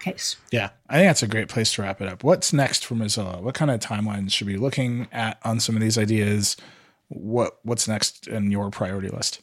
case. 0.01 0.37
Yeah, 0.51 0.70
I 0.89 0.97
think 0.97 1.09
that's 1.09 1.22
a 1.22 1.29
great 1.29 1.49
place 1.49 1.72
to 1.74 1.83
wrap 1.83 2.01
it 2.01 2.09
up. 2.09 2.22
What's 2.22 2.53
next 2.53 2.85
for 2.85 2.95
Mozilla? 2.95 3.41
What 3.41 3.55
kind 3.55 3.70
of 3.70 3.81
timelines 3.81 4.33
should 4.33 4.47
we 4.47 4.55
be 4.55 4.59
looking 4.59 5.09
at 5.12 5.39
on 5.45 5.61
some 5.61 5.74
of 5.74 5.83
these 5.83 5.99
ideas? 5.99 6.57
What 7.09 7.59
What's 7.62 7.89
next 7.89 8.27
in 8.29 8.51
your 8.51 8.70
priority 8.70 9.09
list? 9.09 9.41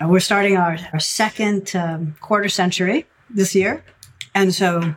Uh, 0.00 0.08
we're 0.08 0.20
starting 0.20 0.56
our, 0.56 0.76
our 0.92 1.00
second 1.00 1.74
um, 1.74 2.16
quarter 2.20 2.48
century 2.48 3.06
this 3.30 3.54
year. 3.54 3.82
And 4.34 4.54
so 4.54 4.94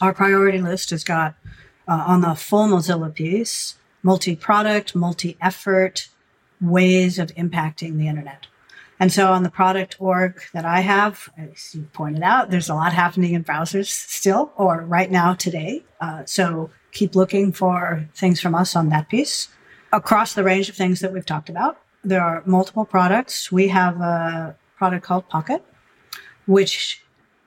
our 0.00 0.14
priority 0.14 0.60
list 0.60 0.90
has 0.90 1.02
got 1.02 1.34
uh, 1.88 2.04
on 2.06 2.20
the 2.20 2.34
full 2.34 2.68
Mozilla 2.68 3.12
piece 3.12 3.76
multi 4.02 4.36
product, 4.36 4.94
multi 4.94 5.36
effort 5.40 6.08
ways 6.60 7.18
of 7.18 7.28
impacting 7.34 7.98
the 7.98 8.08
internet. 8.08 8.46
And 9.02 9.12
so 9.12 9.32
on 9.32 9.42
the 9.42 9.50
product 9.50 9.96
org 9.98 10.40
that 10.52 10.64
I 10.64 10.78
have, 10.78 11.28
as 11.36 11.74
you 11.74 11.88
pointed 11.92 12.22
out, 12.22 12.50
there's 12.50 12.68
a 12.68 12.74
lot 12.76 12.92
happening 12.92 13.34
in 13.34 13.42
browsers 13.42 13.88
still 13.88 14.52
or 14.56 14.82
right 14.82 15.10
now 15.10 15.34
today. 15.34 15.82
Uh, 16.00 16.24
so 16.24 16.70
keep 16.92 17.16
looking 17.16 17.50
for 17.50 18.08
things 18.14 18.40
from 18.40 18.54
us 18.54 18.76
on 18.76 18.90
that 18.90 19.08
piece. 19.08 19.48
Across 19.92 20.34
the 20.34 20.44
range 20.44 20.68
of 20.68 20.76
things 20.76 21.00
that 21.00 21.12
we've 21.12 21.26
talked 21.26 21.48
about, 21.48 21.80
there 22.04 22.22
are 22.22 22.44
multiple 22.46 22.84
products. 22.84 23.50
We 23.50 23.66
have 23.68 24.00
a 24.00 24.56
product 24.76 25.04
called 25.04 25.28
Pocket, 25.28 25.64
which 26.46 27.02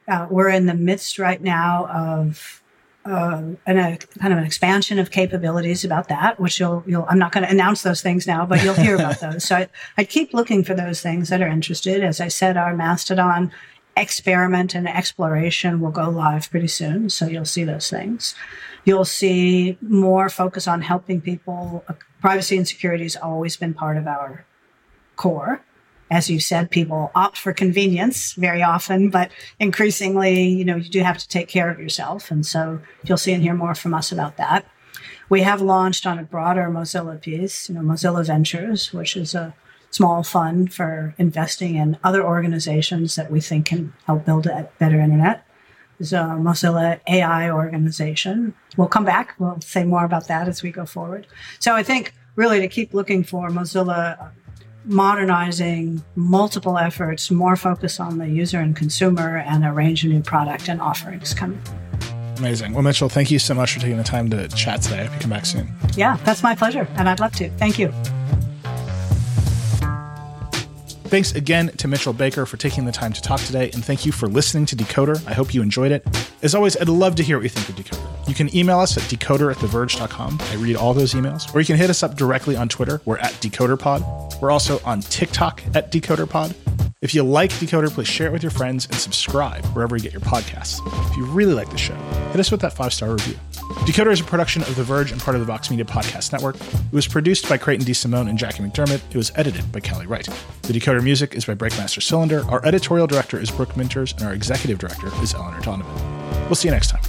uh, 0.09 0.27
we're 0.29 0.49
in 0.49 0.65
the 0.65 0.73
midst 0.73 1.17
right 1.17 1.41
now 1.41 1.87
of 1.87 2.61
uh, 3.05 3.41
and 3.65 3.79
a 3.79 3.97
kind 4.19 4.33
of 4.33 4.39
an 4.39 4.45
expansion 4.45 4.97
of 4.97 5.11
capabilities 5.11 5.85
about 5.85 6.07
that, 6.07 6.39
which 6.39 6.59
you'll, 6.59 6.83
you'll 6.87 7.05
I'm 7.07 7.19
not 7.19 7.31
going 7.31 7.45
to 7.45 7.51
announce 7.51 7.83
those 7.83 8.01
things 8.01 8.25
now, 8.25 8.45
but 8.45 8.63
you'll 8.63 8.73
hear 8.73 8.95
about 8.95 9.19
those. 9.19 9.43
So 9.45 9.57
I, 9.57 9.69
I 9.97 10.03
keep 10.03 10.33
looking 10.33 10.63
for 10.63 10.73
those 10.73 11.01
things 11.01 11.29
that 11.29 11.41
are 11.41 11.47
interested. 11.47 12.03
As 12.03 12.19
I 12.19 12.29
said, 12.29 12.57
our 12.57 12.75
Mastodon 12.75 13.51
experiment 13.97 14.75
and 14.75 14.87
exploration 14.87 15.79
will 15.79 15.91
go 15.91 16.09
live 16.09 16.49
pretty 16.49 16.67
soon. 16.67 17.09
So 17.09 17.27
you'll 17.27 17.45
see 17.45 17.63
those 17.63 17.89
things. 17.89 18.35
You'll 18.83 19.05
see 19.05 19.77
more 19.81 20.29
focus 20.29 20.67
on 20.67 20.81
helping 20.81 21.21
people. 21.21 21.85
Privacy 22.21 22.57
and 22.57 22.67
security 22.67 23.03
has 23.03 23.15
always 23.15 23.55
been 23.55 23.73
part 23.73 23.97
of 23.97 24.07
our 24.07 24.45
core 25.15 25.64
as 26.11 26.29
you 26.29 26.39
said, 26.39 26.69
people 26.69 27.11
opt 27.15 27.37
for 27.37 27.51
convenience 27.51 28.33
very 28.33 28.61
often, 28.61 29.09
but 29.09 29.31
increasingly, 29.59 30.47
you 30.47 30.63
know, 30.63 30.75
you 30.75 30.89
do 30.89 31.01
have 31.01 31.17
to 31.17 31.27
take 31.27 31.47
care 31.47 31.69
of 31.69 31.79
yourself. 31.79 32.29
And 32.29 32.45
so 32.45 32.79
you'll 33.03 33.17
see 33.17 33.33
and 33.33 33.41
hear 33.41 33.55
more 33.55 33.73
from 33.73 33.93
us 33.93 34.11
about 34.11 34.37
that. 34.37 34.65
We 35.29 35.41
have 35.41 35.61
launched 35.61 36.05
on 36.05 36.19
a 36.19 36.23
broader 36.23 36.69
Mozilla 36.69 37.19
piece, 37.19 37.69
you 37.69 37.75
know, 37.75 37.81
Mozilla 37.81 38.25
Ventures, 38.25 38.93
which 38.93 39.17
is 39.17 39.33
a 39.33 39.55
small 39.89 40.23
fund 40.23 40.73
for 40.73 41.15
investing 41.17 41.75
in 41.75 41.97
other 42.03 42.23
organizations 42.23 43.15
that 43.15 43.31
we 43.31 43.41
think 43.41 43.67
can 43.67 43.93
help 44.05 44.25
build 44.25 44.45
a 44.45 44.69
better 44.77 44.99
internet. 44.99 45.45
There's 45.97 46.13
a 46.13 46.37
Mozilla 46.37 46.99
AI 47.07 47.49
organization. 47.49 48.53
We'll 48.77 48.89
come 48.89 49.05
back. 49.05 49.33
We'll 49.39 49.61
say 49.61 49.85
more 49.85 50.03
about 50.03 50.27
that 50.27 50.47
as 50.47 50.61
we 50.61 50.71
go 50.71 50.85
forward. 50.85 51.25
So 51.59 51.73
I 51.73 51.81
think 51.81 52.13
really 52.35 52.59
to 52.59 52.67
keep 52.67 52.93
looking 52.93 53.23
for 53.23 53.49
Mozilla 53.49 54.31
modernizing 54.85 56.03
multiple 56.15 56.77
efforts, 56.77 57.31
more 57.31 57.55
focus 57.55 57.99
on 57.99 58.17
the 58.17 58.29
user 58.29 58.59
and 58.59 58.75
consumer, 58.75 59.37
and 59.37 59.65
a 59.65 59.71
range 59.71 60.03
of 60.05 60.11
new 60.11 60.21
product 60.21 60.69
and 60.69 60.81
offerings 60.81 61.33
coming. 61.33 61.61
Amazing. 62.37 62.73
Well, 62.73 62.83
Mitchell, 62.83 63.09
thank 63.09 63.31
you 63.31 63.39
so 63.39 63.53
much 63.53 63.73
for 63.73 63.79
taking 63.79 63.97
the 63.97 64.03
time 64.03 64.29
to 64.29 64.47
chat 64.49 64.81
today. 64.81 65.01
I 65.01 65.03
hope 65.05 65.13
you 65.13 65.19
come 65.19 65.29
back 65.29 65.45
soon. 65.45 65.71
Yeah, 65.95 66.17
that's 66.25 66.43
my 66.43 66.55
pleasure, 66.55 66.87
and 66.95 67.07
I'd 67.07 67.19
love 67.19 67.33
to. 67.35 67.49
Thank 67.51 67.79
you. 67.79 67.93
Thanks 71.15 71.31
again 71.31 71.69
to 71.77 71.87
Mitchell 71.87 72.11
Baker 72.11 72.45
for 72.45 72.57
taking 72.57 72.83
the 72.83 72.91
time 72.91 73.13
to 73.13 73.21
talk 73.21 73.39
today, 73.39 73.71
and 73.71 73.85
thank 73.85 74.05
you 74.05 74.11
for 74.11 74.27
listening 74.27 74.65
to 74.65 74.75
Decoder. 74.75 75.25
I 75.25 75.33
hope 75.33 75.53
you 75.53 75.61
enjoyed 75.61 75.93
it. 75.93 76.05
As 76.43 76.53
always, 76.53 76.75
I'd 76.75 76.89
love 76.89 77.15
to 77.15 77.23
hear 77.23 77.37
what 77.37 77.43
you 77.43 77.49
think 77.49 77.69
of 77.69 77.75
Decoder. 77.75 78.27
You 78.27 78.35
can 78.35 78.53
email 78.53 78.79
us 78.79 78.97
at 78.97 79.03
decoder 79.03 79.49
at 79.49 79.55
theverge.com. 79.59 80.37
I 80.41 80.55
read 80.55 80.75
all 80.75 80.93
those 80.93 81.13
emails. 81.13 81.55
Or 81.55 81.61
you 81.61 81.65
can 81.65 81.77
hit 81.77 81.89
us 81.89 82.03
up 82.03 82.17
directly 82.17 82.57
on 82.57 82.67
Twitter. 82.67 83.01
We're 83.05 83.19
at 83.19 83.31
DecoderPod. 83.35 84.41
We're 84.41 84.51
also 84.51 84.81
on 84.83 84.99
TikTok 84.99 85.63
at 85.73 85.89
DecoderPod. 85.89 86.53
If 87.05 87.13
you 87.13 87.21
like 87.21 87.51
Decoder, 87.51 87.91
please 87.91 88.07
share 88.07 88.25
it 88.25 88.33
with 88.33 88.41
your 88.41 88.49
friends 88.49 88.87
and 88.87 88.95
subscribe 88.95 89.63
wherever 89.75 89.95
you 89.95 90.01
get 90.01 90.11
your 90.11 90.23
podcasts. 90.23 90.81
If 91.11 91.15
you 91.15 91.25
really 91.25 91.53
like 91.53 91.69
the 91.69 91.77
show, 91.77 91.93
hit 92.31 92.39
us 92.39 92.49
with 92.49 92.61
that 92.61 92.73
five 92.73 92.91
star 92.95 93.11
review. 93.11 93.35
Decoder 93.85 94.11
is 94.11 94.21
a 94.21 94.23
production 94.23 94.63
of 94.63 94.75
The 94.75 94.83
Verge 94.83 95.11
and 95.11 95.21
part 95.21 95.35
of 95.35 95.41
the 95.41 95.45
Vox 95.45 95.69
Media 95.69 95.85
Podcast 95.85 96.31
Network. 96.31 96.55
It 96.55 96.91
was 96.91 97.07
produced 97.07 97.47
by 97.47 97.59
Creighton 97.59 97.85
D. 97.85 97.91
DeSimone 97.91 98.27
and 98.27 98.39
Jackie 98.39 98.63
McDermott. 98.63 99.01
It 99.11 99.17
was 99.17 99.31
edited 99.35 99.71
by 99.71 99.81
Callie 99.81 100.07
Wright. 100.07 100.27
The 100.63 100.73
Decoder 100.73 101.03
music 101.03 101.35
is 101.35 101.45
by 101.45 101.53
Breakmaster 101.53 102.01
Cylinder. 102.01 102.43
Our 102.49 102.65
editorial 102.65 103.05
director 103.05 103.39
is 103.39 103.51
Brooke 103.51 103.73
Minters, 103.73 104.17
and 104.17 104.25
our 104.25 104.33
executive 104.33 104.79
director 104.79 105.11
is 105.21 105.35
Eleanor 105.35 105.61
Donovan. 105.61 106.45
We'll 106.45 106.55
see 106.55 106.69
you 106.69 106.73
next 106.73 106.89
time. 106.89 107.03